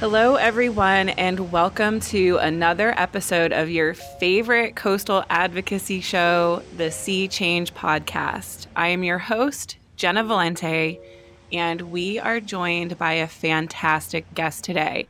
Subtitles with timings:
[0.00, 7.26] Hello, everyone, and welcome to another episode of your favorite coastal advocacy show, the Sea
[7.26, 8.68] Change Podcast.
[8.76, 11.00] I am your host, Jenna Valente,
[11.52, 15.08] and we are joined by a fantastic guest today.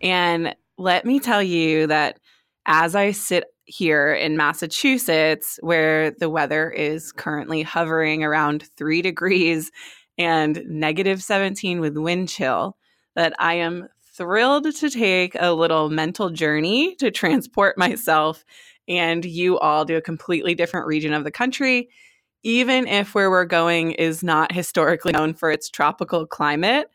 [0.00, 2.20] And let me tell you that
[2.66, 9.72] as I sit here in Massachusetts, where the weather is currently hovering around three degrees
[10.16, 12.76] and negative 17 with wind chill,
[13.16, 13.88] that I am
[14.20, 18.44] thrilled to take a little mental journey to transport myself
[18.86, 21.88] and you all to a completely different region of the country,
[22.42, 26.90] even if where we're going is not historically known for its tropical climate.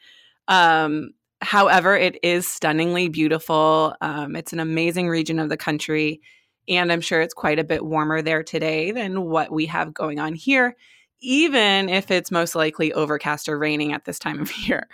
[0.47, 3.95] Um, however, it is stunningly beautiful.
[4.01, 6.21] Um, it's an amazing region of the country.
[6.67, 10.19] And I'm sure it's quite a bit warmer there today than what we have going
[10.19, 10.75] on here
[11.21, 14.87] even if it's most likely overcast or raining at this time of year.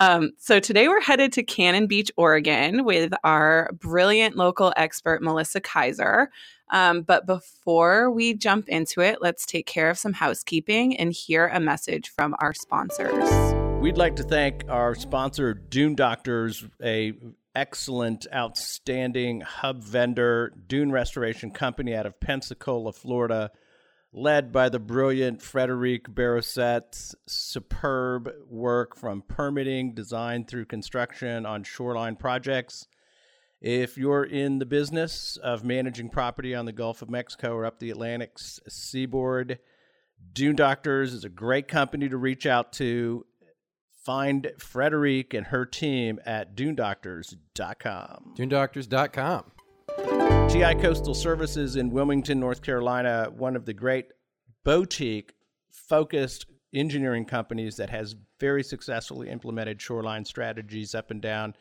[0.00, 5.60] Um, so today we're headed to Cannon Beach, Oregon with our brilliant local expert, Melissa
[5.60, 6.30] Kaiser.
[6.70, 11.46] Um, but before we jump into it, let's take care of some housekeeping and hear
[11.46, 13.54] a message from our sponsors.
[13.80, 17.12] We'd like to thank our sponsor, Dune Doctors, a
[17.54, 23.50] excellent, outstanding hub vendor, dune restoration company out of Pensacola, Florida
[24.16, 32.16] led by the brilliant Frederic Barroset's superb work from permitting, design through construction on shoreline
[32.16, 32.88] projects.
[33.60, 37.78] If you're in the business of managing property on the Gulf of Mexico or up
[37.78, 39.58] the Atlantic seaboard,
[40.32, 43.26] Dune Doctors is a great company to reach out to.
[44.02, 48.34] Find Frederic and her team at dunedoctors.com.
[48.38, 49.52] Dunedoctors.com.
[50.48, 54.06] TI Coastal Services in Wilmington, North Carolina, one of the great
[54.64, 55.34] boutique
[55.70, 61.54] focused engineering companies that has very successfully implemented shoreline strategies up and down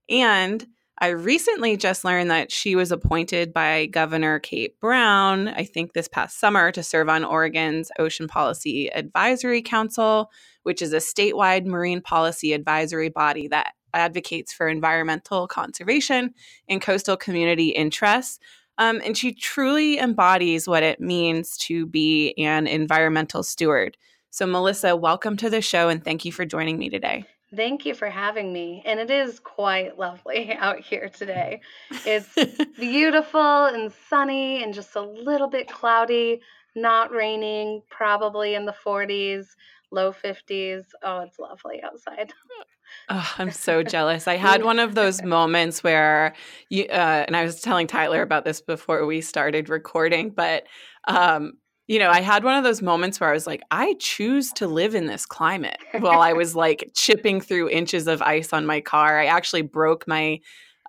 [0.09, 0.66] And
[0.97, 6.07] I recently just learned that she was appointed by Governor Kate Brown, I think this
[6.07, 10.31] past summer, to serve on Oregon's Ocean Policy Advisory Council,
[10.63, 16.33] which is a statewide marine policy advisory body that advocates for environmental conservation
[16.67, 18.39] and coastal community interests.
[18.77, 23.97] Um, and she truly embodies what it means to be an environmental steward.
[24.31, 27.25] So, Melissa, welcome to the show and thank you for joining me today.
[27.55, 28.81] Thank you for having me.
[28.83, 31.61] And it is quite lovely out here today.
[32.05, 32.33] It's
[32.79, 36.41] beautiful and sunny and just a little bit cloudy,
[36.75, 39.49] not raining, probably in the 40s,
[39.91, 40.85] low 50s.
[41.03, 42.33] Oh, it's lovely outside.
[43.09, 44.27] Oh, I'm so jealous.
[44.27, 46.33] I had one of those moments where
[46.69, 50.63] you uh, and I was telling Tyler about this before we started recording, but
[51.07, 51.53] um,
[51.87, 54.67] you know, I had one of those moments where I was like, I choose to
[54.67, 55.77] live in this climate.
[55.99, 60.07] While I was like chipping through inches of ice on my car, I actually broke
[60.07, 60.39] my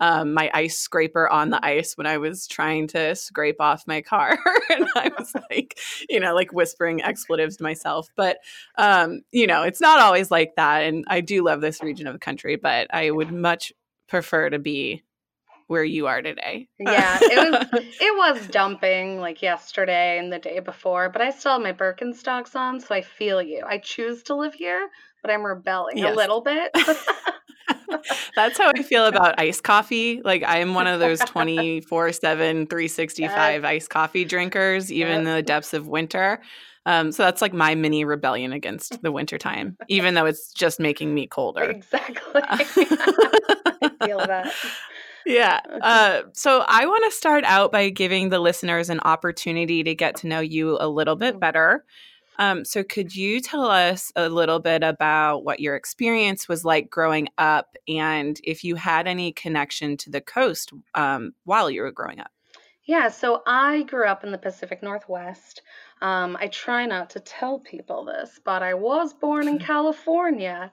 [0.00, 4.02] um, my ice scraper on the ice when I was trying to scrape off my
[4.02, 4.38] car.
[4.70, 5.78] and I was like,
[6.08, 8.08] you know, like whispering expletives to myself.
[8.16, 8.38] But,
[8.76, 10.84] um, you know, it's not always like that.
[10.84, 13.72] And I do love this region of the country, but I would much
[14.08, 15.02] prefer to be
[15.66, 16.68] where you are today.
[16.78, 17.68] yeah, it was
[18.00, 22.54] it was dumping like yesterday and the day before, but I still have my Birkenstocks
[22.54, 23.62] on, so I feel you.
[23.66, 24.88] I choose to live here,
[25.22, 26.12] but I'm rebelling yes.
[26.12, 26.70] a little bit.
[28.36, 30.20] That's how I feel about iced coffee.
[30.22, 33.30] Like I'm one of those 24 7, 365
[33.62, 33.64] yes.
[33.64, 35.18] iced coffee drinkers, even yes.
[35.18, 36.40] in the depths of winter.
[36.86, 41.14] Um, so that's like my mini rebellion against the wintertime, even though it's just making
[41.14, 41.64] me colder.
[41.64, 42.42] Exactly.
[42.44, 42.64] I
[44.04, 44.52] feel that.
[45.24, 45.60] Yeah.
[45.80, 50.16] Uh, so I want to start out by giving the listeners an opportunity to get
[50.16, 51.40] to know you a little bit mm.
[51.40, 51.84] better.
[52.38, 56.90] Um, so, could you tell us a little bit about what your experience was like
[56.90, 61.92] growing up and if you had any connection to the coast um, while you were
[61.92, 62.30] growing up?
[62.86, 65.62] Yeah, so I grew up in the Pacific Northwest.
[66.02, 70.70] Um, I try not to tell people this, but I was born in California.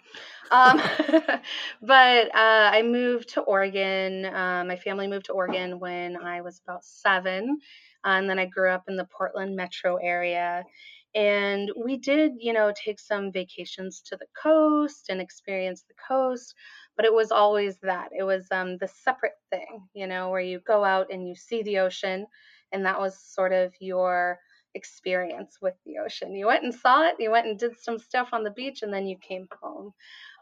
[0.52, 0.81] Um,
[1.81, 4.25] but uh, I moved to Oregon.
[4.25, 7.60] Uh, my family moved to Oregon when I was about seven.
[8.04, 10.66] And then I grew up in the Portland metro area.
[11.13, 16.54] And we did, you know, take some vacations to the coast and experience the coast,
[16.96, 18.10] but it was always that.
[18.18, 21.63] It was um, the separate thing, you know, where you go out and you see
[21.63, 22.25] the ocean,
[22.72, 24.40] and that was sort of your
[24.74, 26.34] experience with the ocean.
[26.34, 28.94] You went and saw it, you went and did some stuff on the beach, and
[28.94, 29.92] then you came home.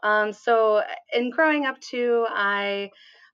[0.04, 0.82] Um, so,
[1.12, 2.90] in growing up too, I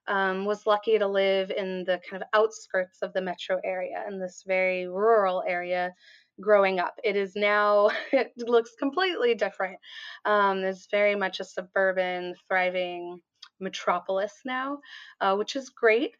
[0.08, 4.18] um, was lucky to live in the kind of outskirts of the metro area in
[4.18, 5.92] this very rural area
[6.40, 6.94] growing up.
[7.04, 9.78] It is now, it looks completely different.
[10.24, 13.20] Um, it's very much a suburban, thriving
[13.60, 14.78] metropolis now,
[15.20, 16.16] uh, which is great.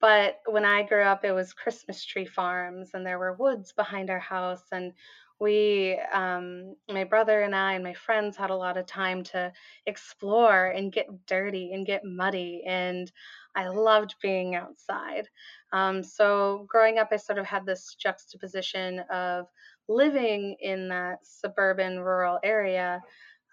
[0.00, 4.10] But when I grew up, it was Christmas tree farms and there were woods behind
[4.10, 4.62] our house.
[4.72, 4.92] And
[5.40, 9.52] we, um, my brother and I and my friends had a lot of time to
[9.86, 12.62] explore and get dirty and get muddy.
[12.66, 13.10] And
[13.56, 15.28] I loved being outside.
[15.72, 19.46] Um, so growing up, I sort of had this juxtaposition of
[19.88, 23.02] living in that suburban rural area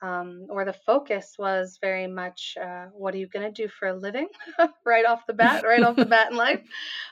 [0.01, 3.87] um, where the focus was very much uh, what are you going to do for
[3.87, 4.27] a living
[4.85, 6.61] right off the bat right off the bat in life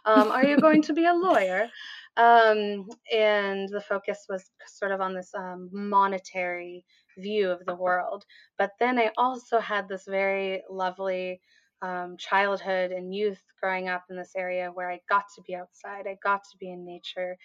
[0.05, 1.67] um, are you going to be a lawyer
[2.17, 6.85] um, and the focus was sort of on this um, monetary
[7.17, 8.25] view of the world
[8.57, 11.39] but then i also had this very lovely
[11.81, 16.07] um, childhood and youth growing up in this area where I got to be outside,
[16.07, 17.37] I got to be in nature.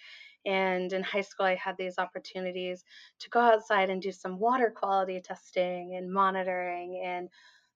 [0.45, 2.83] And in high school, I had these opportunities
[3.19, 7.01] to go outside and do some water quality testing and monitoring.
[7.05, 7.29] And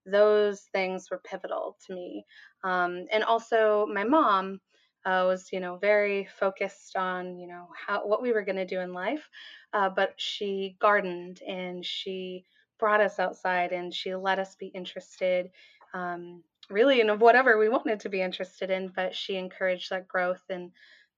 [0.06, 2.25] those things were pivotal to me.
[2.63, 4.59] Um, and also, my mom
[5.06, 8.66] uh, was, you know, very focused on, you know, how what we were going to
[8.66, 9.30] do in life.
[9.74, 12.46] Uh, but she gardened and she
[12.80, 15.50] brought us outside and she let us be interested
[15.94, 20.44] um, really in whatever we wanted to be interested in, but she encouraged that growth
[20.50, 20.72] and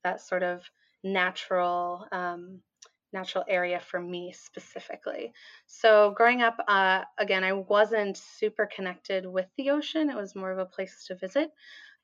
[0.04, 0.62] that sort of
[1.04, 2.60] natural um,
[3.14, 5.32] natural area for me specifically.
[5.66, 10.10] So growing up, uh, again, I wasn't super connected with the ocean.
[10.10, 11.50] It was more of a place to visit,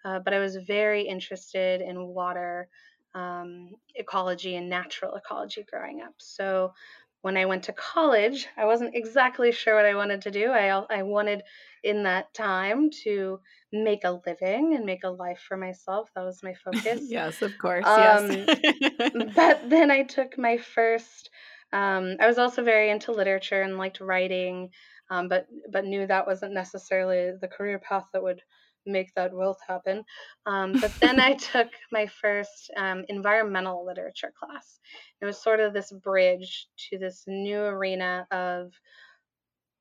[0.06, 2.68] uh, but I was very interested in water
[3.16, 6.14] um, ecology and natural ecology growing up.
[6.18, 6.74] So
[7.22, 10.52] when I went to college, I wasn't exactly sure what I wanted to do.
[10.52, 11.42] I, I wanted
[11.84, 13.40] in that time to
[13.72, 16.10] make a living and make a life for myself.
[16.16, 17.02] That was my focus.
[17.08, 17.86] yes, of course.
[17.88, 19.12] Um, yes.
[19.36, 21.30] but then I took my first.
[21.72, 24.70] Um, I was also very into literature and liked writing,
[25.10, 28.42] um, but but knew that wasn't necessarily the career path that would
[28.86, 30.04] make that wealth happen.
[30.46, 34.80] Um, but then I took my first um, environmental literature class.
[35.22, 38.72] It was sort of this bridge to this new arena of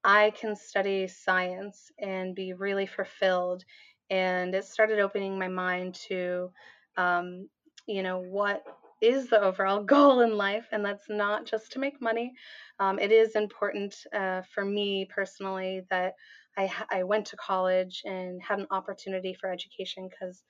[0.04, 3.64] I can study science and be really fulfilled.
[4.10, 6.50] And it started opening my mind to,
[6.96, 7.48] um,
[7.86, 8.64] you know, what
[9.00, 12.32] is the overall goal in life, and that's not just to make money.
[12.78, 16.14] Um, it is important uh, for me personally that
[16.56, 20.42] I, I went to college and had an opportunity for education because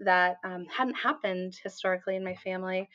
[0.00, 2.88] that um, hadn't happened historically in my family.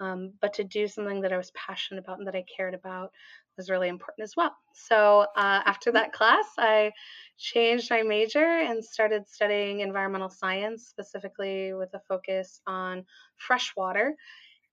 [0.00, 3.10] Um, but to do something that I was passionate about and that I cared about
[3.58, 4.54] was really important as well.
[4.72, 6.92] So uh, after that class, I
[7.36, 13.04] changed my major and started studying environmental science, specifically with a focus on
[13.36, 14.14] freshwater.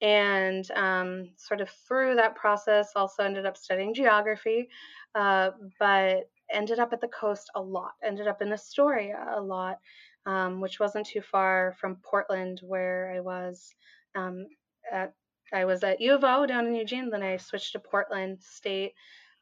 [0.02, 4.70] And um, sort of through that process, also ended up studying geography.
[5.14, 9.80] Uh, but ended up at the coast a lot, ended up in Astoria a lot,
[10.26, 13.74] um, which wasn't too far from Portland, where I was
[14.16, 14.48] um,
[14.92, 15.14] at.
[15.54, 18.92] I was at U of O down in Eugene, then I switched to Portland State.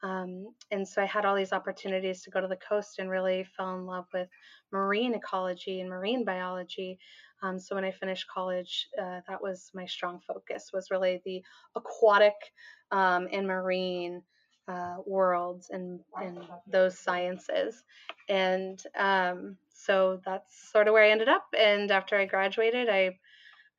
[0.04, 3.44] Um, and so I had all these opportunities to go to the coast and really
[3.58, 4.30] fell in love with
[4.72, 7.00] marine ecology and marine biology.
[7.42, 11.42] Um, so when I finished college, uh, that was my strong focus was really the
[11.76, 12.36] aquatic
[12.92, 14.22] um, and marine
[14.68, 17.84] uh, worlds and, and those sciences.
[18.30, 21.46] And um, so that's sort of where I ended up.
[21.58, 23.12] And after I graduated, I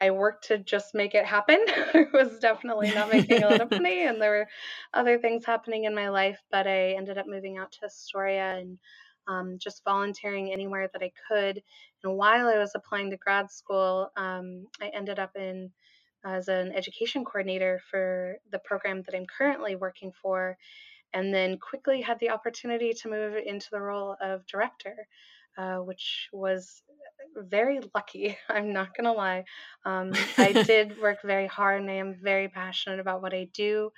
[0.01, 1.59] I worked to just make it happen.
[1.69, 4.49] I was definitely not making a lot of money, and there were
[4.93, 6.39] other things happening in my life.
[6.51, 8.79] But I ended up moving out to Astoria and
[9.27, 11.63] um, just volunteering anywhere that I could.
[12.05, 15.71] And while I was applying to grad school, um, I ended up in
[16.27, 20.59] as an education coordinator for the program that I'm currently working for,
[21.15, 25.07] and then quickly had the opportunity to move into the role of director,
[25.57, 26.83] uh, which was
[27.37, 28.37] very lucky.
[28.49, 29.45] I'm not going to lie.
[29.85, 33.91] Um, I did work very hard and I am very passionate about what I do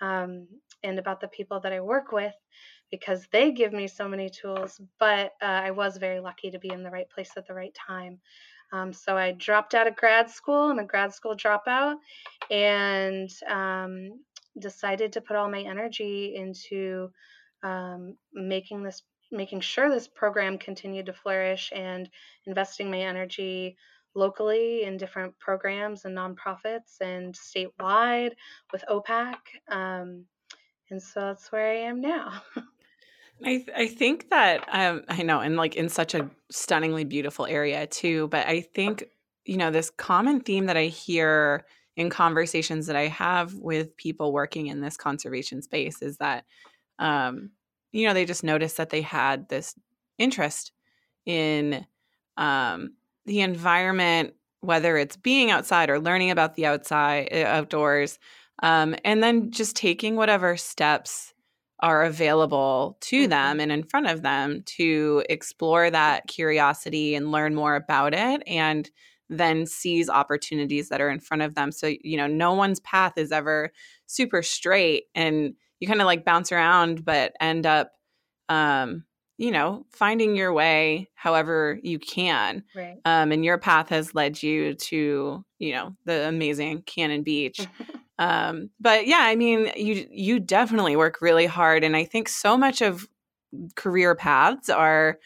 [0.00, 0.46] um,
[0.82, 2.34] and about the people that I work with
[2.90, 4.80] because they give me so many tools.
[4.98, 7.74] But uh, I was very lucky to be in the right place at the right
[7.74, 8.20] time.
[8.72, 10.70] Um, so I dropped out of grad school.
[10.70, 11.96] I'm a grad school dropout
[12.50, 14.20] and um,
[14.58, 17.10] decided to put all my energy into
[17.62, 22.08] um, making this making sure this program continued to flourish and
[22.46, 23.76] investing my energy
[24.14, 28.32] locally in different programs and nonprofits and statewide
[28.72, 29.36] with OPAC.
[29.68, 30.24] Um,
[30.90, 32.42] and so that's where I am now.
[33.44, 37.46] I th- I think that um, I know, and like in such a stunningly beautiful
[37.46, 38.28] area too.
[38.28, 39.04] But I think
[39.44, 41.64] you know this common theme that I hear
[41.96, 46.44] in conversations that I have with people working in this conservation space is that
[46.98, 47.50] um,
[47.92, 49.74] you know they just noticed that they had this
[50.18, 50.72] interest
[51.24, 51.86] in
[52.36, 52.94] um,
[53.26, 58.18] the environment, whether it's being outside or learning about the outside uh, outdoors,
[58.62, 61.32] um, and then just taking whatever steps
[61.82, 63.28] are available to Mm-hmm.
[63.28, 68.42] them and in front of them to explore that curiosity and learn more about it
[68.46, 68.90] and
[69.28, 73.12] then seize opportunities that are in front of them so you know no one's path
[73.16, 73.70] is ever
[74.06, 77.92] super straight and you kind of like bounce around but end up
[78.48, 79.04] um
[79.40, 82.98] you know finding your way however you can Right.
[83.06, 87.66] um and your path has led you to you know the amazing cannon beach
[88.18, 92.58] um but yeah i mean you you definitely work really hard and i think so
[92.58, 93.08] much of
[93.76, 95.18] career paths are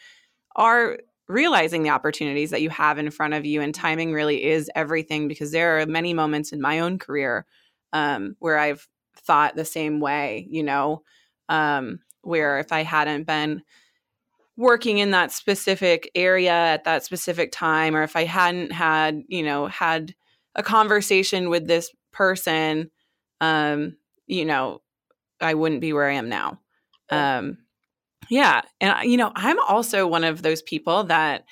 [0.55, 4.71] are realizing the opportunities that you have in front of you and timing really is
[4.75, 7.45] everything because there are many moments in my own career
[7.91, 11.01] um where i've thought the same way you know
[11.49, 13.61] um where if i hadn't been
[14.57, 19.43] working in that specific area at that specific time or if i hadn't had you
[19.43, 20.15] know had
[20.55, 22.89] a conversation with this person
[23.41, 23.95] um
[24.27, 24.81] you know
[25.41, 26.59] i wouldn't be where i am now.
[27.09, 27.57] Um
[28.29, 31.45] yeah and you know i'm also one of those people that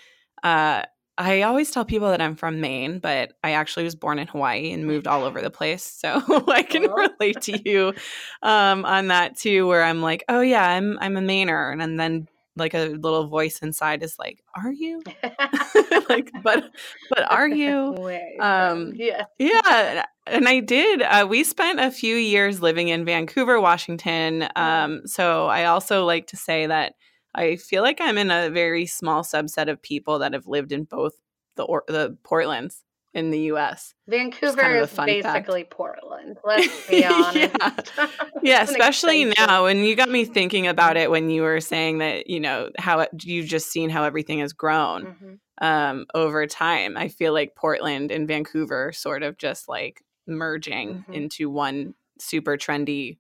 [0.44, 0.82] uh
[1.18, 4.72] i always tell people that i'm from maine but i actually was born in hawaii
[4.72, 7.94] and moved all over the place so i can relate to you
[8.42, 12.00] um on that too where i'm like oh yeah i'm i'm a mainer and, and
[12.00, 15.02] then like a little voice inside is like are you?
[16.10, 16.66] Like but
[17.10, 17.96] but are you?
[18.40, 19.26] Um, yeah.
[19.40, 25.02] yeah and i did uh, we spent a few years living in vancouver washington um,
[25.06, 26.94] so i also like to say that
[27.36, 30.84] i feel like i'm in a very small subset of people that have lived in
[30.84, 31.14] both
[31.56, 32.83] the or- the portlands
[33.14, 35.24] in the us Vancouver kind of is fun fact.
[35.24, 36.38] basically Portland.
[36.46, 37.54] Let's be honest.
[37.96, 38.08] Yeah.
[38.42, 39.46] yeah especially extension.
[39.48, 42.70] now and you got me thinking about it when you were saying that you know
[42.78, 45.40] how it, you've just seen how everything has grown Mhm.
[45.62, 46.98] um, over time.
[46.98, 51.14] I feel like Portland and Vancouver sort of just like merging Mhm.
[51.14, 53.20] into one super trendy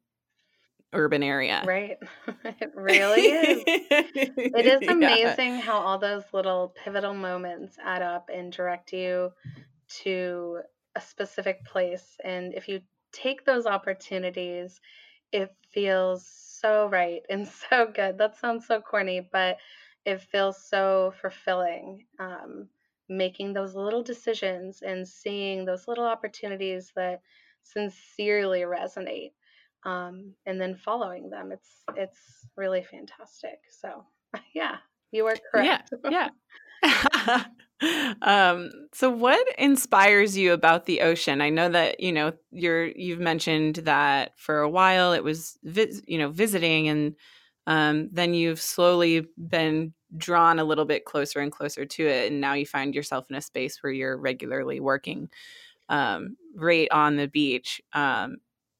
[0.93, 1.63] urban area.
[1.65, 1.97] Right.
[2.61, 3.63] it really is.
[3.65, 4.91] It is Yeah.
[4.91, 9.31] amazing how all those little pivotal moments add up and direct you
[10.03, 10.59] to
[10.95, 12.17] a specific place.
[12.23, 12.81] And if you
[13.11, 14.79] take those opportunities,
[15.31, 18.17] it feels so right and so good.
[18.17, 19.57] That sounds so corny, but
[20.05, 22.05] it feels so fulfilling.
[22.19, 22.69] Um,
[23.09, 27.21] making those little decisions and seeing those little opportunities that
[27.61, 29.33] sincerely resonate
[29.85, 31.51] um, and then following them.
[31.51, 33.59] It's it's really fantastic.
[33.69, 34.05] So
[34.55, 34.77] yeah,
[35.11, 35.91] you are correct.
[36.09, 36.29] Yeah.
[36.83, 37.45] Yeah.
[38.21, 41.41] um, so what inspires you about the ocean?
[41.41, 46.01] I know that, you know, you're you've mentioned that for a while it was vis-
[46.07, 47.15] you know, visiting and
[47.67, 52.41] um, then you've slowly been drawn a little bit closer and closer to it and
[52.41, 55.29] now you find yourself in a space where you're regularly working
[55.89, 57.81] um, right on the beach.
[57.93, 58.37] Um,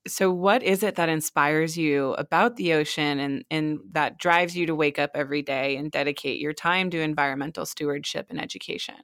[0.07, 4.65] so what is it that inspires you about the ocean and, and that drives you
[4.65, 8.95] to wake up every day and dedicate your time to environmental stewardship and education?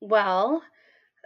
[0.00, 0.62] Well,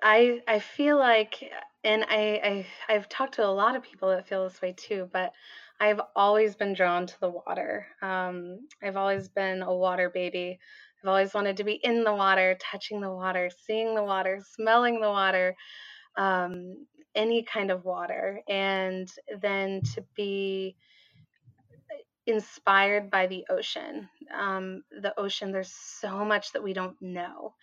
[0.02, 1.52] I I feel like,
[1.84, 5.10] and I, I I've talked to a lot of people that feel this way too,
[5.12, 5.32] but
[5.80, 7.88] I've always been drawn to the water.
[8.02, 10.58] Um, I've always been a water baby.
[11.02, 15.00] I've always wanted to be in the water, touching the water, seeing the water, smelling
[15.00, 15.56] the water,
[16.16, 19.10] um, any kind of water, and
[19.40, 20.76] then to be
[22.26, 24.08] inspired by the ocean.
[24.36, 27.54] Um, the ocean, there's so much that we don't know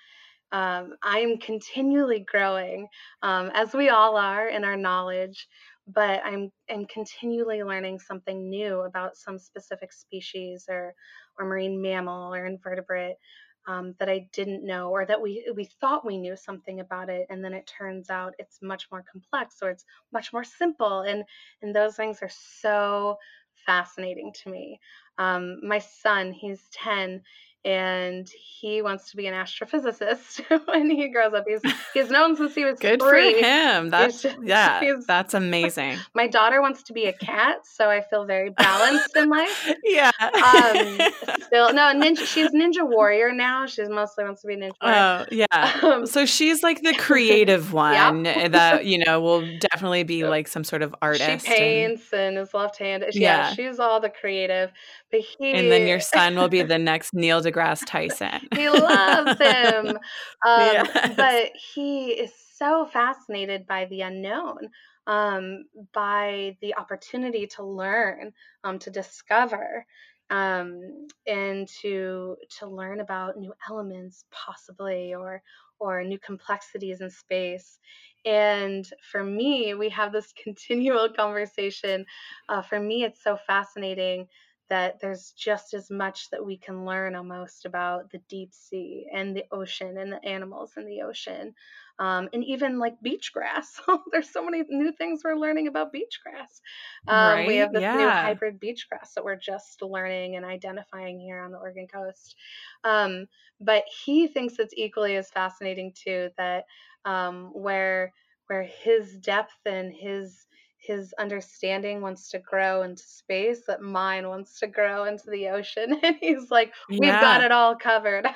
[0.52, 2.88] um, I'm continually growing,
[3.22, 5.48] um, as we all are in our knowledge,
[5.88, 10.94] but I'm I'm continually learning something new about some specific species or
[11.38, 13.18] or marine mammal or invertebrate
[13.68, 17.28] um, that I didn't know or that we we thought we knew something about it,
[17.30, 21.24] and then it turns out it's much more complex or it's much more simple, and
[21.62, 23.18] and those things are so
[23.66, 24.80] fascinating to me.
[25.18, 27.22] Um, my son, he's 10
[27.66, 28.30] and
[28.60, 31.46] he wants to be an astrophysicist when he grows up.
[31.48, 31.62] He's
[31.94, 33.34] he's known since he was good three.
[33.34, 33.90] for him.
[33.90, 35.98] That's just, yeah, that's amazing.
[36.14, 39.74] My daughter wants to be a cat, so I feel very balanced in life.
[39.84, 40.12] Yeah.
[40.20, 41.00] Um,
[41.42, 42.26] still no ninja.
[42.26, 43.66] She's ninja warrior now.
[43.66, 44.74] She mostly wants to be a ninja.
[44.82, 44.98] Warrior.
[44.98, 45.80] Oh yeah.
[45.82, 48.52] Um, so she's like the creative one yep.
[48.52, 51.46] that you know will definitely be like some sort of artist.
[51.46, 53.16] She paints and, and is left-handed.
[53.16, 53.50] Yeah.
[53.50, 54.72] yeah, she's all the creative.
[55.12, 58.48] But he and then your son will be the next Neil deGrasse Tyson.
[58.56, 59.88] he loves him,
[60.46, 61.14] um, yes.
[61.16, 64.70] but he is so fascinated by the unknown,
[65.08, 68.34] um, by the opportunity to learn,
[68.64, 69.86] um, to discover,
[70.30, 75.42] um, and to to learn about new elements, possibly, or
[75.80, 77.80] or new complexities in space.
[78.26, 82.06] And for me, we have this continual conversation.
[82.50, 84.28] Uh, for me, it's so fascinating
[84.70, 89.36] that there's just as much that we can learn almost about the deep sea and
[89.36, 91.54] the ocean and the animals in the ocean
[92.00, 93.80] um, and even like beach grass
[94.12, 96.62] there's so many new things we're learning about beach grass
[97.08, 97.48] um, right?
[97.48, 97.96] we have this yeah.
[97.96, 102.36] new hybrid beach grass that we're just learning and identifying here on the oregon coast
[102.84, 103.28] um,
[103.62, 106.66] but he thinks it's equally as fascinating too that
[107.06, 108.12] um, where
[108.48, 110.48] where his depth and his
[110.86, 116.00] his understanding wants to grow into space, that mine wants to grow into the ocean.
[116.06, 117.20] And he's like, we've yeah.
[117.20, 118.28] got it all covered.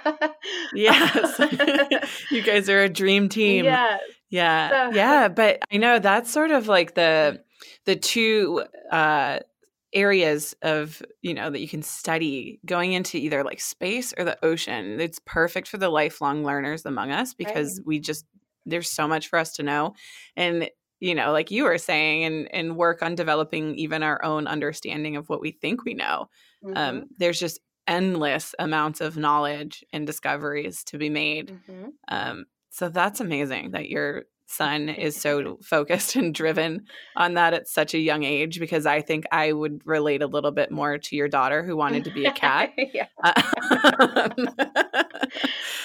[0.73, 1.39] yes.
[2.31, 3.65] you guys are a dream team.
[3.65, 4.01] Yes.
[4.29, 4.69] Yeah.
[4.69, 5.27] So, yeah.
[5.27, 7.43] But I know that's sort of like the
[7.85, 9.39] the two uh
[9.93, 14.37] areas of you know that you can study going into either like space or the
[14.45, 17.87] ocean it's perfect for the lifelong learners among us because right.
[17.87, 18.25] we just
[18.67, 19.93] there's so much for us to know
[20.35, 24.47] and you know like you were saying and and work on developing even our own
[24.47, 26.29] understanding of what we think we know
[26.65, 26.77] um, mm-hmm.
[26.77, 31.89] um, there's just endless amounts of knowledge and discoveries to be made mm-hmm.
[32.09, 37.67] um, so that's amazing that your son is so focused and driven on that at
[37.67, 41.15] such a young age because I think I would relate a little bit more to
[41.15, 42.71] your daughter who wanted to be a cat.
[42.77, 43.07] yeah.
[43.23, 44.29] Uh,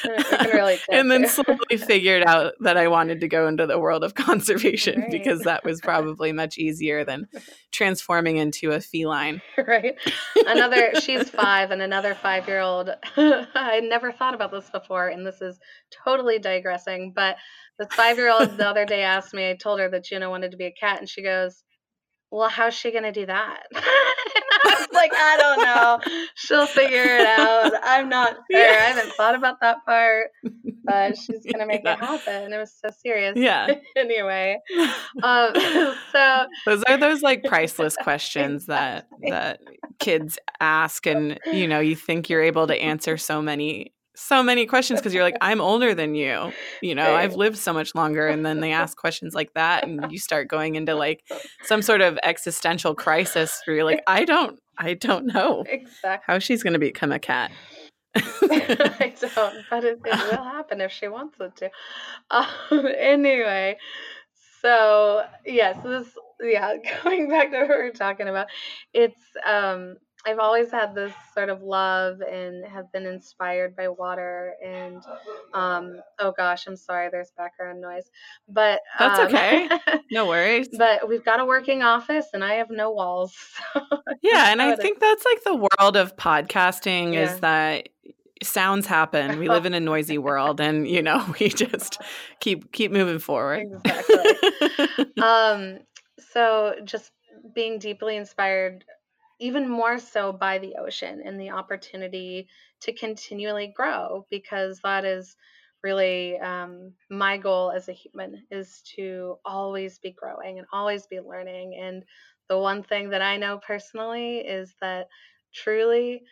[0.90, 5.00] and then slowly figured out that I wanted to go into the world of conservation
[5.00, 5.10] right.
[5.10, 7.28] because that was probably much easier than
[7.72, 9.40] transforming into a feline.
[9.58, 9.94] Right.
[10.46, 12.90] Another, she's five, and another five year old.
[13.16, 15.58] I never thought about this before, and this is
[16.04, 17.36] totally digressing, but
[17.78, 20.52] this five year old the other day asked me, I told her that Juno wanted
[20.52, 21.62] to be a cat, and she goes,
[22.34, 23.62] Well, how's she going to do that?
[23.76, 26.24] I was like, I don't know.
[26.34, 27.70] She'll figure it out.
[27.84, 28.60] I'm not sure.
[28.60, 28.72] Yeah.
[28.72, 30.32] I haven't thought about that part,
[30.82, 31.92] but she's going to make yeah.
[31.92, 32.52] it happen.
[32.52, 33.36] It was so serious.
[33.36, 33.76] Yeah.
[33.96, 34.58] anyway,
[35.22, 35.52] um,
[36.10, 39.60] so those are those like priceless questions that that
[40.00, 44.66] kids ask, and you know, you think you're able to answer so many so many
[44.66, 46.52] questions because you're like, I'm older than you.
[46.80, 48.28] You know, I've lived so much longer.
[48.28, 51.22] And then they ask questions like that, and you start going into like
[51.64, 56.38] some sort of existential crisis where you're like, I don't, I don't know exactly how
[56.38, 57.50] she's going to become a cat.
[58.16, 61.70] I don't, but it, it, will happen if she wants it to.
[62.30, 63.76] Um, anyway,
[64.62, 66.06] so yes, this
[66.40, 68.46] yeah, going back to what we were talking about,
[68.92, 74.54] it's um I've always had this sort of love and have been inspired by water
[74.64, 75.02] and
[75.52, 78.10] um oh gosh, I'm sorry there's background noise.
[78.48, 79.68] But That's um, okay.
[80.10, 80.68] No worries.
[80.76, 83.34] but we've got a working office and I have no walls.
[84.24, 87.22] So yeah, and I think that's like the world of podcasting yeah.
[87.22, 87.88] is that
[88.42, 89.38] sounds happen.
[89.38, 92.00] We live in a noisy world and you know, we just
[92.40, 93.66] keep keep moving forward.
[93.84, 95.22] Exactly.
[95.22, 95.78] um
[96.32, 97.12] so just
[97.54, 98.84] being deeply inspired
[99.44, 102.48] even more so by the ocean and the opportunity
[102.80, 105.36] to continually grow because that is
[105.82, 111.20] really um, my goal as a human is to always be growing and always be
[111.20, 111.76] learning.
[111.78, 112.04] And
[112.48, 115.08] the one thing that i know personally is that
[115.54, 116.22] truly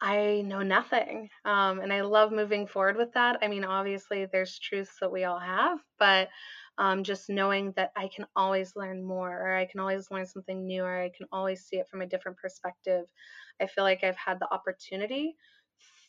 [0.00, 3.38] i know nothing um, and i love moving forward with that.
[3.42, 6.28] I mean obviously there's truths that we all have but
[6.78, 10.66] um, just knowing that I can always learn more, or I can always learn something
[10.66, 13.06] new, or I can always see it from a different perspective.
[13.60, 15.36] I feel like I've had the opportunity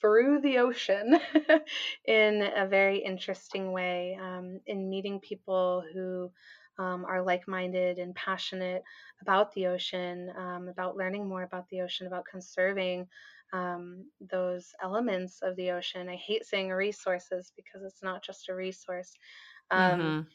[0.02, 1.20] through the ocean
[2.06, 6.32] in a very interesting way, um, in meeting people who
[6.78, 8.84] um, are like minded and passionate
[9.22, 13.08] about the ocean, um, about learning more about the ocean, about conserving
[13.54, 16.10] um, those elements of the ocean.
[16.10, 19.16] I hate saying resources because it's not just a resource.
[19.72, 20.28] Um, mm-hmm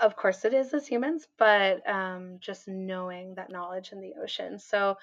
[0.00, 4.58] of course it is as humans, but um, just knowing that knowledge in the ocean.
[4.58, 4.96] So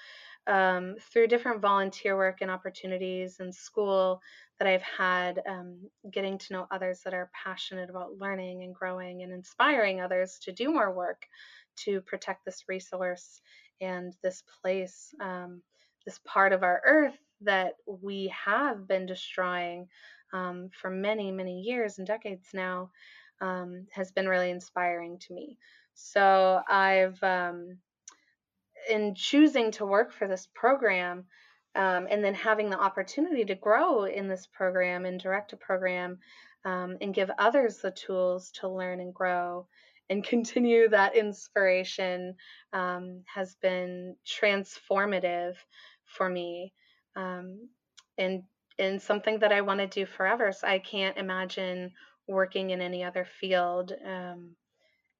[0.47, 4.21] um, through different volunteer work and opportunities in school
[4.57, 5.77] that I've had, um,
[6.11, 10.51] getting to know others that are passionate about learning and growing and inspiring others to
[10.51, 11.27] do more work
[11.77, 13.41] to protect this resource
[13.81, 15.61] and this place, um,
[16.05, 19.87] this part of our earth that we have been destroying
[20.33, 22.89] um, for many, many years and decades now
[23.41, 25.57] um, has been really inspiring to me.
[25.93, 27.77] So I've, um,
[28.89, 31.25] in choosing to work for this program,
[31.75, 36.17] um, and then having the opportunity to grow in this program and direct a program
[36.65, 39.67] um, and give others the tools to learn and grow
[40.09, 42.35] and continue that inspiration
[42.73, 45.55] um, has been transformative
[46.05, 46.73] for me
[47.15, 47.69] um,
[48.17, 48.43] and
[48.77, 50.53] and something that I want to do forever.
[50.53, 51.91] So I can't imagine
[52.29, 54.55] working in any other field um,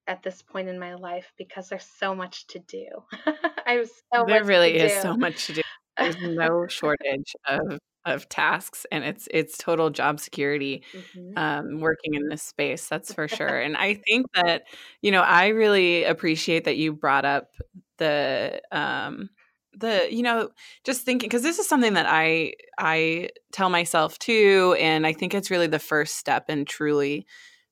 [0.08, 2.88] at this point in my life because there's so much to do.
[3.66, 5.02] I have so there really is do.
[5.02, 5.62] so much to do.
[5.98, 11.38] There's no shortage of of tasks and it's it's total job security mm-hmm.
[11.38, 14.64] um, working in this space that's for sure and i think that
[15.02, 17.50] you know i really appreciate that you brought up
[17.98, 19.30] the um
[19.74, 20.50] the you know
[20.84, 25.34] just thinking because this is something that i i tell myself too and i think
[25.34, 27.26] it's really the first step in truly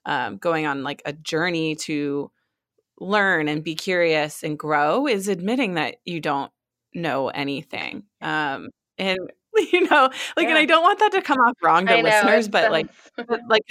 [0.06, 2.32] um, going on like a journey to
[3.00, 6.52] learn and be curious and grow is admitting that you don't
[6.94, 9.20] know anything um and
[9.72, 10.50] you know like yeah.
[10.50, 12.88] and i don't want that to come off wrong to know, listeners but like
[13.50, 13.64] like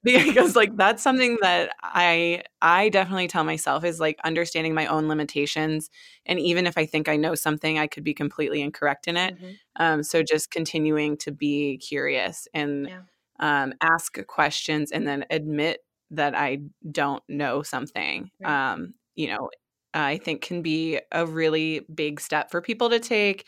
[0.04, 5.08] because like that's something that i i definitely tell myself is like understanding my own
[5.08, 5.90] limitations
[6.24, 9.36] and even if i think i know something i could be completely incorrect in it
[9.36, 9.52] mm-hmm.
[9.76, 13.00] um so just continuing to be curious and yeah.
[13.40, 15.80] um ask questions and then admit
[16.10, 16.58] that i
[16.92, 18.72] don't know something right.
[18.72, 19.50] um you know
[19.94, 23.44] i think can be a really big step for people to take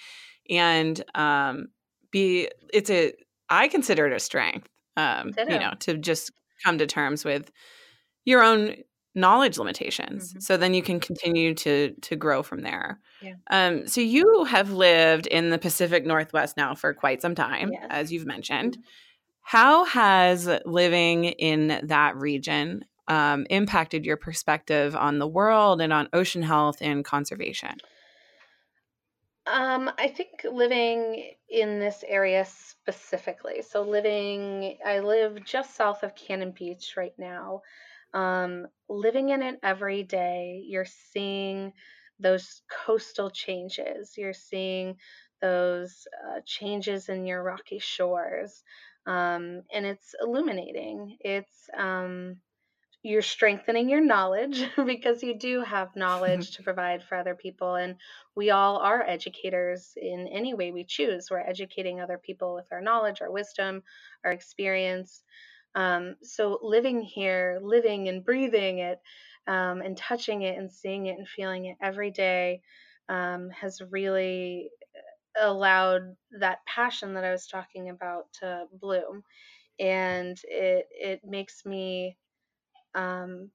[0.50, 1.68] and um,
[2.10, 3.12] be it's a
[3.48, 4.68] I consider it a strength.
[4.96, 6.30] Um, you know, to just
[6.64, 7.50] come to terms with
[8.24, 8.76] your own
[9.14, 10.40] knowledge limitations mm-hmm.
[10.40, 13.34] so then you can continue to to grow from there yeah.
[13.50, 17.86] um so you have lived in the pacific northwest now for quite some time yes.
[17.90, 18.82] as you've mentioned mm-hmm.
[19.42, 26.08] how has living in that region um, impacted your perspective on the world and on
[26.12, 27.76] ocean health and conservation
[29.46, 33.62] um, I think living in this area specifically.
[33.62, 37.62] So living, I live just south of Cannon Beach right now.
[38.12, 41.72] Um, living in it every day, you're seeing
[42.18, 44.14] those coastal changes.
[44.16, 44.96] You're seeing
[45.40, 48.62] those uh, changes in your rocky shores,
[49.06, 51.16] um, and it's illuminating.
[51.20, 52.36] It's um,
[53.02, 57.96] you're strengthening your knowledge because you do have knowledge to provide for other people and
[58.36, 61.28] we all are educators in any way we choose.
[61.30, 63.82] We're educating other people with our knowledge our wisdom
[64.24, 65.22] our experience.
[65.74, 68.98] Um, so living here living and breathing it
[69.46, 72.60] um, and touching it and seeing it and feeling it every day
[73.08, 74.70] um, has really
[75.40, 79.22] allowed that passion that i was talking about to bloom.
[79.80, 82.16] And it it makes me
[82.94, 83.50] um,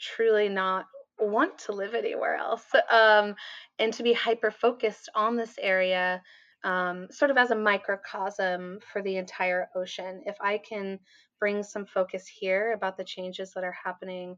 [0.00, 0.86] truly not
[1.18, 3.34] want to live anywhere else um,
[3.78, 6.22] and to be hyper focused on this area
[6.64, 10.22] um, sort of as a microcosm for the entire ocean.
[10.24, 10.98] If i can
[11.38, 14.36] bring some focus here about the changes that are happening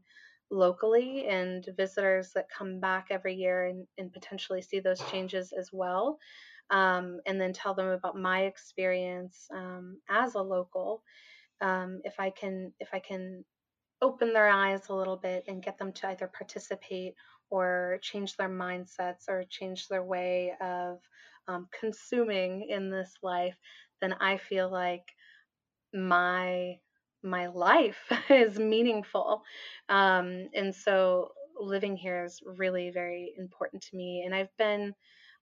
[0.49, 5.69] locally and visitors that come back every year and, and potentially see those changes as
[5.73, 6.17] well
[6.69, 11.03] um, and then tell them about my experience um, as a local
[11.61, 13.43] um, if i can if i can
[14.03, 17.15] open their eyes a little bit and get them to either participate
[17.49, 20.99] or change their mindsets or change their way of
[21.47, 23.55] um, consuming in this life,
[24.01, 25.05] then I feel like
[25.93, 26.75] my
[27.23, 29.43] my life is meaningful.
[29.87, 34.23] Um, and so living here is really very important to me.
[34.25, 34.93] And I've been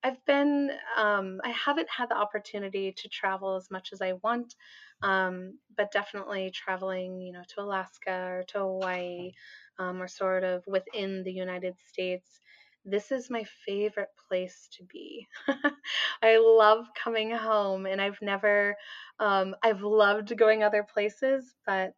[0.03, 4.55] I've been, um, I haven't had the opportunity to travel as much as I want,
[5.03, 9.31] um, but definitely traveling, you know, to Alaska or to Hawaii
[9.77, 12.39] um, or sort of within the United States.
[12.83, 15.27] This is my favorite place to be.
[16.23, 18.75] I love coming home, and I've never,
[19.19, 21.93] um, I've loved going other places, but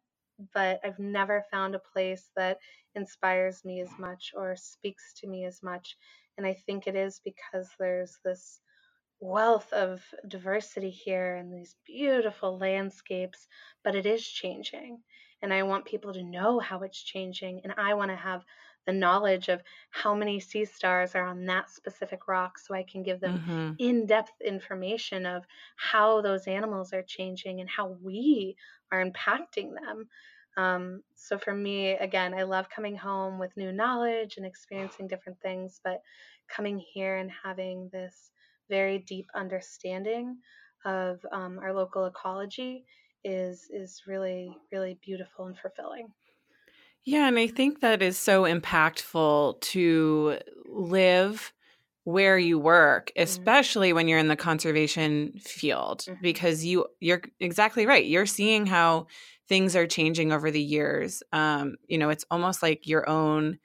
[0.52, 2.58] but I've never found a place that
[2.96, 5.96] inspires me as much or speaks to me as much
[6.36, 8.60] and I think it is because there's this
[9.20, 13.46] wealth of diversity here and these beautiful landscapes,
[13.82, 15.02] but it is changing.
[15.42, 17.60] And I want people to know how it's changing.
[17.64, 18.44] And I want to have
[18.86, 23.02] the knowledge of how many sea stars are on that specific rock so I can
[23.02, 23.72] give them Mm-hmm.
[23.78, 25.44] in depth information of
[25.76, 28.56] how those animals are changing and how we
[28.92, 30.08] are impacting them.
[30.56, 35.40] Um, so for me, again, I love coming home with new knowledge and experiencing different
[35.40, 36.00] things, but
[36.48, 38.30] coming here and having this
[38.68, 40.38] very deep understanding
[40.84, 42.84] of um, our local ecology
[43.24, 46.08] is is really really beautiful and fulfilling.
[47.04, 51.52] Yeah, and I think that is so impactful to live
[52.04, 53.22] where you work, Mm-hmm.
[53.22, 56.20] especially when you're in the conservation field Mhm.
[56.22, 58.04] because you you're exactly right.
[58.06, 59.06] You're seeing how
[59.48, 61.22] things are changing over the years.
[61.32, 63.58] Um, you know, it's almost like your own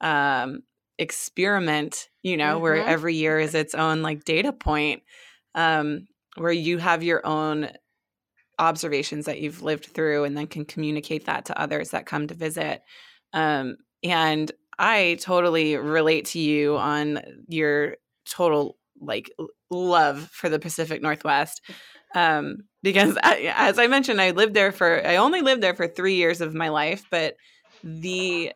[0.00, 0.62] um
[0.98, 2.88] experiment, you know, where Mhm.
[2.88, 5.02] every year is its own like data point
[5.54, 7.70] um where you have your own
[8.58, 12.34] observations that you've lived through and then can communicate that to others that come to
[12.34, 12.82] visit.
[13.32, 19.30] Um, and I totally relate to you on your total like
[19.70, 21.60] love for the Pacific Northwest.
[22.14, 25.86] Um, because I, as I mentioned, I lived there for, I only lived there for
[25.86, 27.36] three years of my life, but
[27.82, 28.52] the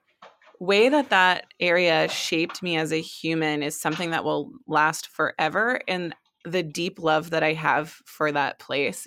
[0.61, 5.81] way that that area shaped me as a human is something that will last forever.
[5.87, 9.07] And the deep love that I have for that place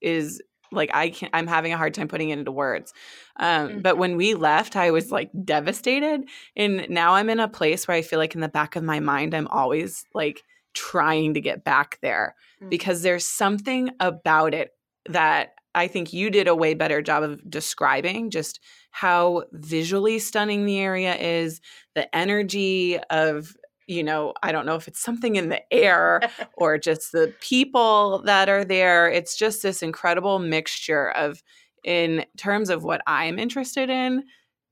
[0.00, 0.40] is
[0.72, 2.92] like I can I'm having a hard time putting it into words.
[3.36, 7.86] Um, but when we left, I was like devastated, and now I'm in a place
[7.88, 10.42] where I feel like in the back of my mind, I'm always like
[10.74, 12.68] trying to get back there Mhm.
[12.70, 14.70] because there's something about it
[15.06, 20.66] that I think you did a way better job of describing just how visually stunning
[20.66, 21.60] the area is,
[21.94, 26.20] the energy of you know, I don't know if it's something in the air
[26.54, 29.10] or just the people that are there.
[29.10, 31.42] It's just this incredible mixture of,
[31.84, 34.24] in terms of what I'm interested in,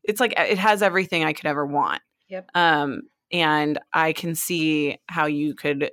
[0.04, 2.02] it's like it has everything I could ever want.
[2.28, 2.50] Yep.
[2.54, 5.90] Um, and I can see how you could,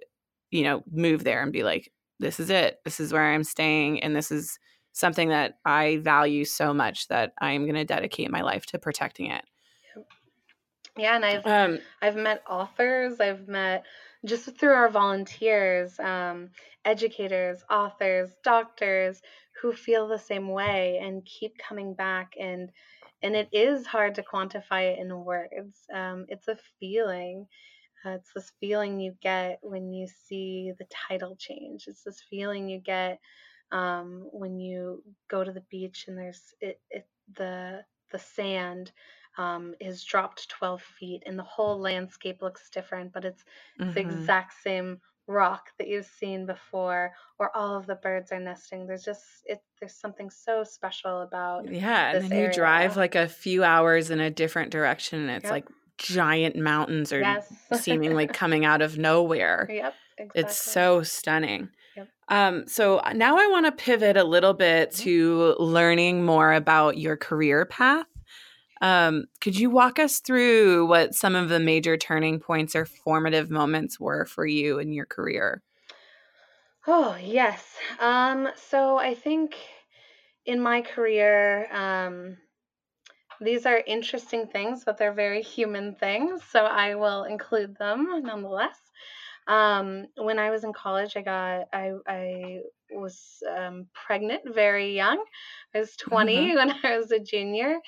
[0.51, 2.77] you know, move there and be like, this is it.
[2.83, 4.01] This is where I'm staying.
[4.03, 4.59] And this is
[4.91, 8.79] something that I value so much that I am going to dedicate my life to
[8.79, 9.45] protecting it.
[10.99, 13.85] Yeah, and I've Um, I've met authors, I've met
[14.25, 16.49] just through our volunteers, um,
[16.85, 19.21] educators, authors, doctors
[19.61, 22.71] who feel the same way and keep coming back and
[23.21, 25.77] and it is hard to quantify it in words.
[25.93, 27.47] Um, it's a feeling.
[28.05, 31.85] Uh, it's this feeling you get when you see the title change.
[31.87, 33.19] It's this feeling you get
[33.73, 38.91] um, when you go to the beach and there's it, it the the sand
[39.39, 43.45] um, is dropped 12 feet and the whole landscape looks different, but it's
[43.79, 43.99] the mhm.
[44.01, 48.87] exact same rock that you've seen before, or all of the birds are nesting.
[48.87, 49.61] There's just it.
[49.79, 51.65] There's something so special about.
[51.69, 55.45] Yeah, and then you drive like a few hours in a different direction, and it's
[55.45, 55.51] Yep.
[55.51, 57.47] like giant mountains are Yes.
[57.73, 59.67] seemingly coming out of nowhere.
[59.69, 59.95] Yep.
[60.17, 60.41] Exactly.
[60.41, 61.69] It's so stunning.
[61.95, 62.09] Yep.
[62.29, 64.97] Um, so uh, now I want to pivot a little bit Mhm.
[65.03, 68.07] to learning more about your career path.
[68.81, 73.49] Um, could you walk us through what some of the major turning points or formative
[73.49, 75.63] moments were for you in your career?
[76.87, 77.77] Oh, yes.
[77.99, 79.55] Um, so I think
[80.45, 82.37] in my career, um,
[83.41, 88.79] these are interesting things, but they're very human things, so I will include them nonetheless.
[89.47, 95.23] Um, when I was in college, I got I I was um, pregnant very young.
[95.73, 97.79] I was 20 when I was a junior,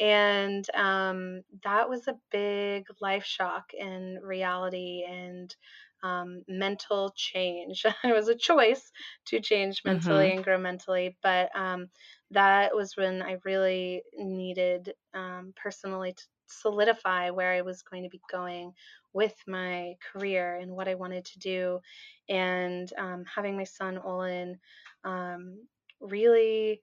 [0.00, 5.54] and um, that was a big life shock and reality and
[6.02, 7.84] um, mental change.
[8.04, 8.90] it was a choice
[9.26, 11.88] to change mentally and grow mentally, but um,
[12.30, 18.08] that was when I really needed um, personally to solidify where I was going to
[18.08, 18.72] be going
[19.18, 21.80] with my career and what I wanted to do.
[22.28, 24.58] And um, having my son Olin
[25.04, 25.66] um,
[26.00, 26.82] really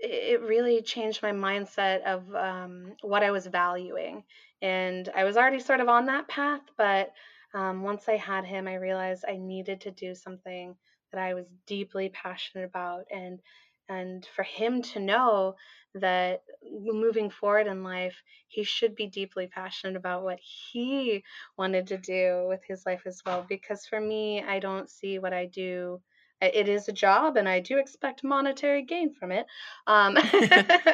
[0.00, 4.24] it really changed my mindset of um, what I was valuing.
[4.62, 7.12] And I was already sort of on that path, but
[7.54, 10.76] um, once I had him, I realized I needed to do something
[11.12, 13.40] that I was deeply passionate about, and
[13.88, 15.56] and for him to know
[15.94, 21.24] that moving forward in life, he should be deeply passionate about what he
[21.56, 23.44] wanted to do with his life as well.
[23.48, 26.00] Because for me, I don't see what I do
[26.40, 29.46] it is a job and I do expect monetary gain from it.
[29.86, 30.16] Um,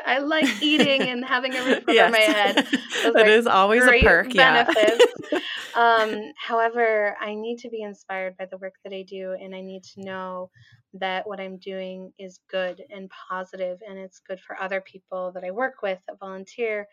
[0.07, 2.13] I like eating and having a roof over yes.
[2.13, 2.67] my head.
[3.15, 4.33] Those is always a perk.
[4.33, 5.05] Benefits.
[5.31, 5.41] Yeah.
[5.75, 9.61] um, however, I need to be inspired by the work that I do and I
[9.61, 10.51] need to know
[10.95, 15.45] that what I'm doing is good and positive and it's good for other people that
[15.45, 16.87] I work with that volunteer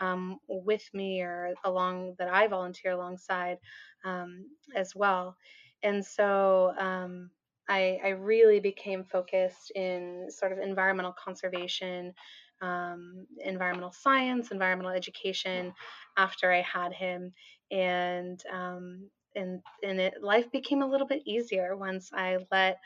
[0.00, 3.58] um, with me or along that I volunteer alongside
[4.04, 4.44] um,
[4.74, 5.36] as well.
[5.82, 7.30] And so um,
[7.68, 12.14] I, I, really became focused in sort of environmental conservation,
[12.62, 15.74] um, environmental science, environmental education
[16.16, 17.32] after I had him.
[17.70, 22.78] And um, and and it life became a little bit easier once I let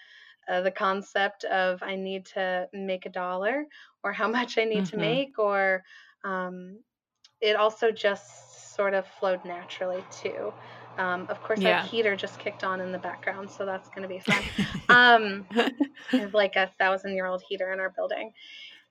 [0.49, 3.67] uh, the concept of I need to make a dollar
[4.03, 4.97] or how much I need mm-hmm.
[4.97, 5.85] to make or
[6.25, 6.79] um,
[7.41, 10.53] it also just sort of flowed naturally too.
[10.99, 11.81] Um, of course, yeah.
[11.81, 14.43] our heater just kicked on in the background, so that's going to be fun.
[14.89, 15.47] um,
[16.13, 18.33] it's like a thousand year old heater in our building.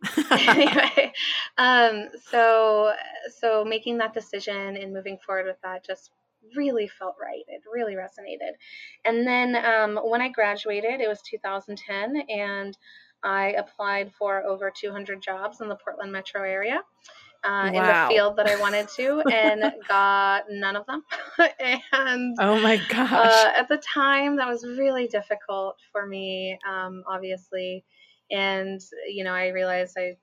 [0.31, 1.13] anyway,
[1.57, 2.91] um, so
[3.39, 6.09] so making that decision and moving forward with that just
[6.55, 7.43] really felt right.
[7.47, 8.53] It really resonated.
[9.05, 12.75] And then um, when I graduated, it was 2010, and
[13.23, 16.81] I applied for over 200 jobs in the Portland metro area
[17.43, 17.67] uh, wow.
[17.67, 21.03] in the field that I wanted to and got none of them.
[21.91, 23.11] and oh my gosh.
[23.11, 27.83] Uh, at the time, that was really difficult for me, um, obviously.
[28.29, 30.17] And, you know, I realized I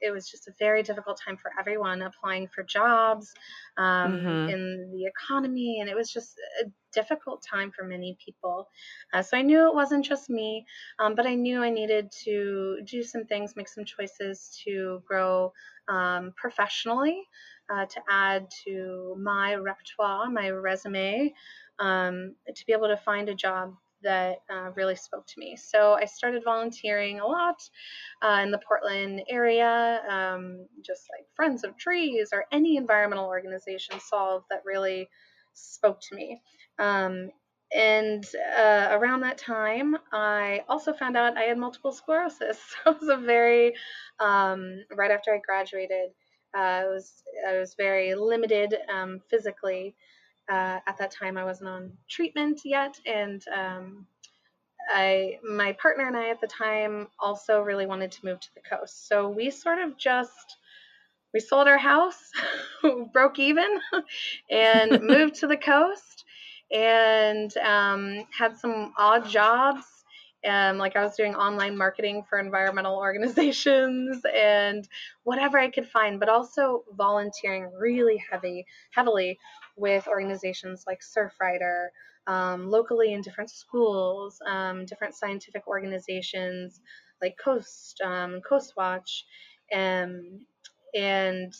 [0.00, 3.32] it was just a very difficult time for everyone applying for jobs
[3.76, 4.48] um, mm-hmm.
[4.50, 8.68] in the economy, and it was just a difficult time for many people.
[9.12, 10.66] Uh, so I knew it wasn't just me,
[10.98, 15.52] um, but I knew I needed to do some things, make some choices to grow
[15.88, 17.22] um, professionally,
[17.72, 21.34] uh, to add to my repertoire, my resume,
[21.78, 25.56] um, to be able to find a job that uh, really spoke to me.
[25.56, 27.60] So I started volunteering a lot
[28.22, 33.98] uh, in the Portland area, um, just like Friends of Trees or any environmental organization
[34.00, 35.08] solve that really
[35.54, 36.40] spoke to me.
[36.78, 37.30] Um,
[37.74, 38.24] and
[38.56, 42.58] uh, around that time, I also found out I had multiple sclerosis.
[42.84, 43.74] So it was a very,
[44.20, 46.10] um, right after I graduated,
[46.56, 47.12] uh, I was
[47.48, 49.96] I was very limited um, physically
[50.50, 54.06] uh, at that time I wasn't on treatment yet, and um,
[54.90, 58.60] I my partner and I at the time also really wanted to move to the
[58.60, 59.08] coast.
[59.08, 60.56] So we sort of just
[61.32, 62.30] we sold our house,
[63.12, 63.80] broke even,
[64.50, 66.24] and moved to the coast,
[66.70, 69.84] and um, had some odd jobs
[70.44, 74.86] and like I was doing online marketing for environmental organizations and
[75.22, 79.38] whatever I could find, but also volunteering really heavy, heavily
[79.76, 81.88] with organizations like Surfrider,
[82.26, 86.80] um, locally in different schools, um, different scientific organizations
[87.20, 89.24] like Coast, um, Coast Watch,
[89.70, 90.40] and
[90.94, 91.52] and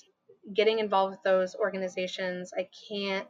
[0.55, 3.27] getting involved with those organizations, I can't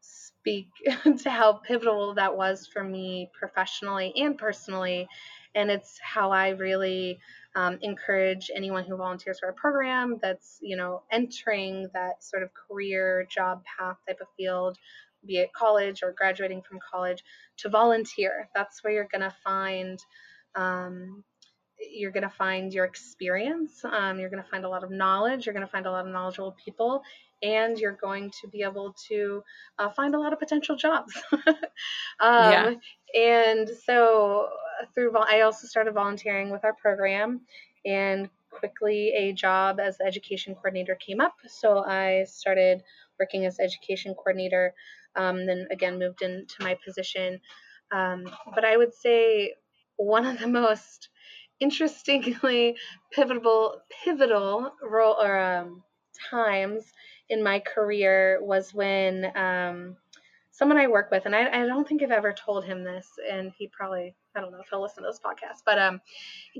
[0.00, 0.68] speak
[1.22, 5.08] to how pivotal that was for me professionally and personally.
[5.54, 7.18] And it's how I really
[7.56, 12.50] um, encourage anyone who volunteers for our program that's, you know, entering that sort of
[12.52, 14.76] career job path type of field,
[15.26, 17.24] be it college or graduating from college,
[17.56, 18.48] to volunteer.
[18.54, 19.98] That's where you're going to find.
[20.54, 21.24] Um,
[21.90, 23.84] you're going to find your experience.
[23.84, 25.46] Um, you're going to find a lot of knowledge.
[25.46, 27.02] You're going to find a lot of knowledgeable people,
[27.42, 29.42] and you're going to be able to
[29.78, 31.12] uh, find a lot of potential jobs.
[31.32, 31.52] um,
[32.20, 32.74] yeah.
[33.14, 34.48] And so
[34.94, 37.42] through, I also started volunteering with our program,
[37.84, 41.34] and quickly a job as the education coordinator came up.
[41.46, 42.82] So I started
[43.18, 44.74] working as education coordinator.
[45.14, 47.40] Um, then again moved into my position.
[47.90, 49.54] Um, but I would say
[49.96, 51.08] one of the most
[51.60, 52.76] interestingly
[53.12, 55.82] pivotal pivotal role or um,
[56.30, 56.84] times
[57.28, 59.96] in my career was when um,
[60.50, 63.52] someone I work with, and I, I, don't think I've ever told him this, and
[63.58, 66.00] he probably I don't know if he'll listen to this podcast, but um,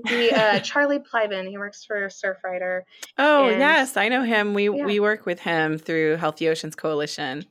[0.07, 2.81] he uh, Charlie Plybon, he works for Surfrider.
[3.17, 4.53] Oh and, yes, I know him.
[4.53, 4.85] We yeah.
[4.85, 7.45] we work with him through Healthy Oceans Coalition.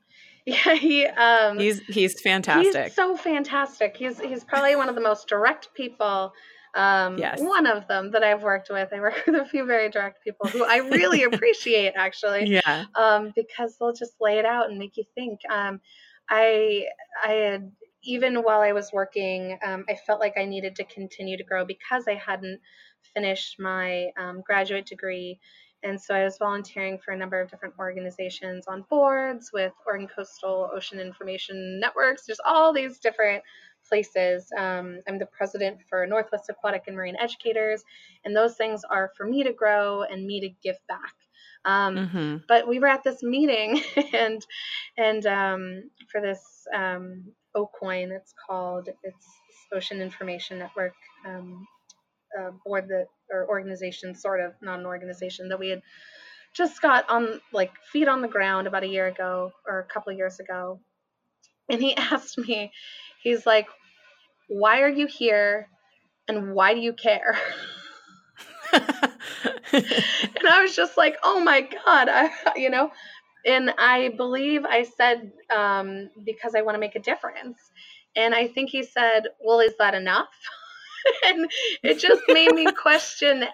[0.45, 2.85] Yeah, he um, he's he's fantastic.
[2.85, 3.97] He's so fantastic.
[3.97, 6.33] He's he's probably one of the most direct people
[6.77, 7.41] um, yes.
[7.41, 10.47] One of them that I've worked with, I work with a few very direct people
[10.49, 12.47] who I really appreciate actually.
[12.47, 12.85] Yeah.
[12.95, 15.41] Um, because they'll just lay it out and make you think.
[15.51, 15.81] Um,
[16.29, 16.85] I
[17.25, 17.73] I had
[18.07, 21.65] even while I was working, um, I felt like I needed to continue to grow
[21.65, 22.61] because I hadn't
[23.15, 25.39] finished my um, graduate degree.
[25.83, 30.09] And so I was volunteering for a number of different organizations on boards with Oregon
[30.09, 33.43] Coastal Ocean Information Networks, just all these different
[33.89, 34.49] places.
[34.57, 37.85] Um, I'm the president for Northwest Aquatic and Marine Educators,
[38.25, 41.15] and those things are for me to grow and me to give back.
[41.65, 42.37] Um, mm-hmm.
[42.49, 43.83] But we were at this meeting,
[44.13, 44.45] and
[44.97, 46.41] and um, for this
[46.75, 48.89] um, OCOIN, it's called.
[49.03, 49.27] It's
[49.73, 50.95] Ocean Information Network
[51.27, 51.67] um,
[52.39, 55.83] uh, board that or organization, sort of not an organization that we had
[56.55, 60.13] just got on like feet on the ground about a year ago or a couple
[60.13, 60.81] years ago,
[61.71, 62.71] and he asked me,
[63.23, 63.67] he's like,
[64.49, 65.69] "Why are you here,
[66.29, 67.39] and why do you care?"
[69.73, 72.91] and I was just like, oh my God, I, you know,
[73.47, 77.59] and I believe I said, um, because I want to make a difference.
[78.17, 80.29] And I think he said, well, is that enough?
[81.27, 81.51] and
[81.83, 83.45] it just made me question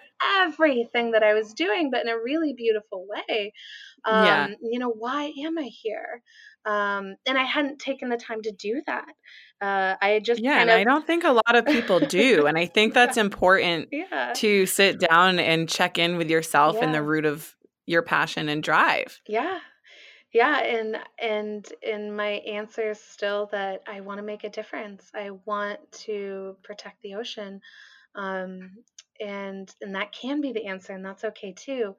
[0.40, 3.53] everything that I was doing, but in a really beautiful way.
[4.05, 4.49] Um, yeah.
[4.62, 6.22] You know, why am I here?
[6.64, 9.09] Um, and I hadn't taken the time to do that.
[9.61, 10.76] Uh, I just yeah, and of...
[10.76, 14.32] I don't think a lot of people do, and I think that's important yeah.
[14.36, 16.84] to sit down and check in with yourself yeah.
[16.84, 17.55] and the root of
[17.86, 19.20] your passion and drive.
[19.28, 19.59] Yeah,
[20.33, 25.11] yeah, and and and my answer is still that I want to make a difference.
[25.14, 27.61] I want to protect the ocean,
[28.14, 28.72] um,
[29.20, 31.97] and and that can be the answer, and that's okay too.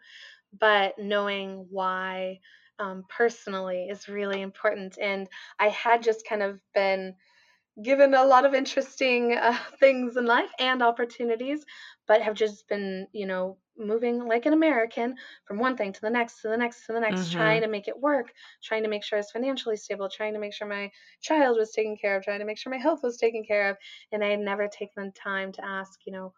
[0.60, 2.40] But knowing why
[2.80, 4.98] um, personally is really important.
[5.02, 5.28] And
[5.60, 7.16] I had just kind of been
[7.84, 11.66] given a lot of interesting uh, things in life and opportunities,
[12.08, 15.16] but have just been, you know, moving like an American
[15.46, 17.38] from one thing to the next, to the next, to the next, mm-hmm.
[17.38, 18.32] trying to make it work,
[18.64, 21.72] trying to make sure I was financially stable, trying to make sure my child was
[21.72, 23.78] taken care of, trying to make sure my health was taken care of.
[24.12, 26.34] And I had never taken the time to ask, you know,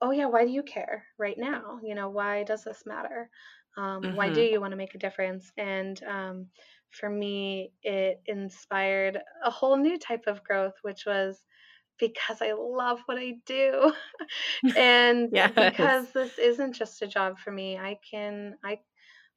[0.00, 1.78] oh yeah, why do you care right now?
[1.82, 3.30] You know, why does this matter?
[3.76, 4.16] Um, mm-hmm.
[4.16, 4.52] Why do mm-hmm.
[4.52, 5.50] you want to make a difference?
[5.56, 6.46] And um,
[6.90, 11.42] for me, it inspired a whole new type of growth, which was
[11.98, 13.92] because I love what I do.
[14.76, 15.52] and yes.
[15.54, 18.80] because this isn't just a job for me, I can, I,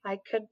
[0.04, 0.48] I could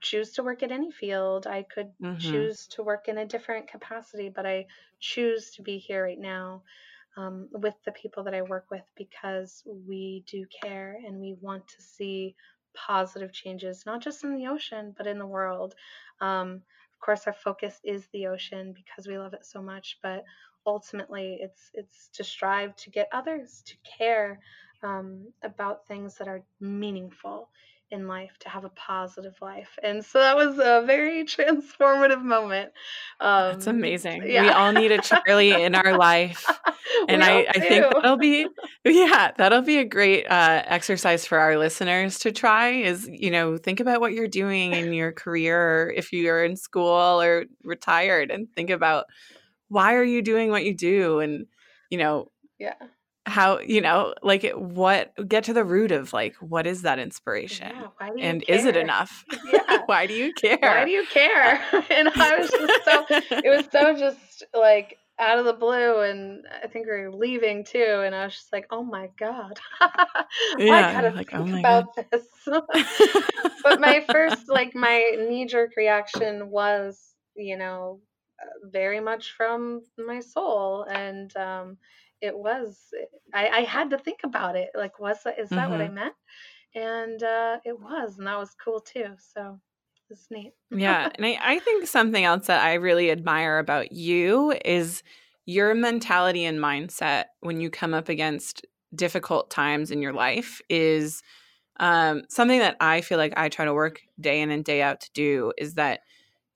[0.00, 1.46] choose to work at any field.
[1.46, 2.18] I could mm-hmm.
[2.18, 4.66] choose to work in a different capacity, but I
[5.00, 6.62] choose to be here right now
[7.16, 11.66] um, with the people that I work with because we do care and we want
[11.68, 12.34] to see
[12.74, 15.74] positive changes, not just in the ocean, but in the world.
[16.20, 16.62] Um,
[16.94, 20.24] of course, our focus is the ocean because we love it so much, but
[20.66, 24.40] ultimately, it's it's to strive to get others to care
[24.82, 27.48] um, about things that are meaningful
[27.90, 29.78] in life to have a positive life.
[29.82, 32.72] And so that was a very transformative moment.
[33.20, 34.42] Um, that's amazing yeah.
[34.42, 36.46] we all need a charlie in our life.
[37.08, 38.48] And I, I think that'll be
[38.84, 43.58] yeah that'll be a great uh, exercise for our listeners to try is you know
[43.58, 48.50] think about what you're doing in your career if you're in school or retired and
[48.54, 49.06] think about
[49.68, 51.20] why are you doing what you do?
[51.20, 51.46] And
[51.90, 52.74] you know yeah.
[53.26, 57.72] how you know like what get to the root of like what is that inspiration?
[57.74, 58.56] Yeah, and care?
[58.56, 59.24] is it enough?
[59.52, 59.78] Yeah.
[59.86, 60.58] why do you care?
[60.62, 61.62] why do you care?
[61.90, 66.44] And i was just so it was so just like out of the blue and
[66.62, 69.58] i think we are leaving too and i was just like oh my god.
[70.58, 72.06] Yeah, i gotta like, oh think oh about god.
[72.12, 72.26] this.
[73.62, 78.00] But my first like my knee-jerk reaction was you know
[78.64, 81.76] very much from my soul and um
[82.20, 82.78] it was
[83.34, 85.72] I, I had to think about it like was that is that mm-hmm.
[85.72, 85.94] what i mm-hmm.
[85.94, 86.14] meant
[86.74, 89.58] and uh, it was and that was cool too so
[90.10, 94.54] it's neat yeah and I, I think something else that i really admire about you
[94.64, 95.02] is
[95.46, 98.64] your mentality and mindset when you come up against
[98.94, 101.22] difficult times in your life is
[101.78, 105.00] um, something that i feel like i try to work day in and day out
[105.00, 106.00] to do is that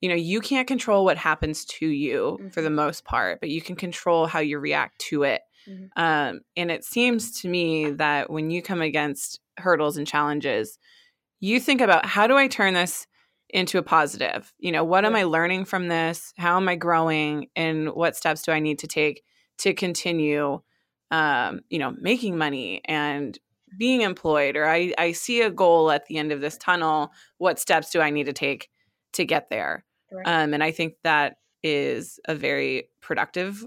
[0.01, 2.49] you know you can't control what happens to you mm-hmm.
[2.49, 6.01] for the most part but you can control how you react to it Mm-hmm.
[6.01, 10.77] Um, and it seems to me that when you come against hurdles and challenges,
[11.39, 13.07] you think about how do I turn this
[13.49, 14.53] into a positive?
[14.59, 15.09] You know, what yeah.
[15.09, 16.33] am I learning from this?
[16.37, 17.47] How am I growing?
[17.55, 19.23] And what steps do I need to take
[19.59, 20.61] to continue,
[21.11, 23.37] um, you know, making money and
[23.77, 24.55] being employed?
[24.55, 27.11] Or I, I see a goal at the end of this tunnel.
[27.37, 28.69] What steps do I need to take
[29.13, 29.83] to get there?
[30.11, 30.27] Right.
[30.27, 33.65] Um, and I think that is a very productive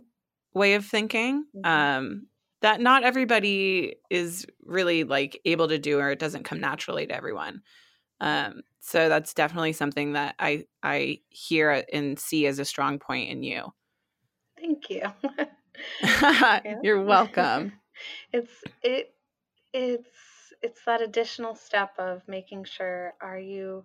[0.53, 1.67] way of thinking mm-hmm.
[1.67, 2.27] um,
[2.63, 7.15] that not everybody is really like able to do or it doesn't come naturally to
[7.15, 7.63] everyone.
[8.21, 13.31] Um, so that's definitely something that i i hear and see as a strong point
[13.31, 13.73] in you.
[14.59, 15.03] Thank you.
[16.83, 17.73] You're welcome.
[18.33, 18.51] It's
[18.83, 19.15] it
[19.73, 23.85] it's it's that additional step of making sure are you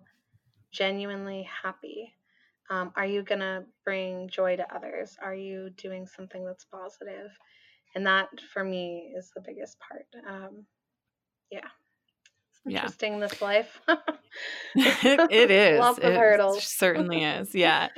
[0.72, 2.12] genuinely happy
[2.70, 5.16] Um, are you going to bring joy to others?
[5.20, 7.30] Are you doing something that's positive?
[7.94, 10.06] And that for me is the biggest part.
[10.28, 10.64] Um,
[11.50, 11.58] yeah.
[12.52, 12.78] It's Yeah.
[12.82, 13.80] interesting this life.
[14.76, 15.80] it is.
[15.80, 16.62] Lots of It hurdles.
[16.64, 17.54] certainly is.
[17.54, 17.88] Yeah.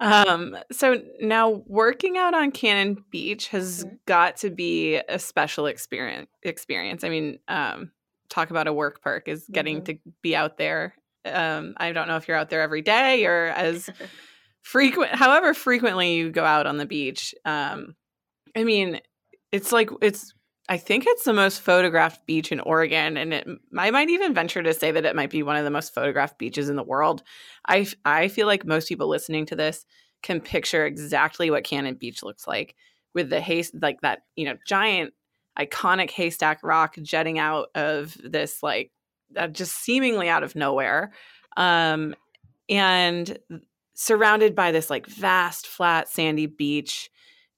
[0.00, 3.98] um, so now working out on Cannon Beach has Mhm.
[4.06, 7.04] got to be a special experience experience.
[7.04, 7.92] I mean, um,
[8.30, 9.84] talk about a work perk is getting Mhm.
[9.86, 10.94] to be out there.
[11.24, 13.88] Um, I don't know if you're out there every day or as
[14.62, 17.34] frequent however frequently you go out on the beach.
[17.44, 17.94] Um,
[18.56, 19.00] I mean,
[19.52, 20.32] it's like it's
[20.68, 23.46] I think it's the most photographed beach in Oregon, and it,
[23.76, 26.38] I might even venture to say that it might be one of the most photographed
[26.38, 27.22] beaches in the world.
[27.68, 29.84] I I feel like most people listening to this
[30.22, 32.74] can picture exactly what Cannon Beach looks like
[33.14, 35.12] with the haste, like that, you know, giant,
[35.58, 38.90] iconic haystack rock jetting out of this, like,
[39.36, 41.12] uh, just seemingly out of nowhere,
[41.56, 42.14] um,
[42.68, 43.38] and
[43.94, 47.10] surrounded by this like vast, flat, sandy beach,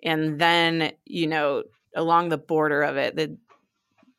[0.02, 1.62] and then you know
[1.94, 3.36] along the border of it, the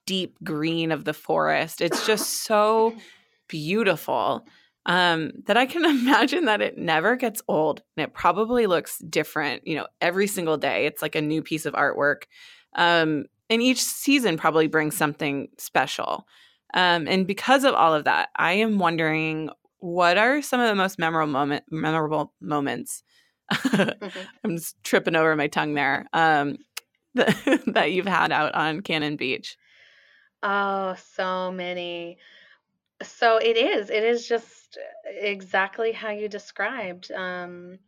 [0.05, 1.81] deep green of the forest.
[1.81, 2.95] It's just so
[3.47, 4.45] beautiful
[4.87, 9.67] um, that I can imagine that it never gets old and it probably looks different,
[9.67, 10.87] you know, every single day.
[10.87, 12.23] It's like a new piece of artwork.
[12.75, 16.25] Um, and each season probably brings something special.
[16.73, 19.49] Um, and because of all of that, I am wondering
[19.79, 23.03] what are some of the most memorable moment memorable moments
[23.51, 24.27] Mhm.
[24.43, 26.07] I'm just tripping over my tongue there.
[26.13, 26.57] Um,
[27.15, 29.57] that, that you've had out on Cannon Beach.
[30.43, 32.17] Oh, so many.
[33.01, 33.89] So it is.
[33.89, 37.11] It is just exactly how you described.
[37.11, 37.79] Um,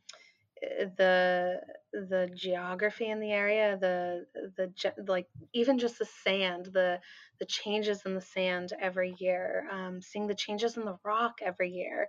[0.64, 1.62] eh, the
[1.94, 4.26] the geography in the area, the
[4.58, 7.00] the like even just the sand, the
[7.40, 11.72] the changes in the sand every year, um, seeing the changes in the rock every
[11.72, 12.08] year.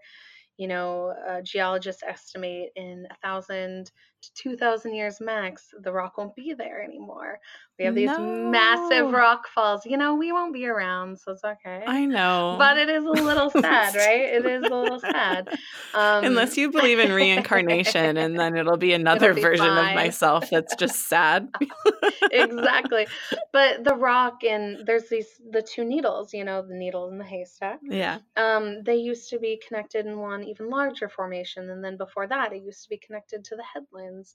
[0.58, 3.86] You know, uh, geologists estimate in a thousand
[4.22, 7.40] to two thousand years max, the rock won't be there anymore.
[7.80, 9.86] We have these massive rock falls.
[9.86, 11.82] You know, we won't be around, so it's okay.
[11.86, 12.56] I know.
[12.58, 14.20] But it is a little sad, right?
[14.34, 15.48] It is a little sad.
[15.94, 19.88] Um, Unless you believe in reincarnation, and then it'll be another be version fine.
[19.88, 21.48] of myself that's just sad.
[22.30, 23.06] exactly.
[23.50, 27.24] But the rock and there's these the two needles, you know, the needle and the
[27.24, 27.78] haystack.
[27.82, 28.18] yeah.
[28.36, 32.52] Um, they used to be connected in one even larger formation, and then before that,
[32.52, 34.34] it used to be connected to the headlands.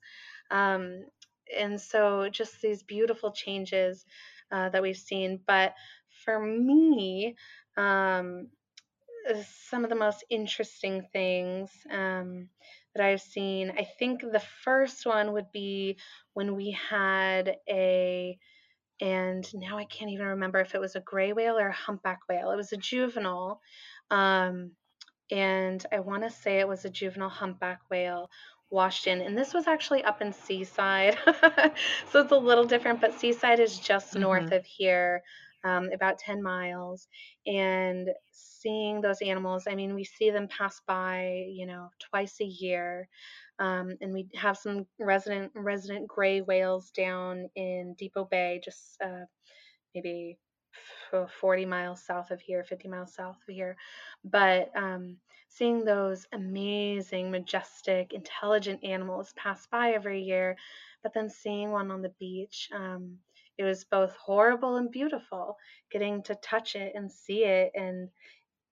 [0.50, 1.06] Um,
[1.56, 4.06] and so, just these beautiful changes
[4.52, 5.40] uh, that we've seen.
[5.46, 5.74] But
[6.24, 7.36] for me,
[7.78, 8.48] um,
[9.30, 12.50] uh, some of the most interesting things um,
[12.96, 13.72] that I've seen.
[13.78, 15.98] I think the first one would be
[16.34, 18.38] when we had a,
[19.02, 22.20] and now I can't even remember if it was a gray whale or a humpback
[22.30, 22.52] whale.
[22.52, 23.60] It was a juvenile.
[24.12, 24.72] Um,
[25.32, 28.30] and I want to say it was a juvenile humpback whale
[28.70, 29.22] washed in.
[29.22, 31.18] And this was actually up in Seaside.
[32.12, 35.22] so it's a little different, but Seaside is just north of here,
[35.64, 37.08] um, about 10 miles.
[37.46, 42.46] And seeing those animals, I mean, we see them pass by, you know, twice a
[42.46, 43.08] year.
[43.60, 49.26] Um, and we have some resident resident gray whales down in Depoe Bay, just uh,
[49.94, 50.38] maybe
[51.40, 53.78] 40 miles south of here, 50 miles south of here.
[54.26, 55.18] But um,
[55.58, 60.58] seeing those amazing, majestic, intelligent animals pass by every year,
[61.04, 63.18] but then seeing one on the beach, um,
[63.58, 65.58] it was both horrible and beautiful.
[65.92, 68.10] Getting to touch it and see it, and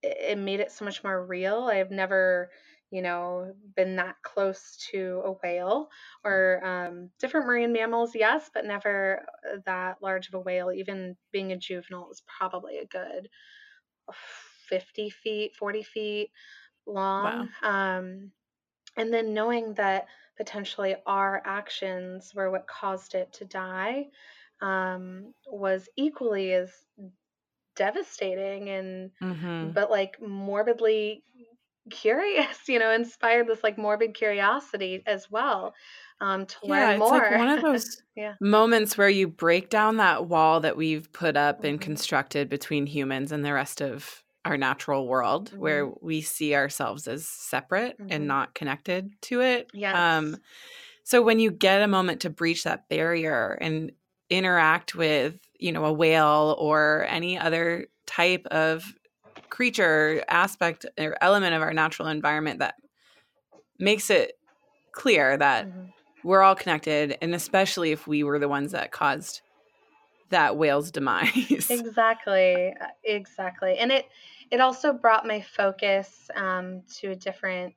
[0.02, 1.70] it, made it so much more real.
[1.72, 2.50] I've never,
[2.92, 5.88] you know, been that close to a whale
[6.26, 10.72] or um, different marine mammals, yes, but never uh, that large of a whale.
[10.72, 13.30] Even being a juvenile is probably a good
[14.70, 16.32] 50 feet, 40 feet
[16.86, 17.50] long.
[17.62, 18.32] Um,
[18.98, 20.08] and then knowing that
[20.38, 24.08] potentially our actions were what caused it to die
[24.62, 26.74] um, was equally as
[27.76, 31.24] devastating and hmm but like morbidly
[31.92, 35.74] curious you know inspired this like morbid curiosity as well
[36.22, 38.36] um to Yeah, learn it's more like one of those Yeah.
[38.40, 41.80] moments where you break down that wall that we've put up and Mhm.
[41.80, 47.28] constructed between humans and the rest of our natural world, where we see ourselves as
[47.28, 48.10] separate Mhm.
[48.10, 49.72] and not connected to it.
[49.74, 50.38] yes Um,
[51.04, 53.92] so when you get a moment to breach that barrier and
[54.30, 58.86] interact with, you know, a whale or any other type of
[59.50, 62.76] creature, aspect, or element of our natural environment that
[63.80, 64.40] makes it
[64.94, 65.94] clear that Mhm.
[66.24, 69.42] we're all connected, and especially if we were the ones that caused
[70.30, 71.70] that whale's demise.
[71.70, 74.10] exactly uh, exactly and it
[74.54, 77.74] it also brought my focus um to a different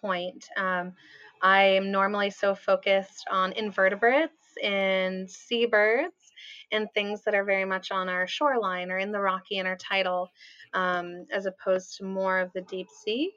[0.00, 0.48] point.
[0.56, 0.94] Um,
[1.42, 6.32] I am normally so focused on invertebrates and seabirds
[6.72, 10.28] and things that are very much on our shoreline or in the rocky intertidal,
[10.72, 13.30] um, as opposed to more of the deep sea.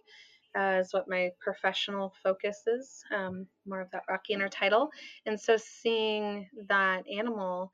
[0.57, 4.87] Uh, is what my professional focus is, um, more of that rocky intertidal.
[5.27, 7.71] And so seeing that animal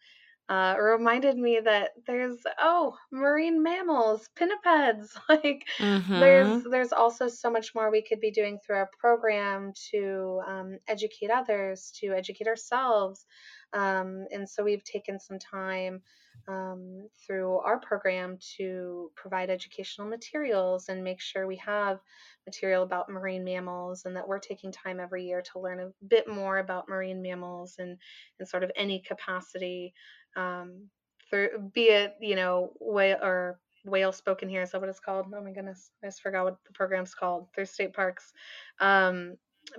[0.49, 6.15] uh, reminded me that there's oh marine mammals pinnipeds like Mm-hmm.
[6.15, 10.77] there's there's also so much more we could be doing through our program to um,
[10.87, 13.25] educate others to educate ourselves
[13.73, 16.01] um, and so we've taken some time
[16.47, 21.99] um, through our program to provide educational materials and make sure we have
[22.45, 26.27] material about marine mammals and that we're taking time every year to learn a bit
[26.27, 27.97] more about marine mammals and
[28.39, 29.93] in sort of any capacity
[30.35, 30.87] um,
[31.29, 35.27] through be it you know whale or whale spoken here is that what it's called?
[35.35, 38.33] Oh my goodness i just forgot what the program's called through state parks.
[38.79, 39.35] Um,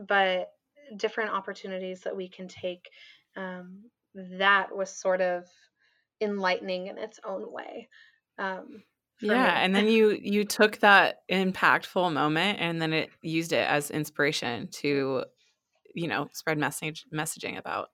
[0.08, 0.48] but
[0.96, 2.88] different opportunities that we can take
[3.36, 3.84] um,
[4.14, 5.44] that was sort of
[6.20, 7.88] enlightening in its own way
[8.38, 8.82] um,
[9.20, 9.64] Yeah, me.
[9.64, 14.68] and then you you took that impactful moment and then it used it as inspiration
[14.82, 15.24] to
[15.96, 17.88] you know, spread message messaging about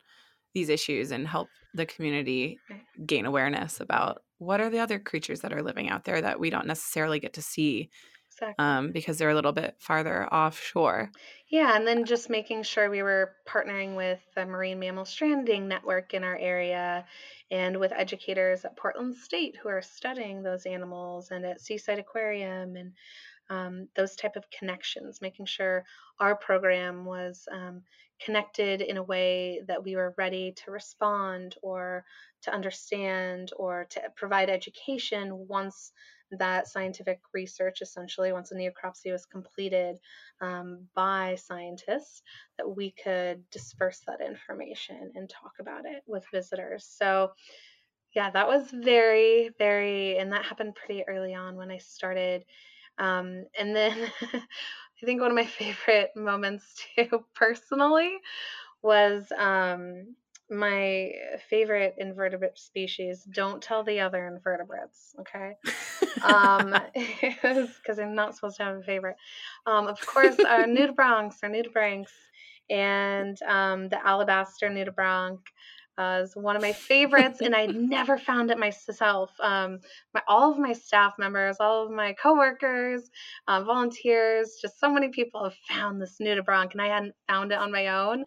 [0.54, 2.58] these issues and help the community
[3.06, 6.50] gain awareness about what are the other creatures that are living out there that we
[6.50, 7.88] don't necessarily get to see
[8.32, 8.64] exactly.
[8.64, 11.10] um, because they're a little bit farther offshore.
[11.48, 16.14] Yeah, and then just making sure we were partnering with the Marine Mammal Stranding Network
[16.14, 17.04] in our area
[17.50, 22.76] and with educators at Portland State who are studying those animals and at Seaside Aquarium
[22.76, 22.92] and
[23.50, 25.84] um, those type of connections, making sure
[26.18, 27.82] our program was um,
[28.24, 32.04] connected in a way that we were ready to respond or
[32.42, 35.92] to understand or to provide education once
[36.38, 39.96] that scientific research essentially once a necropsy was completed
[40.40, 42.22] um, by scientists
[42.58, 46.86] that we could disperse that information and talk about it with visitors.
[46.86, 47.32] So
[48.14, 52.44] yeah that was very very and that happened pretty early on when i started
[52.98, 58.16] um, and then i think one of my favorite moments too personally
[58.82, 60.14] was um,
[60.52, 61.12] my
[61.48, 65.54] favorite invertebrate species don't tell the other invertebrates okay?
[66.22, 69.16] Um because i'm not supposed to have a favorite.
[69.66, 72.12] Um of course our nudibranchs or nudibranchs
[72.70, 75.40] and um the alabaster nudibranch
[75.98, 79.30] uh, is one of my favorites and i never found it myself.
[79.40, 79.78] Um
[80.14, 83.10] my all of my staff members all of my coworkers
[83.48, 87.58] uh, volunteers just so many people have found this nudibranch and i hadn't found it
[87.58, 88.24] on my own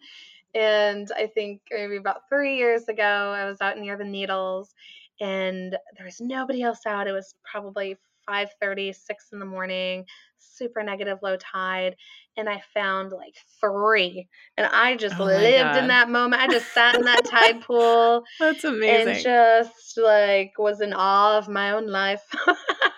[0.56, 3.02] and i think maybe about three years ago
[3.36, 4.74] i was out near the needles
[5.20, 7.06] and there was nobody else out.
[7.08, 7.96] It was probably
[8.28, 10.04] 5:30, 6 in the morning,
[10.38, 11.96] super negative low tide,
[12.36, 14.28] and I found like three.
[14.56, 16.42] And I just Oh lived in that moment.
[16.42, 19.08] I just sat in that tide pool That's amazing.
[19.08, 22.22] and just like was in awe of my own life.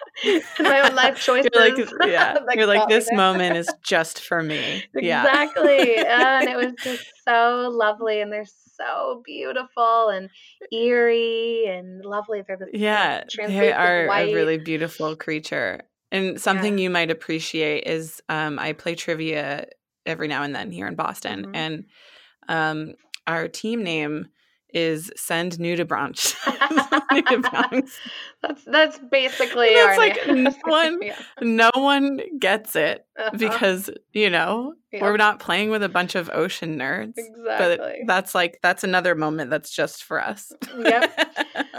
[0.58, 1.50] my own life choices.
[1.54, 4.82] You're like, yeah, that you're like, this there." moment is just for me.
[4.94, 5.24] Yeah.
[5.24, 5.96] Exactly.
[5.96, 8.44] and it was just so lovely and they're
[8.76, 10.28] so beautiful and
[10.72, 12.42] eerie and lovely.
[12.46, 14.30] They're the Yeah, they are white.
[14.30, 15.82] a really beautiful creature.
[16.10, 19.66] And something you might appreciate is um, I play trivia
[20.06, 21.50] every now and then here in Boston, Mhm.
[21.54, 21.84] and
[22.48, 22.94] um,
[23.26, 24.28] our team name
[24.74, 26.34] is Send Nudibranch.
[27.12, 27.90] Nudibranchs.
[28.42, 30.44] That's that's basically That's our like name.
[30.44, 31.18] no one- yeah.
[31.40, 33.30] no one gets it Uh-huh.
[33.36, 35.02] because you know Yeah.
[35.02, 37.14] we're not playing with a bunch of ocean nerds.
[37.16, 38.04] But exactly.
[38.06, 40.52] that's like that's another moment that's just for us.
[40.78, 41.12] Yep.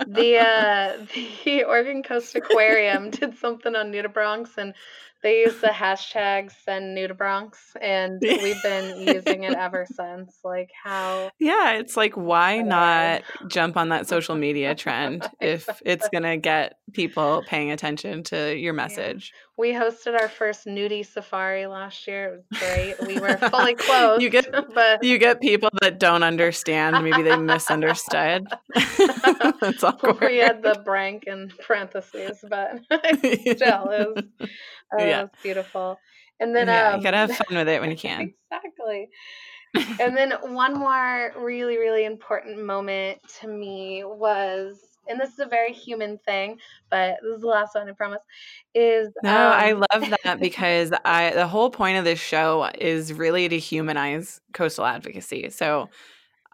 [0.07, 1.05] the uh,
[1.45, 4.73] the Oregon Coast Aquarium did something on nudibranchs and
[5.21, 10.39] they use the hashtag send nudibranchs and we've been using it ever since.
[10.43, 16.09] Like how Yeah, it's like why not jump on that social media trend if it's
[16.09, 19.33] gonna get people paying attention to your message?
[19.59, 22.33] We hosted our first nudie safari last year.
[22.33, 22.95] It was great.
[23.07, 24.21] We were fully clothed.
[24.23, 27.03] You get- but You get people that don't understand.
[27.03, 28.47] Maybe they misunderstood.
[29.59, 30.21] That's awkward.
[30.21, 34.47] we had the brank in parentheses, but still it was, uh,
[34.97, 35.19] Yeah.
[35.19, 35.99] it was beautiful.
[36.39, 38.33] And then yeah, um, you gotta have fun with it when you can.
[38.49, 39.09] exactly.
[39.99, 44.79] and then one more really, really important moment to me was,
[45.09, 48.21] and this is a very human thing, but this is the last one, I promise.
[48.75, 53.13] Is No, I um, love that because I the whole point of this show is
[53.13, 55.49] really to humanize coastal advocacy.
[55.49, 55.89] So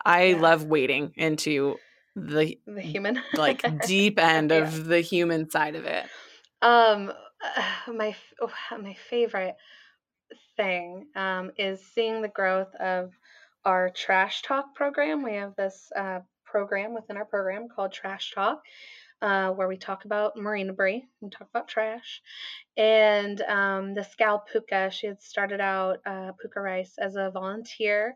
[0.05, 0.33] I Yeah.
[0.33, 1.81] love wading into
[2.15, 4.65] the the human like deep end Yeah.
[4.65, 6.09] of the human side of it.
[6.61, 7.11] Um,
[7.43, 9.55] uh, my oh, my favorite
[10.57, 13.11] thing um, is seeing the growth of
[13.65, 15.23] our Trash Talk program.
[15.23, 16.19] We have this uh,
[16.55, 18.61] program within our program called Trash Talk.
[19.21, 22.21] Uh, where we talk about marine debris, and talk about trash.
[22.75, 28.13] And um, this gal Puka, she had started out uh, Puka Rice as a volunteer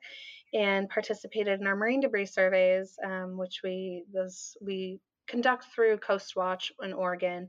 [0.53, 4.03] and participated in our marine debris surveys, um, which we
[4.61, 7.47] we conduct through Coast Watch in Oregon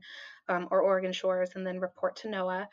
[0.49, 2.67] um, or Oregon Shores, and then report to NOAA.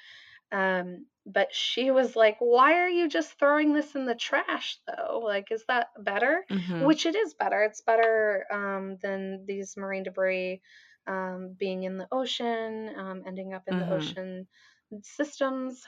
[0.52, 5.20] Um, but she was like, Why are you just throwing this in the trash though?
[5.22, 6.44] Like, is that better?
[6.50, 6.84] Mm-hmm.
[6.84, 7.62] Which it is better.
[7.62, 10.60] It's better um, than these marine debris
[11.06, 13.90] um, being in the ocean, um, ending up in mm-hmm.
[13.90, 14.46] the ocean
[15.02, 15.82] systems.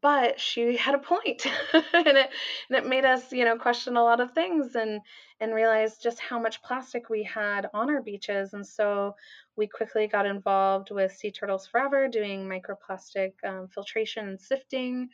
[0.00, 2.30] But she had a point and it
[2.68, 5.00] and it made us you know question a lot of things and
[5.38, 9.14] and realize just how much plastic we had on our beaches and so
[9.56, 15.08] we quickly got involved with sea turtles forever doing microplastic um, filtration and sifting.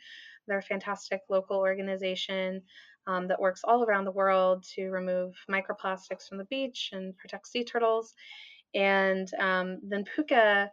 [0.49, 2.63] They're a fantastic local organization
[3.07, 7.47] um, that works all around the world to remove microplastics from the beach and protect
[7.47, 8.15] sea turtles.
[8.75, 10.71] And um, then puka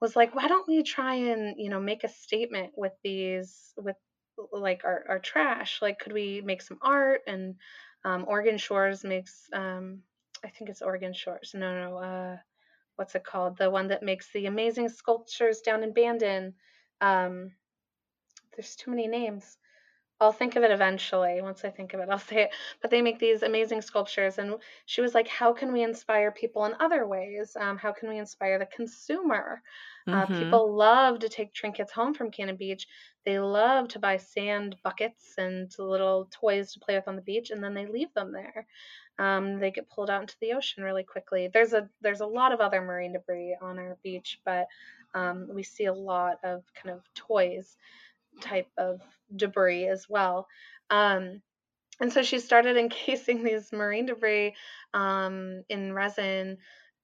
[0.00, 3.96] was like, why don't we try and, you know, make a statement with these, with
[4.52, 5.80] like our, our trash?
[5.80, 7.22] Like, could we make some art?
[7.26, 7.54] And
[8.04, 10.02] um, Oregon Shores makes, um,
[10.44, 11.52] I think it's Oregon Shores.
[11.54, 12.36] No, no, uh,
[12.96, 13.56] what's it called?
[13.56, 16.54] The one that makes the amazing sculptures down in Bandon.
[17.00, 17.52] Um,
[18.54, 19.56] there's too many names.
[20.20, 21.42] I'll think of it eventually.
[21.42, 22.50] Once I think of it, I'll say it.
[22.80, 24.38] But they make these amazing sculptures.
[24.38, 24.54] And
[24.86, 27.56] she was like, How can we inspire people in other ways?
[27.58, 29.62] Um, how can we inspire the consumer?
[30.08, 30.38] Uh, mm-hmm.
[30.38, 32.86] People love to take trinkets home from Cannon Beach.
[33.24, 37.50] They love to buy sand buckets and little toys to play with on the beach,
[37.50, 38.66] and then they leave them there.
[39.18, 41.48] Um, they get pulled out into the ocean really quickly.
[41.52, 44.68] There's a there's a lot of other marine debris on our beach, but
[45.14, 47.76] um, we see a lot of kind of toys
[48.40, 49.00] type of
[49.34, 50.46] debris as well.
[50.90, 51.42] Um,
[52.00, 54.54] and so she started encasing these marine debris
[54.94, 56.58] um, in resin.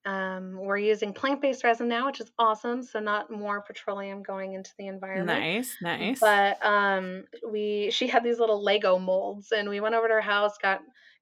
[0.05, 2.83] Um, we're using plant-based resin now, which is awesome.
[2.83, 5.41] So not more petroleum going into the environment.
[5.41, 6.19] Nice, nice.
[6.19, 10.21] But um, we she had these little Lego molds, and we went over to her
[10.21, 10.81] house, got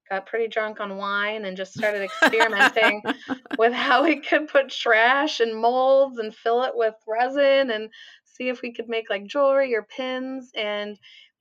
[0.09, 3.03] got pretty drunk on wine, and just started experimenting
[3.59, 7.87] with how we could put trash and molds and fill it with resin and
[8.35, 10.97] see if we could make like jewelry or pins and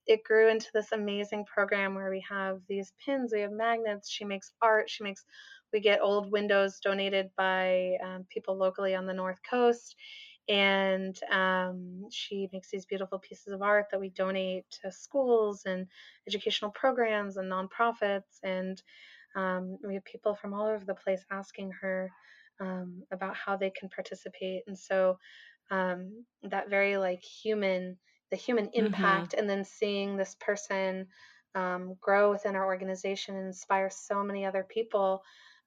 [0.06, 4.24] it grew into this amazing program where we have these pins we have magnets she
[4.24, 5.24] makes art she makes
[5.72, 9.94] we get old windows donated by um, people locally on the north coast
[10.48, 15.86] and um, she makes these beautiful pieces of art that we donate to schools and
[16.26, 18.82] educational programs and nonprofits and
[19.36, 22.10] um, we have people from all over the place asking her
[22.60, 25.16] um, about how they can participate and so
[25.70, 27.96] um, that very like human
[28.30, 28.86] the human mm-hmm.
[28.86, 29.40] impact mm-hmm.
[29.40, 31.06] and then seeing this person
[31.54, 35.22] um, grow within our organization and inspire so many other people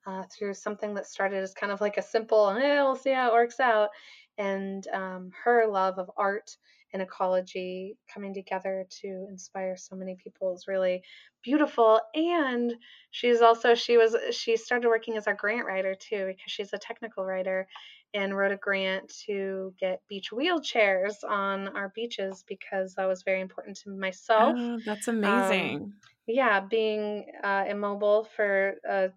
[0.06, 3.30] uh, through something that started as kind of like a simple eh, we'll see how
[3.30, 3.90] it works out
[4.38, 6.56] and um, her love of art
[6.94, 11.02] and ecology coming together to inspire so many people is really
[11.44, 12.74] beautiful and
[13.12, 16.78] she's also she was she started working as our grant writer too because she's a
[16.78, 17.68] technical writer
[18.14, 23.42] and wrote a grant to get beach wheelchairs on our beaches because that was very
[23.42, 24.56] important to myself.
[24.58, 25.76] Oh, that's amazing.
[25.76, 25.94] Um,
[26.28, 29.08] yeah, being uh, immobile for uh,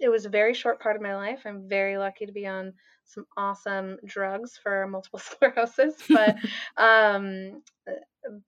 [0.00, 1.40] it was a very short part of my life.
[1.44, 2.72] I'm very lucky to be on
[3.04, 6.36] some awesome drugs for multiple sclerosis, but
[6.76, 7.62] um,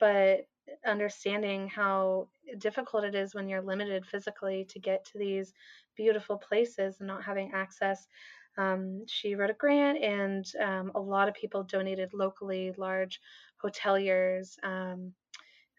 [0.00, 0.46] but
[0.86, 2.28] understanding how
[2.58, 5.52] difficult it is when you're limited physically to get to these
[5.96, 8.06] beautiful places and not having access
[8.58, 13.20] um, she wrote a grant, and um, a lot of people donated locally, large
[13.64, 15.12] hoteliers, um,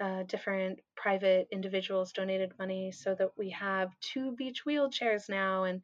[0.01, 5.65] uh, different private individuals donated money so that we have two beach wheelchairs now.
[5.65, 5.82] And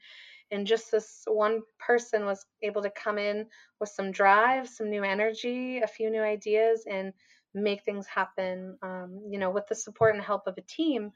[0.52, 3.48] and just this one person was able to come in
[3.80, 7.12] with some drive, some new energy, a few new ideas, and
[7.54, 8.78] make things happen.
[8.82, 11.12] Um, you know, with the support and help of a team.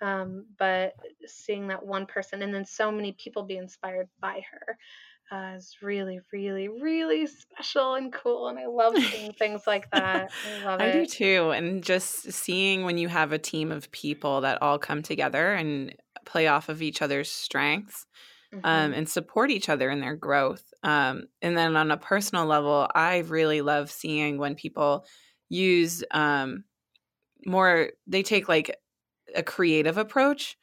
[0.00, 0.92] Um, but
[1.26, 4.76] seeing that one person and then so many people be inspired by her
[5.32, 8.48] uh, is really, really, really special and cool.
[8.48, 10.30] And I love seeing things like that.
[10.60, 10.92] I love I it.
[10.92, 11.50] do too.
[11.50, 15.94] And just seeing when you have a team of people that all come together and
[16.24, 18.06] play off of each other's strengths
[18.52, 18.66] um, mm-hmm.
[18.66, 20.64] um, and support each other in their growth.
[20.82, 25.04] Um, and then on a personal level, I really love seeing when people
[25.48, 26.64] use um,
[27.46, 28.76] more, they take like
[29.34, 30.56] a creative approach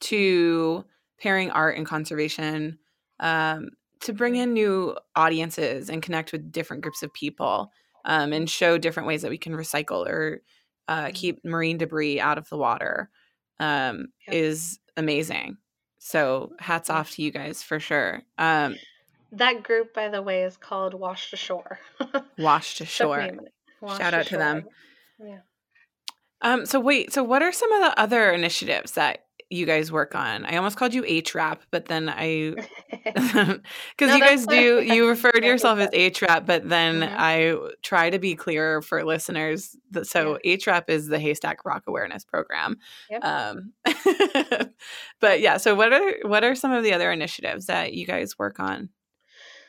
[0.00, 0.84] to
[1.18, 2.78] pairing art and conservation
[3.20, 3.70] um,
[4.00, 7.72] to bring in new audiences and connect with different groups of people.
[8.08, 10.40] um, and show different ways that we can recycle or
[10.86, 11.12] uh, Mm-hmm.
[11.14, 13.10] keep marine debris out of the water
[13.58, 14.36] um, Yep.
[14.36, 15.56] is amazing.
[15.98, 18.22] So hats off to you guys for sure.
[18.38, 18.76] Um,
[19.32, 21.80] That group, by the way, is called Washed Ashore.
[22.38, 23.16] Washed Ashore.
[23.16, 23.22] to Took shore.
[23.22, 23.52] me a minute.
[23.80, 24.66] Wash Shout out to them.
[25.18, 25.38] Yeah.
[26.42, 30.14] Um, so wait, so what are some of the other initiatives that you guys work
[30.14, 30.44] on?
[30.44, 32.54] I almost called you HRAP, but then I
[33.14, 33.60] because
[34.00, 37.14] No, you guys do you refer to yourself as it's HRAP, but then Mhm.
[37.16, 39.76] I try to be clearer for listeners.
[39.92, 42.78] That, so HRAP is the Haystack Rock Awareness Program.
[43.10, 43.24] Yep.
[43.24, 43.72] Um,
[45.20, 48.38] but yeah, so what are what are some of the other initiatives that you guys
[48.38, 48.88] work on?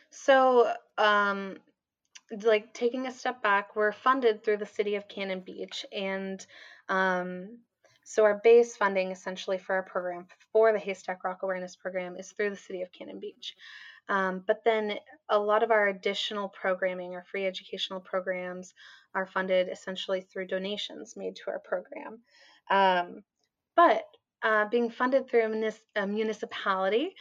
[0.10, 1.58] So, um,
[2.44, 6.46] like taking a step back, we're funded through the city of Cannon Beach, and
[6.90, 7.60] um,
[8.10, 12.32] so our base funding essentially for our program for the Haystack Rock Awareness Program is
[12.32, 13.54] through the city of Cannon Beach.
[14.08, 14.94] Um, but then
[15.28, 18.74] a lot of our additional programming, our free educational programs,
[19.14, 22.20] are funded essentially through donations made to our program.
[22.70, 23.24] Um,
[23.76, 24.06] but
[24.42, 27.14] uh, being funded through a, munis- a municipality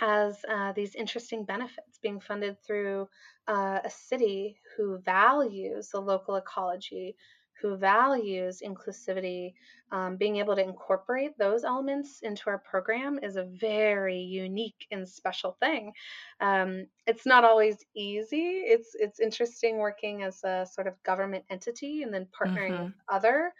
[0.00, 2.00] has uh, these interesting benefits.
[2.02, 3.06] Being funded through
[3.46, 7.14] uh, a city who values the local ecology,
[7.62, 9.54] who values inclusivity,
[9.92, 15.08] um, being able to incorporate those elements into our program is a very unique and
[15.08, 15.92] special thing.
[16.40, 18.62] Um, it's not always easy.
[18.66, 22.78] It's it's interesting working as a sort of government entity and then partnering Mhm.
[22.78, 23.54] with other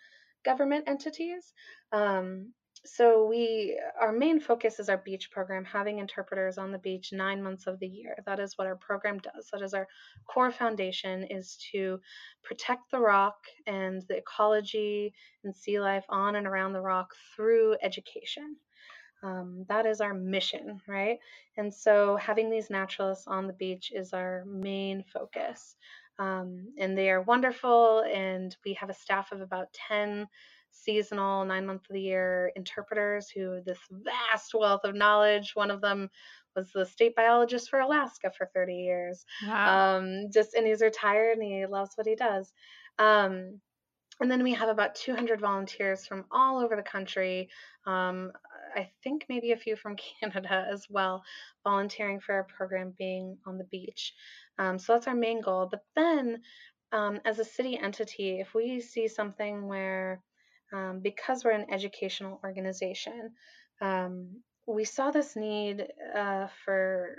[0.44, 1.54] government entities.
[1.92, 7.12] Um, so we our main focus is our beach program having interpreters on the beach
[7.12, 8.16] nine months of the year.
[8.26, 9.48] That is what our program does.
[9.52, 9.86] That is our
[10.28, 12.00] core foundation is to
[12.42, 15.14] protect the rock and the ecology
[15.44, 18.56] and sea life on and around the rock through education.
[19.22, 21.18] Um, that is our mission right?
[21.56, 25.76] And so having these naturalists on the beach is our main focus.
[26.18, 30.26] Um, and they are wonderful and we have a staff of about 10
[30.72, 35.70] seasonal nine month of the year interpreters who have this vast wealth of knowledge one
[35.70, 36.08] of them
[36.56, 39.96] was the state biologist for alaska for 30 years Wow.
[39.98, 42.52] um, just and he's retired and he loves what he does
[42.98, 43.60] um,
[44.20, 47.48] and then we have about 200 volunteers from all over the country
[47.86, 48.32] um,
[48.76, 51.22] i think maybe a few from canada as well
[51.64, 54.14] volunteering for our program being on the beach
[54.58, 56.40] um, so that's our main goal but then
[56.92, 60.22] um, as a city entity if we see something where
[60.72, 63.30] um, because we're an educational organization
[63.80, 67.16] um, we saw this need uh, for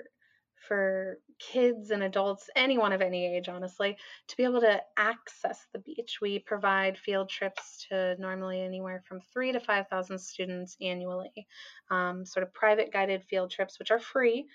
[0.68, 3.98] for kids and adults, anyone of any age, honestly,
[4.30, 6.20] to be able to access the beach.
[6.22, 11.48] We provide field trips to normally anywhere from three to 5,000 students annually,
[11.92, 14.48] um, sort of private guided field trips, which are free,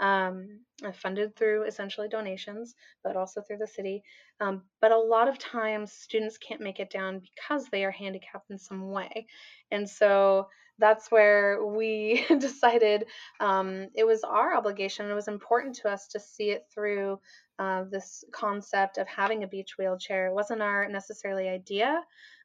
[0.00, 0.60] um,
[0.94, 4.02] funded through essentially donations, but also through the city.
[4.40, 8.50] Um, but a lot of times students can't make it down because they are handicapped
[8.50, 9.26] in some way.
[9.70, 13.06] And so that's where we decided
[13.40, 15.10] um, it was our obligation.
[15.10, 17.18] It was important to us to see it through
[17.58, 20.26] uh, this concept of having a beach wheelchair.
[20.26, 22.02] It wasn't our necessarily idea.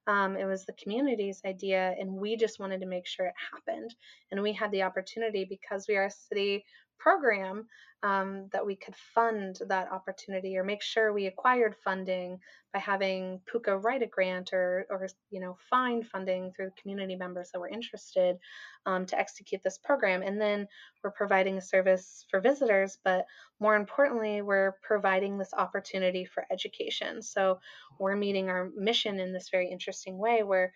[0.08, 3.94] Um, it was the community's idea, and we just wanted to make sure it happened.
[4.32, 6.66] And we had the opportunity because we are a city
[7.02, 7.68] program
[8.04, 12.40] um, that we could fund that opportunity or make sure we acquired funding
[12.74, 17.52] by having Puka write a grant or, or you know, find funding through community members
[17.52, 18.38] that were interested
[18.86, 20.24] um, to execute this program.
[20.24, 20.68] And then
[21.04, 23.26] we're providing a service for visitors, but
[23.60, 27.22] more importantly, we're providing this opportunity for education.
[27.22, 27.60] So
[28.00, 30.74] we're meeting our mission in this very interesting way where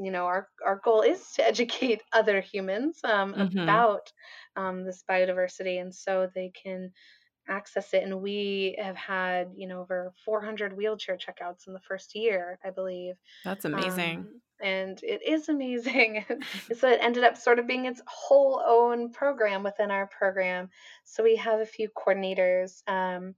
[0.00, 3.58] you know our, our goal is to educate other humans um, Mhm.
[3.58, 4.12] about
[4.56, 6.92] um, this biodiversity and so they can
[7.48, 12.14] access it and we have had you know over 400 wheelchair checkouts in the first
[12.16, 14.18] year i believe That's amazing.
[14.18, 16.24] um, and it is amazing.
[16.74, 20.70] so it ended up sort of being its whole own program within our program.
[21.04, 22.82] So we have a few coordinators.
[22.88, 23.34] Um,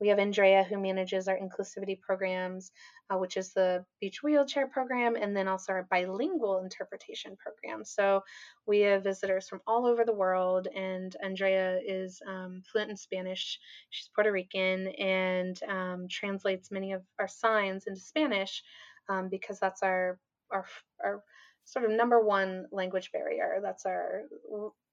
[0.00, 2.70] we have Andrea who manages our inclusivity programs,
[3.10, 7.84] uh, which is the beach wheelchair program, and then also our bilingual interpretation program.
[7.84, 8.22] So
[8.66, 13.58] we have visitors from all over the world, and Andrea is um, fluent in Spanish.
[13.90, 18.62] She's Puerto Rican and um, translates many of our signs into Spanish
[19.08, 20.18] um, because that's our
[20.50, 20.66] our
[21.02, 21.22] our
[21.64, 23.60] sort of number one language barrier.
[23.62, 24.22] That's our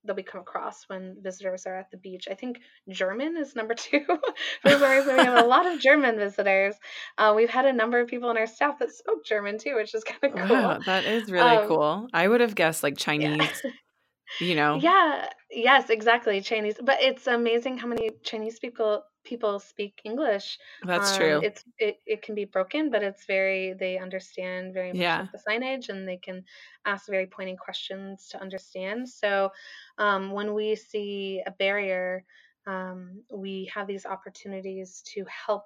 [0.05, 2.27] that we come across when visitors are at the beach.
[2.29, 4.01] I think German is number two.
[4.65, 6.75] we have a lot of German visitors.
[7.17, 9.93] Uh, we've had a number of people on our staff that spoke German too, which
[9.95, 10.55] is kind of cool.
[10.57, 12.07] Wow, that is really Um, cool.
[12.13, 13.61] I would have guessed like Chinese,
[14.39, 14.79] you know.
[14.81, 16.41] Yeah, yes, exactly.
[16.41, 16.75] Chinese.
[16.83, 20.57] But it's amazing how many Chinese people people speak English.
[20.83, 21.41] That's Um, true.
[21.41, 25.27] it's it, it can be broken, but it's very they understand very much Yeah.
[25.31, 26.43] the signage and they can
[26.85, 29.09] ask very pointing questions to understand.
[29.09, 29.51] So
[29.97, 32.25] um, when we see a barrier,
[32.65, 35.65] um, we have these opportunities to help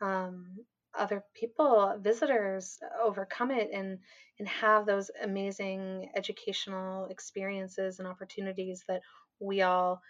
[0.00, 3.98] um, other people, visitors, overcome it and
[4.38, 9.02] and have those amazing educational experiences and opportunities that
[9.40, 10.00] we all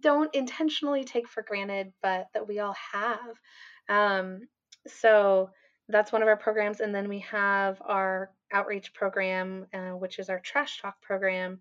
[0.00, 3.40] don't intentionally take for granted, but that we all have.
[3.88, 4.48] Um,
[4.86, 5.50] so
[5.88, 6.80] that's one of our programs.
[6.80, 11.60] And then we have our outreach program, uh, which is our trash talk program,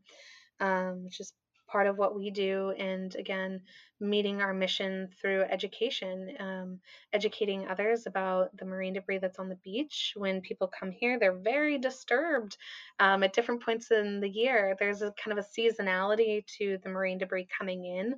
[0.59, 1.33] um, which is
[1.71, 2.73] part of what we do.
[2.77, 3.61] And again,
[3.99, 6.79] meeting our mission through education, um,
[7.11, 10.13] educating others about the marine debris that's on the beach.
[10.15, 12.57] When people come here, they're very disturbed
[12.99, 14.75] um, at different points in the year.
[14.79, 18.15] There's a kind of a seasonality to the marine debris coming in.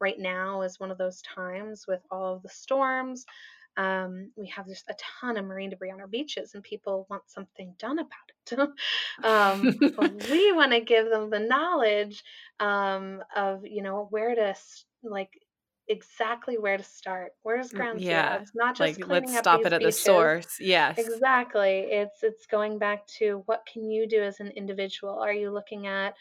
[0.00, 3.24] Right now is one of those times with all of the storms.
[3.76, 7.22] Um, we have just a ton of marine debris on our beaches, and people want
[7.26, 8.08] something done about
[8.50, 9.24] it.
[9.24, 12.22] um, we want to give them the knowledge
[12.60, 14.54] um, of you know where to
[15.02, 15.30] like
[15.88, 17.32] exactly where to start.
[17.42, 18.12] Where's ground zero?
[18.12, 18.36] yeah.
[18.40, 20.56] It's not just Like cleaning let's up stop it at the source.
[20.60, 20.98] Yes.
[20.98, 21.86] Exactly.
[21.90, 25.18] It's it's going back to what can you do as an individual?
[25.18, 26.14] Are you looking at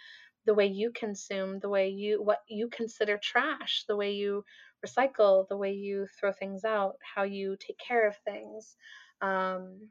[0.45, 4.43] the way you consume, the way you what you consider trash, the way you
[4.86, 8.75] recycle, the way you throw things out, how you take care of things.
[9.21, 9.89] Um,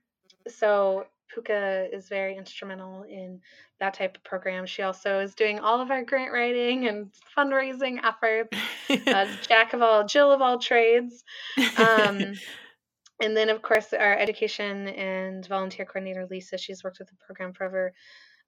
[0.48, 3.40] so Puka is very instrumental in
[3.80, 4.66] that type of program.
[4.66, 8.56] She also is doing all of our grant writing and fundraising efforts.
[8.90, 11.24] Uh, jack of all, Jill of all trades.
[11.76, 12.34] Um,
[13.22, 17.52] and then, of course, our education and volunteer coordinator, Lisa, she's worked with the program
[17.52, 17.92] for over,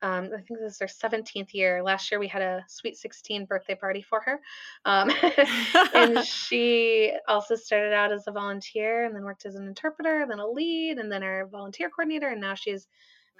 [0.04, 1.82] um, I think this is her 17th year.
[1.82, 4.38] Last year, we had a sweet 16 birthday party for her.
[4.84, 5.10] Um,
[5.94, 10.40] and she also started out as a volunteer and then worked as an interpreter, then
[10.40, 12.28] a lead, and then our volunteer coordinator.
[12.28, 12.86] And now she's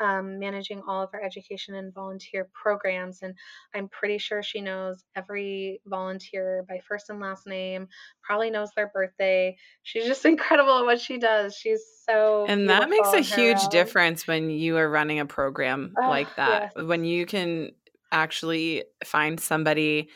[0.01, 3.23] um, managing all of our education and volunteer programs.
[3.23, 3.35] And
[3.75, 7.89] I'm pretty sure she knows every volunteer by first and last name,
[8.23, 9.57] probably knows their birthday.
[9.83, 11.55] She's just incredible at what she does.
[11.57, 14.89] She's so and that makes a beautiful in her huge own- difference when you are
[14.91, 16.73] running a program Oh, like that.
[16.75, 16.85] yes.
[16.87, 17.71] When you can
[18.13, 20.09] actually find somebody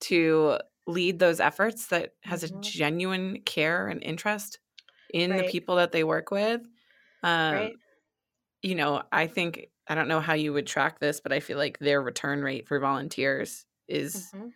[0.00, 2.60] to lead those efforts that has a Mhm.
[2.60, 4.58] genuine care and interest
[5.10, 6.60] in the people that they work with.
[7.22, 7.76] Um, Right.
[8.62, 11.58] You know, I think, I don't know how you would track this, but I feel
[11.58, 14.54] like their return rate for volunteers is Mhm.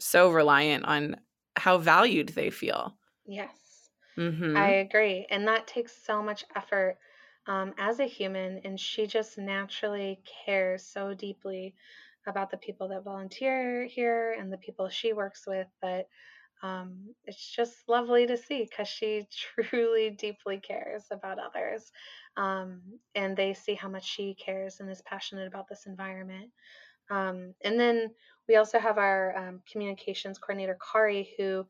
[0.00, 1.20] so reliant on
[1.56, 2.98] how valued they feel.
[3.26, 3.90] Yes.
[4.16, 5.26] hmm I agree.
[5.30, 6.98] And that takes so much effort
[7.46, 8.58] um, as a human.
[8.64, 11.76] And she just naturally cares so deeply
[12.26, 16.08] about the people that volunteer here and the people she works with that
[16.62, 21.92] um, it's just lovely to see because she truly deeply cares about others.
[22.36, 22.82] Um,
[23.14, 26.50] and they see how much she cares and is passionate about this environment.
[27.10, 28.10] Um, and then
[28.48, 31.66] we also have our um, communications coordinator, Kari, who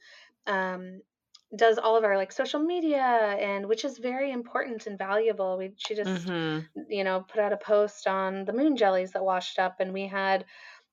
[0.46, 1.00] um,
[1.56, 5.56] does all of our like social media and which is very important and valuable.
[5.58, 6.58] We she just hmm
[6.88, 10.06] you know put out a post on the moon jellies that washed up, and we
[10.06, 10.44] had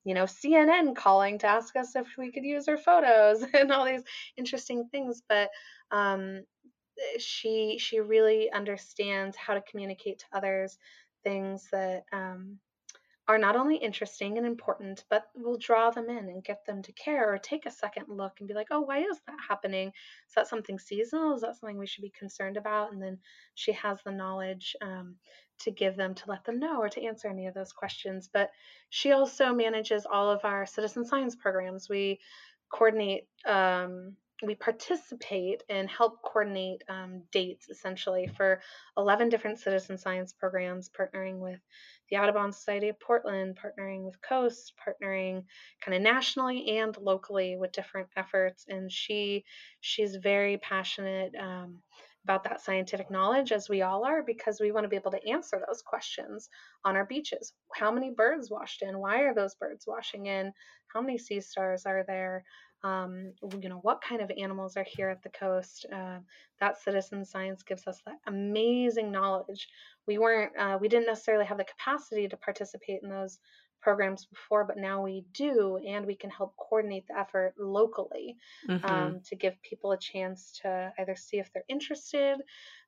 [0.04, 3.84] you know CNN calling to ask us if we could use her photos and all
[3.84, 4.02] these
[4.36, 5.22] interesting things.
[5.28, 5.50] But
[5.90, 6.42] um,
[7.18, 10.78] she she really understands how to communicate to others
[11.24, 12.58] things that um,
[13.28, 16.92] are not only interesting and important, but will draw them in and get them to
[16.92, 19.88] care or take a second look and be like, oh, why is that happening?
[19.88, 21.34] Is that something seasonal?
[21.34, 22.92] Is that something we should be concerned about?
[22.92, 23.18] And then
[23.54, 25.14] she has the knowledge um,
[25.60, 28.28] to give them to let them know or to answer any of those questions.
[28.32, 28.50] But
[28.90, 31.88] she also manages all of our citizen science programs.
[31.88, 32.18] We
[32.70, 33.28] coordinate.
[33.46, 38.60] Um, we participate and help coordinate um, dates essentially for
[38.96, 41.60] 11 different citizen science programs, partnering with
[42.10, 45.44] the Audubon Society of Portland, partnering with COASST, partnering
[45.84, 48.66] kind of nationally and locally with different efforts.
[48.68, 49.44] And she
[49.80, 51.78] she's very passionate um,
[52.24, 55.28] about that scientific knowledge, as we all are, because we want to be able to
[55.28, 56.48] answer those questions
[56.84, 57.52] on our beaches.
[57.74, 58.98] How many birds washed in?
[58.98, 60.52] Why are those birds washing in?
[60.92, 62.44] How many sea stars are there?
[62.84, 65.86] Um, you know, what kind of animals are here at the coast?
[65.92, 66.18] Uh,
[66.60, 69.68] that citizen science gives us that amazing knowledge
[70.06, 73.38] we weren't uh, we didn't necessarily have the capacity to participate in those
[73.82, 78.82] programs before but now we do and we can help coordinate the effort locally hmm
[78.84, 82.38] um, to give people a chance to either see if they're interested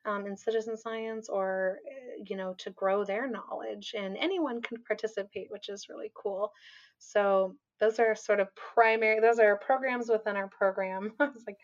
[0.04, 4.82] um, in citizen science or uh, you know to grow their knowledge and anyone can
[4.82, 6.52] participate which is really cool.
[6.98, 11.12] So those are sort of primary those are programs within our program.
[11.20, 11.58] It's like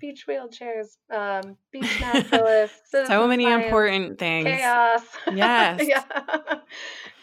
[0.00, 2.90] beach wheelchairs, um, beach naturalists.
[2.90, 4.46] so many science, important things.
[4.46, 5.02] Chaos.
[5.34, 5.80] Yes.
[5.86, 6.58] yeah.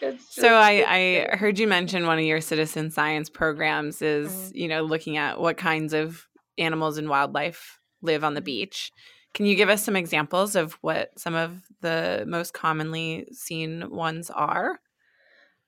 [0.00, 4.56] Just, so I, I heard you mention one of your citizen science programs is, mm-hmm.
[4.56, 6.26] you know, looking at what kinds of
[6.58, 8.46] animals and wildlife live on the mm-hmm.
[8.46, 8.92] beach.
[9.34, 14.30] Can you give us some examples of what some of the most commonly seen ones
[14.30, 14.80] are?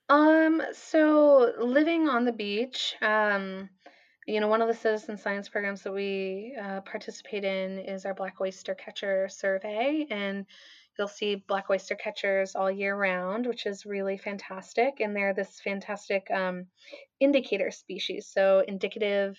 [0.09, 3.69] Um, so living on the beach, um,
[4.29, 8.13] you know, one of the citizen science programs that we uh, participate in is our
[8.13, 10.45] black oyster catcher survey, and
[10.97, 14.99] you'll see black oyster catchers all year round, which is really fantastic.
[14.99, 16.67] And they're this fantastic um,
[17.19, 19.35] indicator species, so indicative,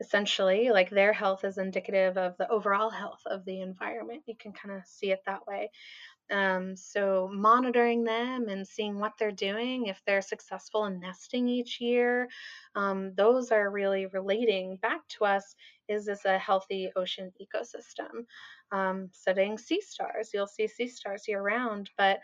[0.00, 4.22] essentially, like their health is indicative of the overall health of the environment.
[4.26, 5.70] You can kind of see it that way.
[6.30, 11.80] Um, so monitoring them and seeing what they're doing, if they're successful in nesting each
[11.80, 12.28] year,
[12.74, 15.54] um, those are really relating back to us.
[15.88, 18.26] Is this a healthy ocean ecosystem?
[18.70, 22.20] Um, studying sea stars, you'll see sea stars year round, but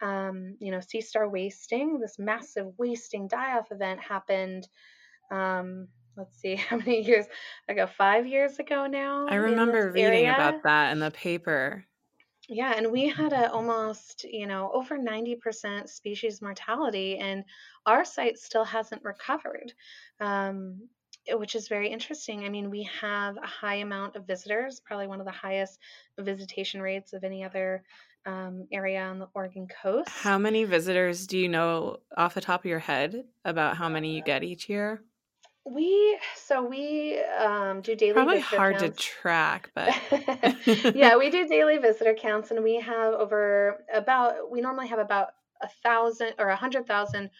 [0.00, 4.68] um, you know, sea star wasting, this massive wasting die-off event happened.
[5.30, 7.26] Um, let's see how many years
[7.68, 9.26] ago, five years ago now.
[9.28, 10.34] I remember reading area.
[10.34, 11.84] about that in the paper.
[12.48, 17.44] Yeah, and we had a almost, you know, over 90% species mortality, and
[17.84, 19.74] our site still hasn't recovered,
[20.18, 20.88] um,
[21.26, 22.44] eh, which is very interesting.
[22.44, 25.78] I mean, we have a high amount of visitors, probably one of the highest
[26.18, 27.84] visitation rates of any other
[28.24, 30.10] um, area on the Oregon coast.
[30.22, 34.14] How many visitors do you know off the top of your head about how many
[34.16, 35.02] you get each year?
[35.70, 39.04] We so we um, do daily probably visitor hard counts.
[39.04, 39.94] to track, but
[40.94, 45.28] yeah, we do daily visitor counts, and we have over about we normally have about
[45.62, 47.30] a thousand or a hundred thousand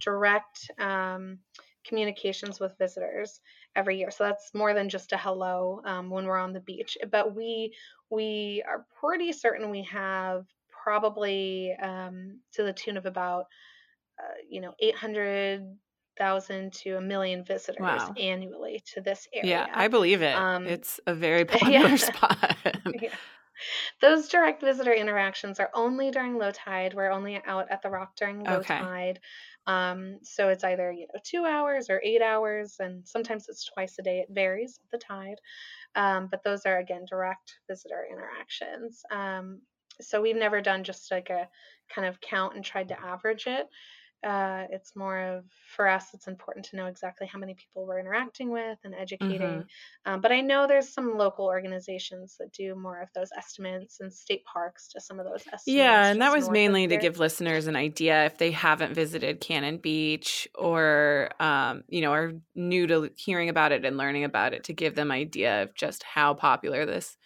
[0.00, 1.38] direct um,
[1.84, 3.40] communications with visitors
[3.74, 4.10] every year.
[4.10, 6.98] So that's more than just a hello um, when we're on the beach.
[7.10, 7.74] But we
[8.10, 13.46] we are pretty certain we have probably um, to the tune of about
[14.18, 15.64] uh, you know 800
[16.18, 18.14] thousand to a million visitors wow.
[18.18, 19.50] annually to this area.
[19.50, 20.34] Yeah, I believe it.
[20.34, 21.96] Um, it's a very popular yeah.
[21.96, 22.56] spot.
[23.00, 23.14] yeah.
[24.00, 26.94] Those direct visitor interactions are only during low tide.
[26.94, 28.78] We're only out at the rock during low okay.
[28.78, 29.20] tide.
[29.66, 33.96] Um, so it's either you know two hours or eight hours, and sometimes it's twice
[33.98, 34.20] a day.
[34.20, 35.36] It varies with the tide.
[35.94, 39.02] Um, but those are again direct visitor interactions.
[39.10, 39.60] Um,
[40.00, 41.48] so we've never done just like a
[41.92, 43.66] kind of count and tried to average it.
[44.24, 45.44] Uh, it's more of
[45.76, 49.38] for us it's important to know exactly how many people we're interacting with and educating
[49.40, 50.12] mm-hmm.
[50.12, 54.12] um, but i know there's some local organizations that do more of those estimates and
[54.12, 57.68] state parks to some of those estimates yeah and that was mainly to give listeners
[57.68, 63.08] an idea if they haven't visited cannon beach or um, you know are new to
[63.14, 66.84] hearing about it and learning about it to give them idea of just how popular
[66.84, 67.16] this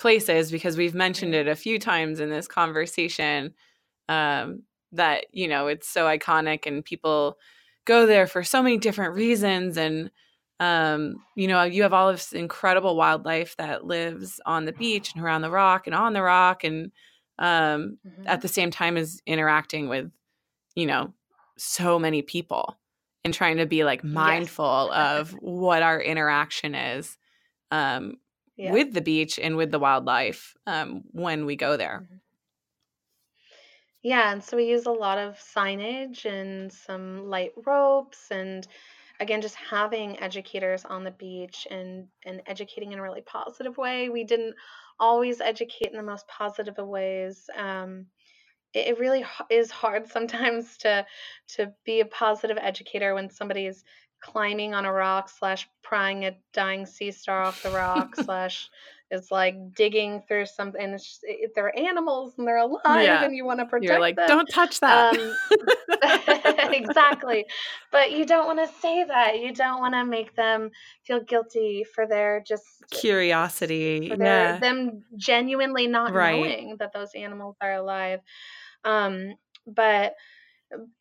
[0.00, 3.54] place is because we've mentioned it a few times in this conversation
[4.08, 7.38] um, that you know it's so iconic and people
[7.84, 10.10] go there for so many different reasons and
[10.58, 15.24] um, you know you have all this incredible wildlife that lives on the beach and
[15.24, 16.92] around the rock and on the rock and
[17.38, 18.26] um, mm-hmm.
[18.26, 20.10] at the same time as interacting with
[20.74, 21.12] you know
[21.56, 22.78] so many people
[23.24, 25.20] and trying to be like mindful yes.
[25.20, 27.16] of what our interaction is
[27.70, 28.14] um,
[28.56, 28.72] yeah.
[28.72, 32.02] with the beach and with the wildlife um, when we go there.
[32.04, 32.16] Mm-hmm.
[34.02, 38.66] Yeah, and so we use a lot of signage and some light ropes and
[39.20, 44.08] again just having educators on the beach and and educating in a really positive way.
[44.08, 44.54] We didn't
[44.98, 47.48] always educate in the most positive of ways.
[47.56, 48.06] Um,
[48.72, 51.06] it, it really is hard sometimes to
[51.56, 53.84] to be a positive educator when somebody is
[54.22, 58.70] climbing on a rock slash prying a dying sea star off the rock slash
[59.10, 60.80] is like digging through something.
[60.80, 63.24] And it, they're animals and they're alive, yeah.
[63.24, 64.28] and you want to protect You're like, them.
[64.28, 65.16] don't touch that.
[65.16, 65.36] Um,
[66.72, 67.46] exactly,
[67.90, 69.40] but you don't want to say that.
[69.40, 70.70] You don't want to make them
[71.02, 74.08] feel guilty for their just curiosity.
[74.08, 74.58] For their, yeah.
[74.58, 76.40] them genuinely not right.
[76.40, 78.20] knowing that those animals are alive.
[78.84, 79.34] Um,
[79.66, 80.14] but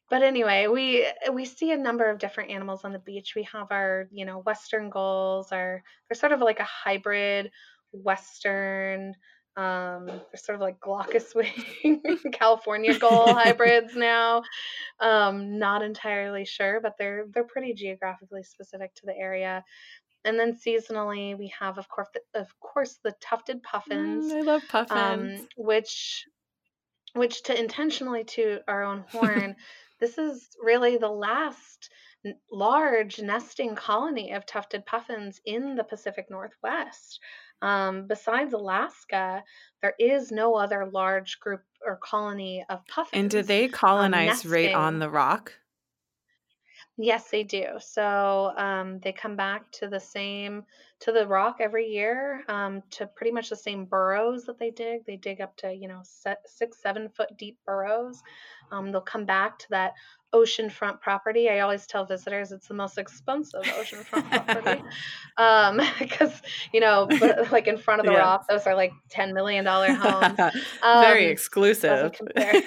[0.09, 3.33] but anyway, we we see a number of different animals on the beach.
[3.35, 7.51] We have our, you know, western gulls, our they're sort of like a hybrid
[7.91, 9.13] western
[9.57, 11.33] um sort of like glaucous
[11.83, 12.01] wing
[12.31, 14.41] california gull hybrids now.
[14.99, 19.63] Um not entirely sure but they're they're pretty geographically specific to the area.
[20.25, 24.41] And then seasonally we have of course the, of course the tufted puffins mm, i
[24.41, 25.41] love puffins.
[25.41, 26.25] um, which
[27.13, 29.55] which to intentionally to our own horn
[29.99, 31.89] this is really the last
[32.51, 37.19] large nesting colony of tufted puffins in the Pacific Northwest.
[37.61, 39.43] Um, besides Alaska,
[39.81, 43.19] there is no other large group or colony of puffins.
[43.19, 45.53] And do they um, colonize right on the rock?
[47.01, 47.65] Yes, they do.
[47.79, 50.65] So um, they come back to the same
[50.99, 55.05] to the rock every year um, to pretty much the same burrows that they dig.
[55.05, 58.21] They dig up to you know six, seven foot deep burrows.
[58.73, 59.93] Um, they'll come back to that
[60.33, 61.49] oceanfront property.
[61.49, 64.83] I always tell visitors it's the most expensive oceanfront property
[65.37, 66.41] um, because
[66.73, 67.07] you know,
[67.53, 68.19] like in front of the Yeah.
[68.19, 70.37] rock, those are like ten million dollar homes.
[70.99, 72.11] Very Um, exclusive.
[72.11, 72.61] doesn't compare.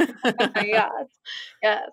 [0.56, 1.06] yes,
[1.62, 1.90] yes.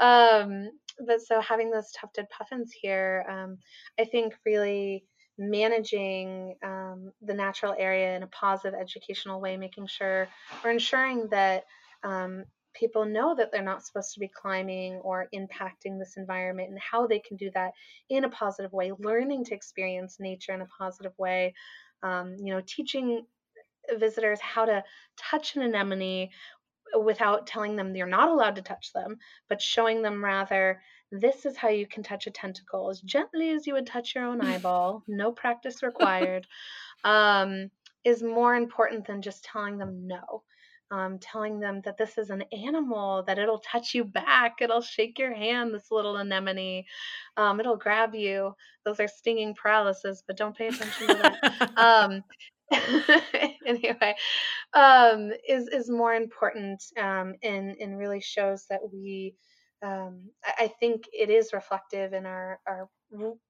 [0.00, 0.70] Um,
[1.04, 3.58] but so having those tufted puffins here, um,
[3.98, 5.04] I think really
[5.38, 10.28] managing um, the natural area in a positive educational way, making sure
[10.64, 11.64] or ensuring that
[12.02, 12.44] um,
[12.74, 17.06] people know that they're not supposed to be climbing or impacting this environment and how
[17.06, 17.72] they can do that
[18.08, 21.54] in a positive way, learning to experience nature in a positive way.
[22.02, 23.24] Um, you know, teaching
[23.98, 24.82] visitors how to
[25.16, 26.28] touch an anemone
[26.94, 29.16] without telling them you're not allowed to touch them,
[29.48, 30.80] but showing them rather
[31.12, 34.24] this is how you can touch a tentacle as gently as you would touch your
[34.24, 36.46] own eyeball, no practice required,
[37.04, 37.70] um,
[38.04, 40.42] is more important than just telling them no.
[40.88, 45.18] Um, telling them that this is an animal, that it'll touch you back, it'll shake
[45.18, 46.84] your hand, this little anemone,
[47.36, 48.54] um, it'll grab you.
[48.84, 51.70] Those are stinging paralysis, but don't pay attention to that.
[51.76, 52.22] Um,
[53.66, 54.14] anyway,
[54.74, 59.34] um, is is more important um, and and really shows that we.
[59.82, 62.88] Um, I, think it is reflective in our our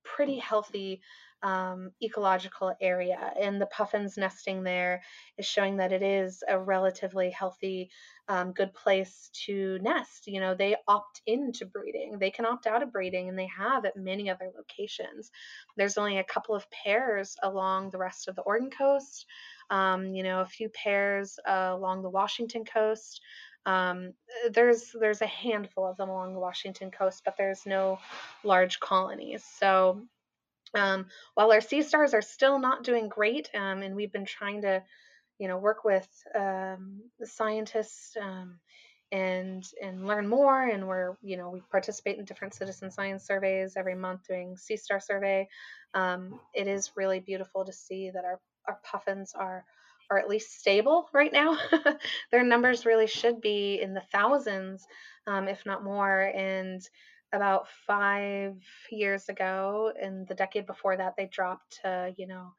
[0.04, 1.00] pretty healthy
[1.42, 5.02] um, ecological area, and the puffins nesting there
[5.38, 7.90] is showing that it is a relatively healthy,
[8.28, 10.26] um, good place to nest.
[10.26, 12.18] You know, they opt into breeding.
[12.18, 15.30] They can opt out of breeding, and they have at many other locations.
[15.76, 19.26] There's only a couple of pairs along the rest of the Oregon coast
[19.70, 23.20] um, you know, a few pairs uh, along the Washington coast.
[23.66, 24.12] Um,
[24.52, 27.98] there's there's a handful of them along the Washington coast, but there's no
[28.44, 29.44] large colonies.
[29.58, 30.02] So
[30.74, 34.62] um, while our sea stars are still not doing great, um, and we've been trying
[34.62, 34.82] to,
[35.38, 38.58] you know, work with um, the scientists um,
[39.10, 43.76] and and learn more, and we're you know we participate in different citizen science surveys
[43.76, 45.48] every month doing sea star survey.
[45.94, 49.64] Um, it is really beautiful to see that our our puffins are
[50.10, 51.58] are at least stable right now.
[52.30, 54.86] Their numbers really should be in the thousands,
[55.26, 56.32] um, if not more.
[56.34, 56.80] And
[57.32, 58.54] about five
[58.90, 62.54] years ago, and the decade before that, they dropped to you know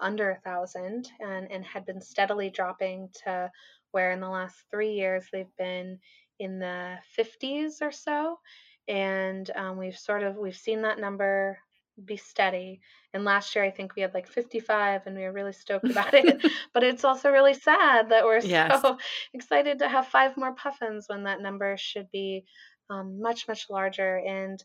[0.00, 3.50] under a thousand, and and had been steadily dropping to
[3.92, 5.98] where in the last three years they've been
[6.38, 8.38] in the 50s or so.
[8.88, 11.58] And um, we've sort of we've seen that number
[12.04, 12.80] be steady
[13.12, 16.14] and last year, I think we had like 55 and we were really stoked about
[16.14, 16.46] it.
[16.72, 18.80] but it's also really sad that we're Yes.
[18.80, 18.98] so
[19.34, 22.44] excited to have five more puffins when that number should be
[22.88, 24.18] um, much, much larger.
[24.18, 24.62] And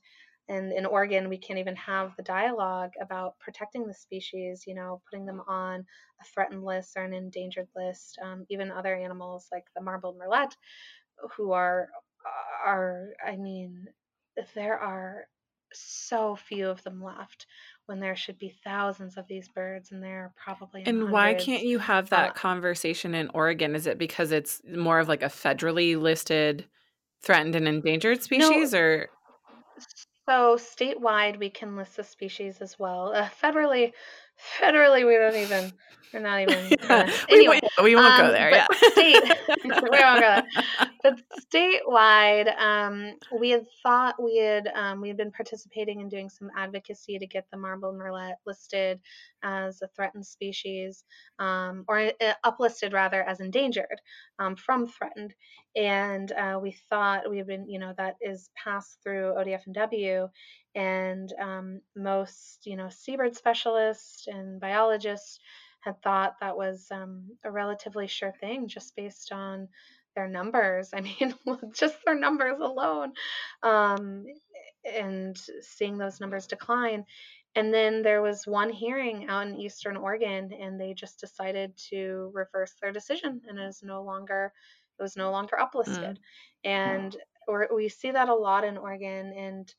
[0.48, 5.02] and in Oregon, we can't even have the dialogue about protecting the species, you know,
[5.10, 5.80] putting them on
[6.22, 8.20] a threatened list or an endangered list.
[8.24, 10.52] Um, even other animals like the marbled murrelet,
[11.36, 11.90] who are
[12.66, 13.88] are I mean,
[14.54, 15.28] there are
[15.76, 17.46] so few of them left
[17.86, 21.64] when there should be thousands of these birds and there are probably And why can't
[21.64, 23.76] you have Uh, that conversation in Oregon?
[23.76, 26.66] Is it because it's more of like a federally listed
[27.22, 29.10] threatened and endangered no, species or
[30.28, 33.14] so statewide we can list the species as well.
[33.14, 33.92] Uh, federally,
[34.60, 35.72] federally we don't even
[36.14, 38.68] we're not even gonna we, won't- we won't go Um, there, yeah.
[38.92, 39.24] state
[41.04, 46.30] But statewide, um, we had thought we had um, we had been participating in doing
[46.30, 49.00] some advocacy to get the marble murrelet listed
[49.44, 51.04] as a threatened species,
[51.38, 54.02] um, or uh, uplisted rather as endangered
[54.40, 55.34] um, from threatened.
[55.76, 59.76] And uh, we thought we had been, you know, that is passed through ODF and
[59.76, 60.30] W,
[60.74, 65.40] and um, most, you know, seabird specialists and biologists
[65.86, 69.70] had thought that was um, a relatively sure thing just based on
[70.16, 70.92] their numbers.
[70.96, 71.36] I mean,
[71.76, 73.14] just their numbers alone,
[73.64, 74.26] um,
[74.84, 77.06] and seeing those numbers decline.
[77.56, 82.32] And then there was one hearing out in Eastern Oregon, and they just decided to
[82.34, 84.54] reverse their decision, and it is no longer
[85.00, 85.58] it was no longer
[85.88, 86.16] Mm.
[86.16, 86.18] uplisted.
[86.64, 87.16] And
[87.48, 89.74] or we see that a lot in Oregon, and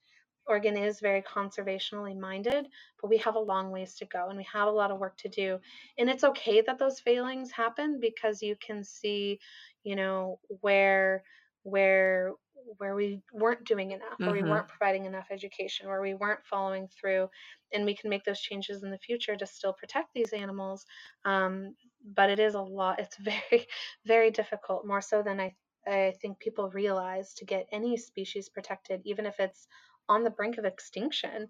[0.47, 2.68] Oregon is very conservationally minded,
[3.01, 5.16] but we have a long ways to go and we have a lot of work
[5.18, 5.59] to do.
[5.98, 9.40] And it's okay that those failings happen because you can see,
[9.82, 11.24] you know, where
[11.62, 12.35] where
[12.78, 14.44] where we weren't doing enough, where we Mhm.
[14.44, 17.28] weren't providing enough education, where we weren't following through,
[17.73, 20.85] and we can make those changes in the future to still protect these animals.
[21.24, 22.98] Um, but it is a lot.
[23.01, 23.66] It's very,
[24.05, 25.56] very difficult, more so than I
[25.89, 29.68] I think people realize to get any species protected, even if it's
[30.08, 31.48] on the brink of extinction.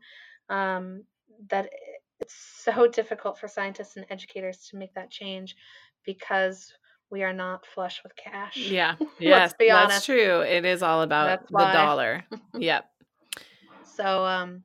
[0.48, 1.02] Um,
[1.50, 1.68] that
[2.20, 2.34] it's
[2.64, 5.56] so difficult for scientists and educators to make that change
[6.04, 6.72] because
[7.10, 8.70] we are not flush with cash.
[8.70, 8.94] Yeah.
[9.20, 10.40] Let's Yes, that's true.
[10.40, 11.72] It is all about That's the why.
[11.72, 12.24] dollar.
[12.58, 12.86] Yep.
[13.96, 14.62] So um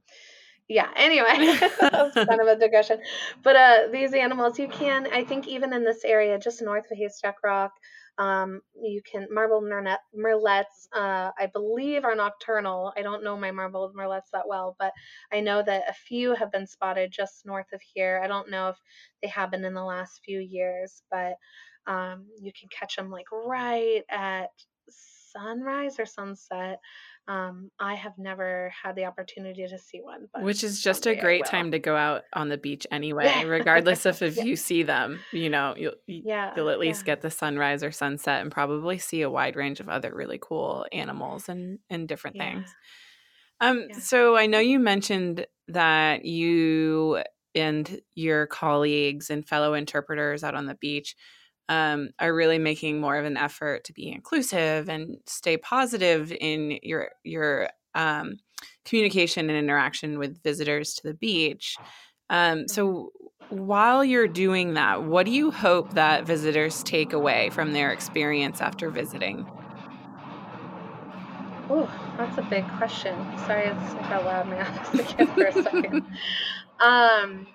[0.72, 3.00] yeah, anyway, that's kind of a digression.
[3.44, 6.98] But uh these animals you can I think even in this area just north of
[6.98, 7.74] Haystack Rock,
[8.18, 12.94] um you can marble murrelet, murrelets uh I believe are nocturnal.
[12.98, 14.94] I don't know my marbled murrelets that well, but
[15.34, 18.22] I know that a few have been spotted just north of here.
[18.24, 18.78] I don't know if
[19.22, 21.34] they have been in the last few years, but
[21.88, 24.52] um you can catch them like right at
[24.90, 26.80] sunrise or sunset
[27.28, 31.16] um, I have never had the opportunity to see one, but Which is just a
[31.16, 33.44] great time to go out on the beach anyway, Yeah.
[33.44, 34.44] regardless of if Yeah.
[34.44, 35.20] you see them.
[35.32, 39.22] You know, you'll Yeah, you'll at least get the sunrise or sunset and probably see
[39.22, 42.74] a wide range of other really cool animals and and different things.
[43.60, 47.22] Um, so I know you mentioned that you
[47.54, 51.16] and your colleagues and fellow interpreters out on the beach
[51.70, 56.80] um, are really making more of an effort to be inclusive and stay positive in
[56.84, 58.38] your your um,
[58.86, 61.78] communication and interaction with visitors to the beach.
[62.30, 63.12] Um, so
[63.50, 68.62] while you're doing that, what do you hope that visitors take away from their experience
[68.62, 69.46] after visiting?
[71.70, 73.16] Oh, that's a big question.
[73.40, 76.06] Sorry, it's like out loud in my office again for a second.
[76.82, 77.46] Um,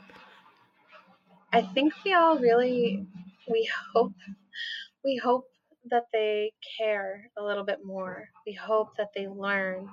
[1.52, 3.04] I think we all really
[3.50, 4.12] we hope
[5.04, 5.46] we hope
[5.90, 8.28] that they care a little bit more.
[8.46, 9.88] We hope that they learn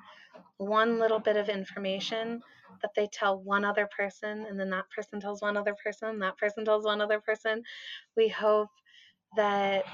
[0.58, 2.42] one little bit of information
[2.82, 6.38] that they tell one other person and then that person tells one other person, that
[6.38, 7.64] person tells one other person.
[8.18, 8.70] We hope
[9.36, 9.86] that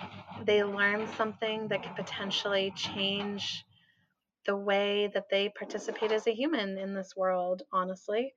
[0.46, 3.66] they learn something that could potentially change
[4.46, 8.34] the way that they participate as a human in this world, honestly.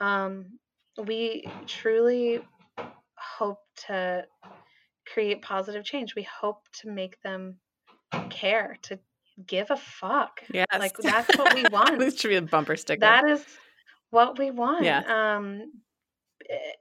[0.00, 0.58] Um,
[1.06, 2.40] we truly
[3.16, 4.24] hope to
[5.12, 6.14] create positive change.
[6.14, 7.56] We hope to make them
[8.28, 8.98] care, to
[9.46, 10.40] give a fuck.
[10.52, 11.98] Yes, Like that's what we want.
[11.98, 13.00] this should be a bumper sticker.
[13.00, 13.44] That is
[14.10, 14.84] what we want.
[14.84, 15.00] Yeah.
[15.00, 15.72] Um,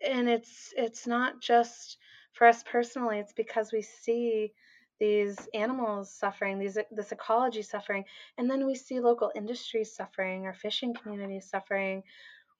[0.05, 1.97] and it's it's not just
[2.33, 3.19] for us personally.
[3.19, 4.53] It's because we see
[4.99, 8.03] these animals suffering, these this ecology suffering,
[8.37, 12.03] and then we see local industries suffering, our fishing communities suffering.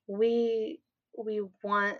[0.07, 0.79] We
[1.17, 1.97] we want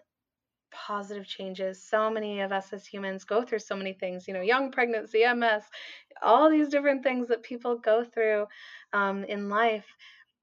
[0.72, 1.82] positive changes.
[1.84, 5.24] So many of us as humans go through so many things, you know, young pregnancy,
[5.24, 5.64] MS,
[6.22, 8.48] all these different things that people go through
[8.94, 9.86] um, in life.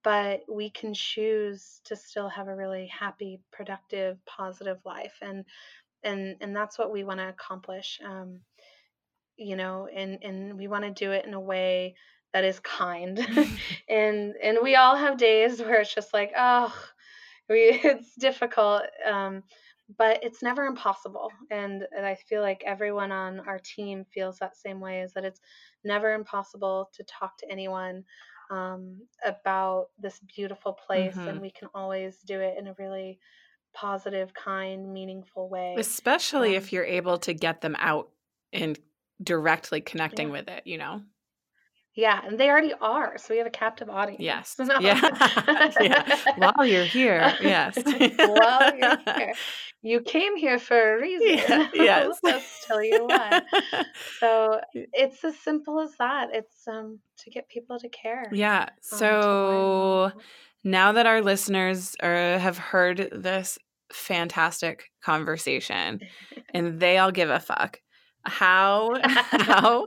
[0.05, 5.45] But we can choose to still have a really happy, productive, positive life, and
[6.05, 7.99] and and that's what we want to accomplish.
[8.05, 8.41] Um,
[9.37, 11.97] you know, and and we want to do it in a way
[12.33, 13.19] that is kind,
[13.89, 16.73] and and we all have days where it's just like, oh,
[17.49, 19.43] we it's difficult um,
[19.97, 24.57] but it's never impossible and, and i feel like everyone on our team feels that
[24.57, 25.41] same way is that it's
[25.85, 28.05] never impossible to talk to anyone
[28.51, 31.27] um, about this beautiful place Mhm.
[31.27, 33.19] and we can always do it in a really
[33.75, 38.11] positive kind meaningful way Especially Um, if you're able to get them out
[38.53, 38.79] and
[39.23, 40.31] directly connecting Yeah.
[40.31, 41.05] with it, you know?
[41.97, 44.55] Yeah and they already are so we have a captive audience Yes.
[44.81, 45.73] Yeah.
[45.81, 46.17] yeah.
[46.37, 47.77] While you're here, yes.
[48.19, 49.35] While you're here.
[49.83, 52.19] you came here for a reason Yeah, yes.
[52.23, 53.43] let us tell you why
[54.21, 56.29] So it's as simple as that.
[56.33, 58.29] It's um to get people to care.
[58.33, 58.63] yeah.
[58.69, 60.13] um, So
[60.65, 63.59] now that our listeners are, have heard this
[63.93, 66.01] fantastic conversation
[66.53, 67.81] and they all give a fuck,
[68.25, 69.87] how how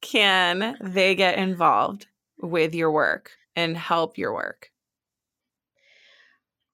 [0.00, 2.06] can they get involved
[2.38, 4.70] with your work and help your work?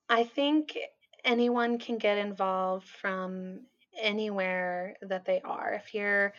[0.09, 0.77] I think
[1.25, 3.67] anyone can get involved from
[3.99, 5.75] anywhere that they are.
[5.75, 6.33] If you're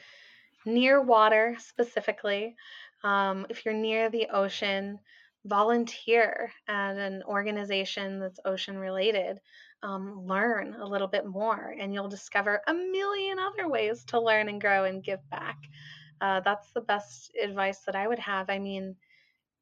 [0.65, 2.55] near water specifically,
[3.03, 4.99] um, if you're near the ocean,
[5.45, 9.39] volunteer at an organization that's ocean related.
[9.84, 14.49] Um, learn a little bit more, and you'll discover a million other ways to learn
[14.49, 15.57] and grow and give back.
[16.22, 18.49] Uh, that's the best advice that I would have.
[18.49, 18.95] I mean,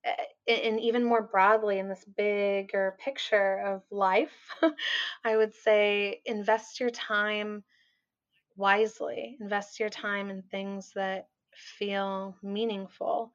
[0.06, 0.11] uh,
[0.48, 4.56] and even more broadly in this bigger picture of life,
[5.26, 7.64] I would say invest your time
[8.56, 9.38] wisely.
[9.40, 13.34] Invest your time in things that feel meaningful.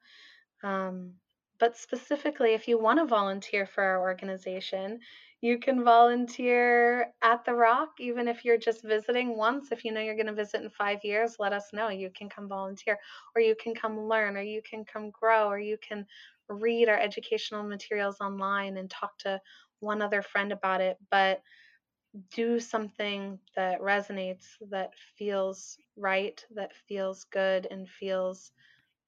[0.63, 1.13] Um,
[1.59, 4.99] but specifically, if you want to volunteer for our organization,
[5.41, 9.71] you can volunteer at the Rock, even if you're just visiting once.
[9.71, 11.89] If you know you're going to visit in five years, let us know.
[11.89, 12.99] You can come volunteer,
[13.35, 16.05] or you can come learn, or you can come grow, or you can
[16.47, 19.41] read our educational materials online and talk to
[19.79, 20.97] one other friend about it.
[21.09, 21.41] But
[22.31, 28.51] do something that resonates, that feels right, that feels good, and feels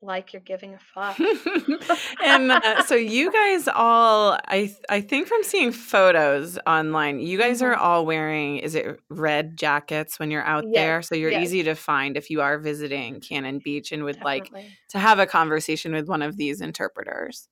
[0.03, 1.19] like you're giving a fuck.
[2.23, 7.57] and uh, so you guys all I I think from seeing photos online, you guys
[7.61, 7.71] mm-hmm.
[7.71, 10.73] are all wearing is it red jackets when you're out yes.
[10.73, 11.43] there so you're yes.
[11.43, 14.61] easy to find if you are visiting Cannon Beach and would Definitely.
[14.61, 17.47] like to have a conversation with one of these interpreters.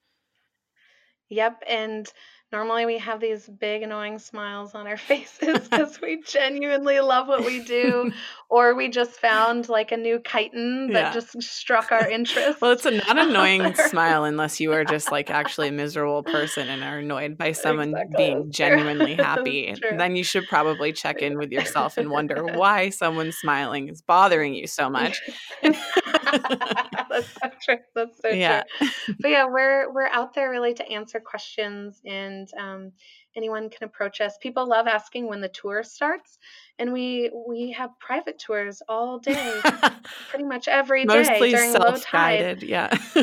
[1.29, 2.11] Yep, and
[2.51, 7.45] Normally, we have these big, annoying smiles on our faces because we genuinely love what
[7.45, 8.11] we do,
[8.49, 11.13] or we just found like a new chiton that yeah.
[11.13, 12.59] just struck our interest.
[12.61, 16.67] well, it's a not annoying smile unless you are just like actually a miserable person
[16.67, 18.15] and are annoyed by someone exactly.
[18.17, 19.73] being genuinely happy.
[19.97, 24.55] Then you should probably check in with yourself and wonder why someone smiling is bothering
[24.55, 25.21] you so much.
[27.09, 27.77] That's so true.
[27.93, 28.63] That's so yeah.
[28.77, 28.87] true.
[29.19, 32.91] But yeah, we're we're out there really to answer questions and and um,
[33.35, 34.37] anyone can approach us.
[34.41, 36.39] People love asking when the tour starts,
[36.81, 39.61] and we we have private tours all day,
[40.29, 42.63] pretty much every day Mostly during low tide.
[42.63, 42.89] Yeah.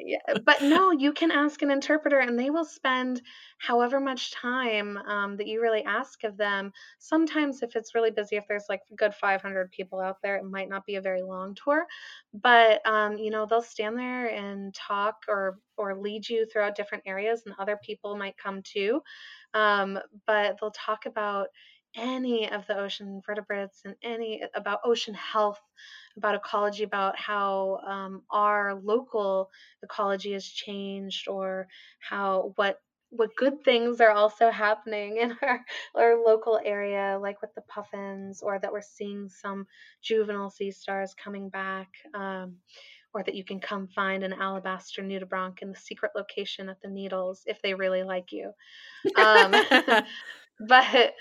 [0.00, 3.20] yeah, but no, you can ask an interpreter, and they will spend
[3.58, 6.72] however much time um, that you really ask of them.
[6.98, 10.44] Sometimes, if it's really busy, if there's like a good 500 people out there, it
[10.44, 11.84] might not be a very long tour,
[12.32, 17.04] but um, you know they'll stand there and talk or or lead you throughout different
[17.06, 19.02] areas, and other people might come too.
[19.52, 21.48] Um, but they'll talk about
[21.96, 25.60] any of the ocean vertebrates and any about ocean health,
[26.16, 29.50] about ecology, about how um, our local
[29.82, 31.66] ecology has changed, or
[32.00, 35.64] how what what good things are also happening in our,
[35.94, 39.66] our local area, like with the puffins, or that we're seeing some
[40.02, 42.56] juvenile sea stars coming back, um,
[43.14, 46.88] or that you can come find an alabaster nudibranch in the secret location at the
[46.88, 48.52] needles if they really like you.
[49.16, 49.54] Um,
[50.68, 51.14] but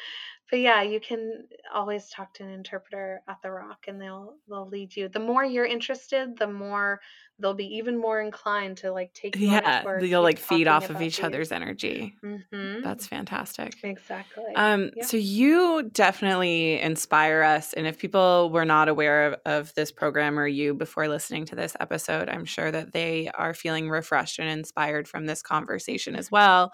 [0.51, 4.67] but yeah, you can always talk to an interpreter at the Rock, and they'll they'll
[4.67, 5.09] lead you.
[5.09, 7.01] The more you're interested, the more
[7.39, 9.49] they'll be even more inclined to like take you.
[9.49, 12.15] Yeah, you'll like feed off of each other's energy.
[12.23, 12.84] Mm-hmm.
[12.84, 13.76] That's fantastic.
[13.84, 14.55] Exactly.
[14.55, 15.05] Um, yeah.
[15.05, 20.38] so you definitely inspire us, and if people were not aware of, of this program
[20.38, 24.47] or you before listening to this episode, I'm sure that they are feeling refreshed and
[24.47, 26.72] inspired from this conversation as well.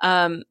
[0.00, 0.42] Um,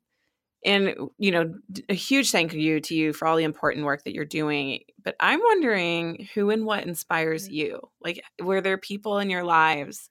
[0.63, 1.53] and you know
[1.89, 5.15] a huge thank you to you for all the important work that you're doing but
[5.19, 7.53] i'm wondering who and what inspires mm.
[7.53, 10.09] you like were there people in your lives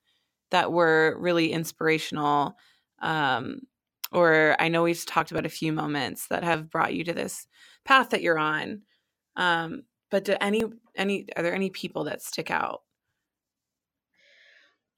[0.51, 2.57] that were really inspirational
[3.01, 3.61] um,
[4.13, 7.47] or i know we've talked about a few moments that have brought you to this
[7.85, 8.83] path that you're on
[9.37, 10.63] um, but do any
[10.97, 12.83] any are there any people that stick out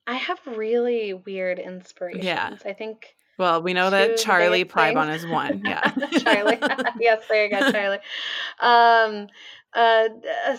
[0.06, 2.56] i have really weird inspirations yeah.
[2.64, 5.62] i think well, we know that Charlie Plybon is one.
[5.64, 5.90] Yeah.
[6.20, 6.58] Charlie.
[7.00, 7.98] yes, there you go, Charlie.
[8.60, 9.26] Um,
[9.74, 10.56] uh,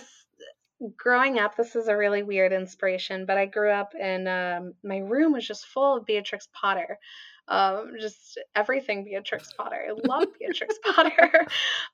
[0.94, 4.98] growing up, this is a really weird inspiration, but I grew up and um, my
[4.98, 6.98] room was just full of Beatrix Potter.
[7.48, 9.82] Um, just everything Beatrix Potter.
[9.88, 11.46] I love Beatrix Potter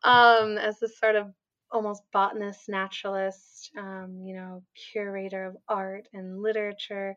[0.03, 1.29] um, as this sort of
[1.73, 7.17] almost botanist, naturalist, um, you know, curator of art and literature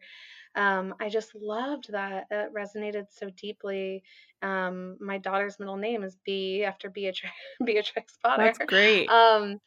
[0.56, 2.28] um, I just loved that.
[2.30, 4.04] It resonated so deeply.
[4.42, 7.34] Um, my daughter's middle name is B after Beatrix,
[7.66, 8.44] Beatrix Potter.
[8.44, 9.10] That's great.
[9.10, 9.60] Um,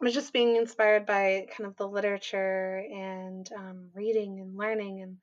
[0.00, 5.02] I was just being inspired by kind of the literature and um, reading and learning
[5.02, 5.16] and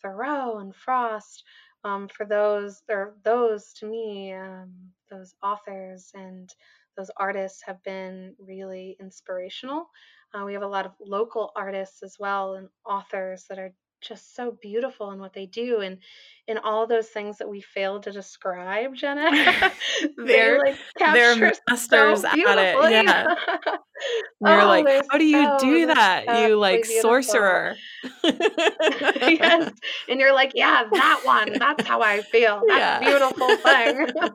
[0.00, 1.44] Thoreau and Frost.
[1.84, 4.72] Um, for those, or those to me, um,
[5.10, 6.48] those authors and
[6.96, 9.88] those artists have been really inspirational.
[10.34, 14.34] Uh, we have a lot of local artists as well and authors that are just
[14.34, 15.98] so beautiful in what they do and
[16.48, 19.30] in all those things that we fail to describe jenna
[20.26, 21.36] they're like they're
[21.68, 23.26] masters so at it yeah
[24.40, 27.02] you're oh, like how do you so, do that you like beautiful.
[27.02, 27.76] sorcerer
[28.24, 29.72] yes
[30.08, 33.08] and you're like yeah that one that's how i feel that yeah.
[33.08, 34.30] beautiful thing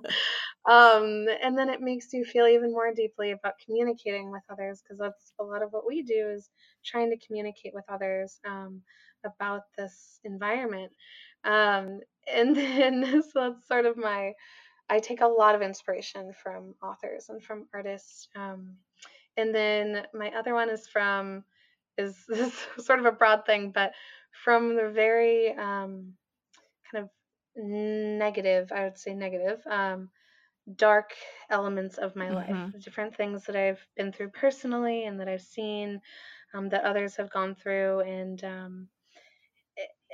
[0.67, 4.99] um, and then it makes you feel even more deeply about communicating with others because
[4.99, 6.49] that's a lot of what we do is
[6.85, 8.81] trying to communicate with others um,
[9.25, 10.91] about this environment.
[11.43, 14.33] Um, and then so that's sort of my
[14.89, 18.29] I take a lot of inspiration from authors and from artists.
[18.35, 18.75] Um,
[19.35, 21.43] and then my other one is from
[21.97, 22.15] is,
[22.79, 23.91] sort of a broad thing, but
[24.43, 26.13] from the very um,
[26.91, 27.09] kind of
[27.55, 30.09] negative, I would say negative, um,
[30.75, 31.13] dark
[31.49, 32.75] elements of my life, Mhm.
[32.79, 36.01] different things that I've been through personally and that I've seen
[36.53, 38.89] um, that others have gone through, and um,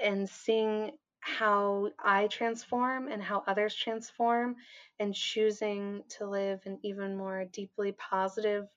[0.02, 4.56] and seeing how I transform and how others transform,
[5.00, 8.68] and choosing to live an even more deeply positive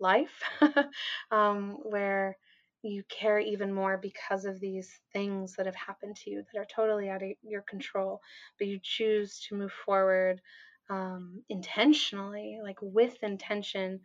[0.00, 0.42] life,
[1.30, 2.36] um, where
[2.82, 6.66] you care even more because of these things that have happened to you that are
[6.66, 8.20] totally out of your control,
[8.58, 10.40] but you choose to move forward
[10.90, 14.00] um, intentionally, like with intention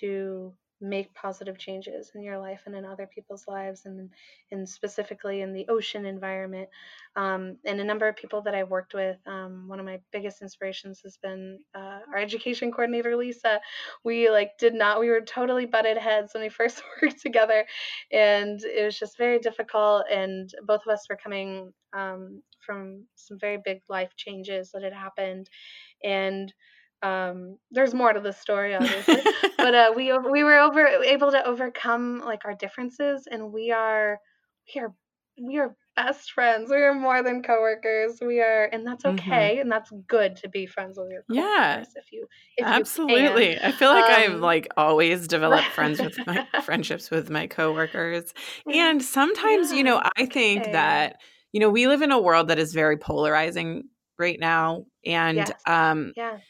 [0.00, 4.10] to make positive changes in your life and in other people's lives and
[4.52, 6.68] and specifically in the ocean environment.
[7.16, 10.40] Um, and a number of people that i've worked with um, one of my biggest
[10.40, 13.60] inspirations has been uh, our education coordinator lisa.
[14.04, 17.66] We like did not we were totally butted heads when we first worked together
[18.12, 23.38] and it was just very difficult and both of us were coming um, from some
[23.40, 25.48] very big life changes that had happened
[26.02, 26.52] and
[27.02, 29.22] um, there's more to the story, obviously,
[29.60, 34.18] but uh, we we were over able to overcome like our differences, and we are
[34.74, 34.94] we are
[35.40, 36.70] we are best friends.
[36.70, 38.18] We are more than coworkers.
[38.20, 39.50] We are, and that's Mhm.
[39.50, 41.84] okay, and that's good to be friends with your Yeah.
[41.84, 42.26] coworkers if you
[42.56, 43.60] if Absolutely.
[43.62, 48.34] I feel like I've Um, like always developed friends with my friendships with my coworkers.
[48.64, 48.74] you.
[48.74, 50.72] And sometimes, you know, I think okay.
[50.72, 51.20] that,
[51.52, 53.88] you know, we live in a world that is very polarizing
[54.18, 54.86] right now.
[55.08, 55.62] And Yes.
[55.66, 56.40] um, Yeah.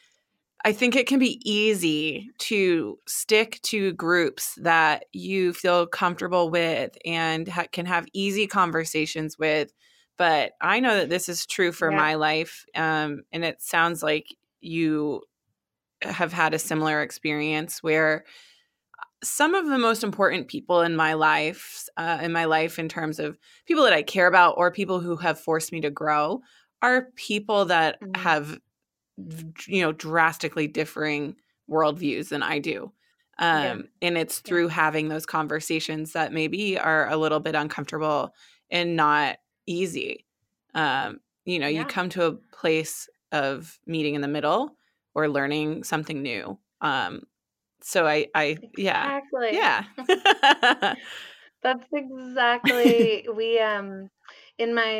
[0.64, 6.96] I think it can be easy to stick to groups that you feel comfortable with
[7.04, 9.72] and ha- can have easy conversations with.
[10.16, 11.96] But I know that this is true for Yeah.
[11.96, 12.64] my life.
[12.74, 15.22] Um, and it sounds like you
[16.02, 18.24] have had a similar experience where
[19.22, 23.18] some of the most important people in my life, uh, in my life, in terms
[23.18, 26.40] of people that I care about or people who have forced me to grow,
[26.82, 28.16] are people that Mhm.
[28.16, 28.60] have,
[29.66, 31.36] you know, drastically differing
[31.70, 32.92] worldviews than I do.
[33.38, 33.78] Um, Yeah.
[34.02, 34.58] and it's Yeah.
[34.58, 38.34] through having those conversations that maybe are a little bit uncomfortable
[38.70, 40.26] and not easy.
[40.74, 44.76] Um, you know, you come to a place of meeting in the middle
[45.14, 46.58] or learning something new.
[46.80, 47.22] Um,
[47.82, 49.50] so I, I, yeah, Exactly.
[49.50, 49.84] yeah,
[51.62, 54.10] That's exactly we um
[54.58, 54.90] in my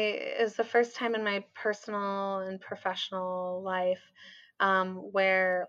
[0.41, 4.03] is the first time in my personal and professional life
[4.61, 5.69] um where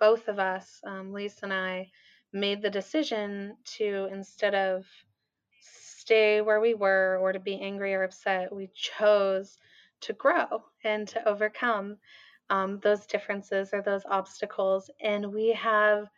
[0.00, 1.90] both of us, um, Lisa and I,
[2.32, 4.84] made the decision to instead of
[5.60, 9.58] stay where we were or to be angry or upset, we chose
[10.02, 11.96] to grow and to overcome
[12.50, 14.90] um, those differences or those obstacles.
[15.02, 16.08] And we have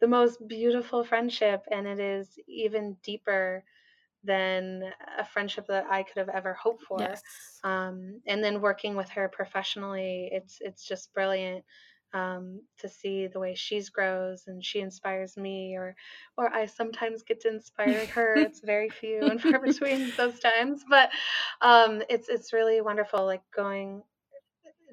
[0.00, 3.64] the most beautiful friendship, and it is even deeper
[4.24, 6.98] than a friendship that I could have ever hoped for.
[7.00, 7.22] yes,
[7.62, 11.64] Um, and then working with her professionally, it's it's just brilliant
[12.12, 15.94] um, to see the way she's grows and she inspires me, or
[16.36, 18.40] or I sometimes get to inspire her.
[18.46, 21.10] It's very few and far between those times, but
[21.60, 23.24] um, it's it's really wonderful.
[23.26, 24.02] Like going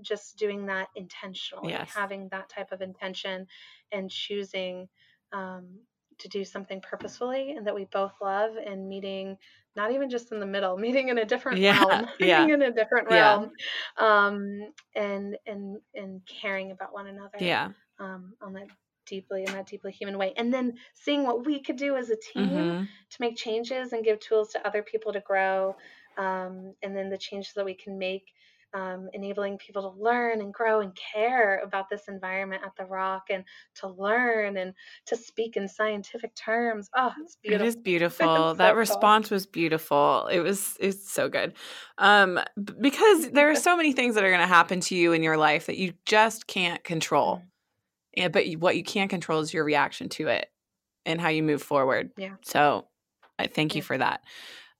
[0.01, 3.47] just doing that intentionally, yes, having that type of intention
[3.91, 4.87] and choosing
[5.31, 5.79] um,
[6.19, 9.37] to do something purposefully and that we both love and meeting
[9.75, 12.61] not even just in the middle, meeting in a different yeah, realm, yeah, meeting in
[12.63, 13.51] a different yeah, realm,
[13.97, 17.69] um, and and and caring about one another yeah.
[17.99, 18.67] um, on that
[19.05, 22.17] deeply in that deeply human way, and then seeing what we could do as a
[22.17, 25.75] team hmm to make changes and give tools to other people to grow,
[26.17, 28.33] um, and then the changes that we can make,
[28.73, 33.23] um, enabling people to learn and grow and care about this environment at the Rock
[33.29, 33.43] and
[33.75, 34.73] to learn and
[35.05, 36.89] to speak in scientific terms.
[36.95, 37.65] Oh, it's beautiful.
[37.65, 38.53] It is beautiful.
[38.55, 38.75] That so cool.
[38.75, 40.27] response was beautiful.
[40.27, 41.53] It was it's so good.
[41.97, 42.39] Um
[42.79, 45.37] because there are so many things that are going to happen to you in your
[45.37, 47.37] life that you just can't control.
[47.37, 50.49] Mm, And but what you can control is your reaction to it
[51.05, 52.11] and how you move forward.
[52.17, 52.35] Yeah.
[52.43, 52.85] So,
[53.39, 54.21] I thank you for that.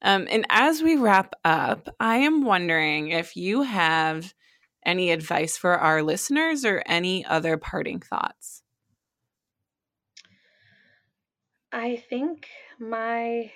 [0.02, 4.34] Um and as we wrap up, I am wondering if you have
[4.86, 8.64] any advice for our listeners or any other parting thoughts.
[11.72, 12.48] I think
[12.80, 13.52] my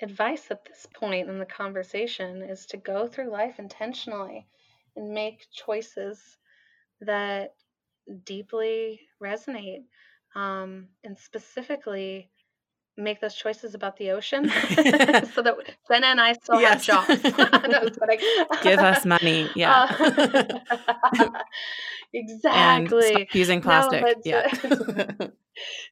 [0.00, 4.48] advice at this point in the conversation is to go through life intentionally
[4.96, 6.38] and make choices
[7.00, 7.54] that
[8.24, 9.86] deeply resonate
[10.34, 12.31] um, and specifically
[12.96, 14.48] make those choices about the ocean
[15.34, 15.54] so that
[15.88, 16.84] Jenna and I still have Yes.
[16.84, 17.08] jobs.
[17.68, 17.88] no.
[18.62, 19.48] Give us money.
[19.56, 19.86] Yeah.
[19.98, 20.48] Uh,
[22.14, 23.08] and exactly.
[23.14, 24.02] stop using plastic.
[24.02, 24.46] but yeah.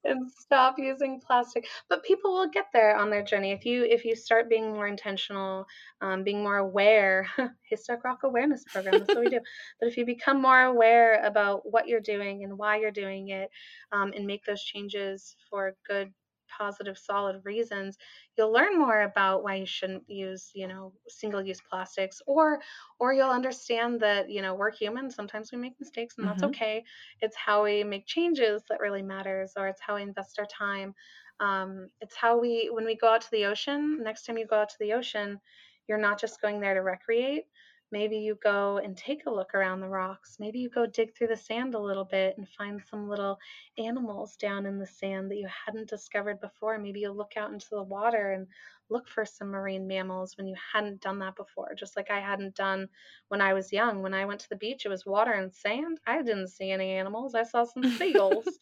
[0.04, 4.04] and stop using plastic but people will get there on their journey if you if
[4.04, 5.66] you start being more intentional
[6.00, 7.26] um, being more aware
[7.68, 9.40] haystack rock awareness program that's what we do
[9.78, 13.50] but if you become more aware about what you're doing and why you're doing it
[13.92, 16.10] um, and make those changes for good
[16.56, 17.96] positive solid reasons
[18.36, 22.60] you'll learn more about why you shouldn't use you know single use plastics or
[22.98, 26.44] or you'll understand that you know we're human sometimes we make mistakes and that's Mhm.
[26.44, 26.84] okay
[27.20, 30.94] it's how we make changes that really matters or it's how we invest our time
[31.40, 34.60] um, it's how we when we go out to the ocean next time you go
[34.60, 35.40] out to the ocean
[35.88, 37.44] you're not just going there to recreate
[37.92, 40.36] maybe you go and take a look around the rocks.
[40.38, 43.38] Maybe you go dig through the sand a little bit and find some little
[43.78, 46.78] animals down in the sand that you hadn't discovered before.
[46.78, 48.46] Maybe you look out into the water and
[48.88, 51.74] look for some marine mammals when you hadn't done that before.
[51.74, 52.88] Just like i hadn't done
[53.28, 54.02] when i was young.
[54.02, 56.00] When i went to the beach it was water and sand.
[56.06, 57.34] I didn't see any animals.
[57.34, 58.46] I saw some seagulls.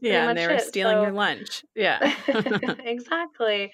[0.00, 0.62] Yeah, and they were it.
[0.62, 1.64] stealing so your lunch.
[1.74, 2.14] Yeah.
[2.84, 3.72] exactly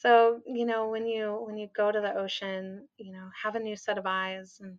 [0.00, 3.60] so you know when you when you go to the ocean you know have a
[3.60, 4.78] new set of eyes and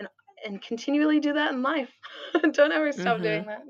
[0.00, 0.08] and
[0.44, 1.90] and continually do that in life
[2.52, 3.62] don't ever stop hmm doing that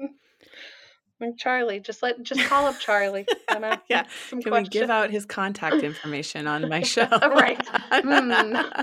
[1.20, 4.04] like charlie just let just call up charlie and yeah.
[4.42, 7.08] Can we give out his contact information on my show?
[7.22, 8.74] right mm.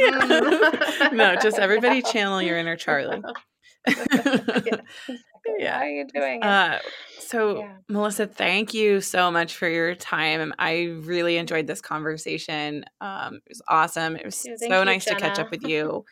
[0.00, 1.12] Mm.
[1.12, 3.22] no, just everybody channel your inner Charlie.
[4.66, 4.80] yeah
[5.58, 5.78] yeah.
[5.78, 6.78] why are you doing Uh,
[7.18, 10.52] so, yeah Melissa, thank you so much for your time.
[10.58, 12.84] I really enjoyed this conversation.
[13.00, 14.16] Um, it was awesome.
[14.16, 16.04] It was so you nice to catch up with you.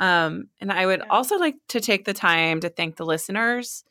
[0.00, 3.84] Um, and I would yeah also like to take the time to thank the listeners.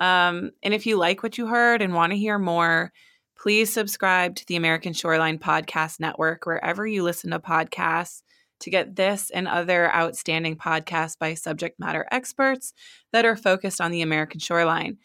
[0.00, 2.92] Um, and if you like what you heard and want to hear more,
[3.38, 8.22] please subscribe to the American Shoreline Podcast Network wherever you listen to podcasts
[8.60, 12.72] to get this and other outstanding podcasts by subject matter experts
[13.12, 14.98] that are focused on the American shoreline.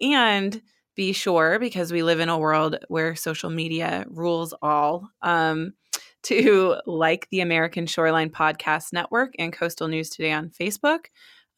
[0.00, 0.62] And
[0.94, 5.72] be sure, because we live in a world where social media rules all, um,
[6.24, 11.06] to like the American Shoreline Podcast Network and Coastal News Today on Facebook.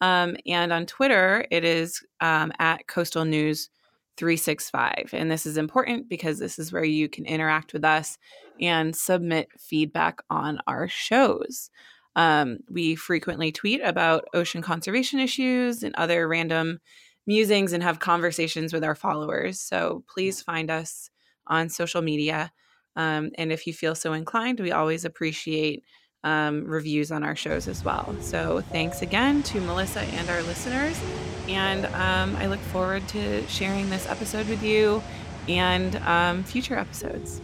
[0.00, 3.68] Um, and on Twitter, it is um, at Coastal News
[4.16, 5.10] 365.
[5.12, 8.18] And this is important because this is where you can interact with us
[8.60, 11.70] and submit feedback on our shows.
[12.16, 16.78] Um, we frequently tweet about ocean conservation issues and other random
[17.26, 19.60] musings and have conversations with our followers.
[19.60, 21.10] So please find us
[21.46, 22.52] on social media.
[22.96, 25.82] Um, and if you feel so inclined, we always appreciate
[26.24, 28.14] um, reviews on our shows as well.
[28.20, 31.00] So thanks again to Melissa and our listeners.
[31.48, 35.02] And um, I look forward to sharing this episode with you
[35.46, 37.40] and um, future episodes.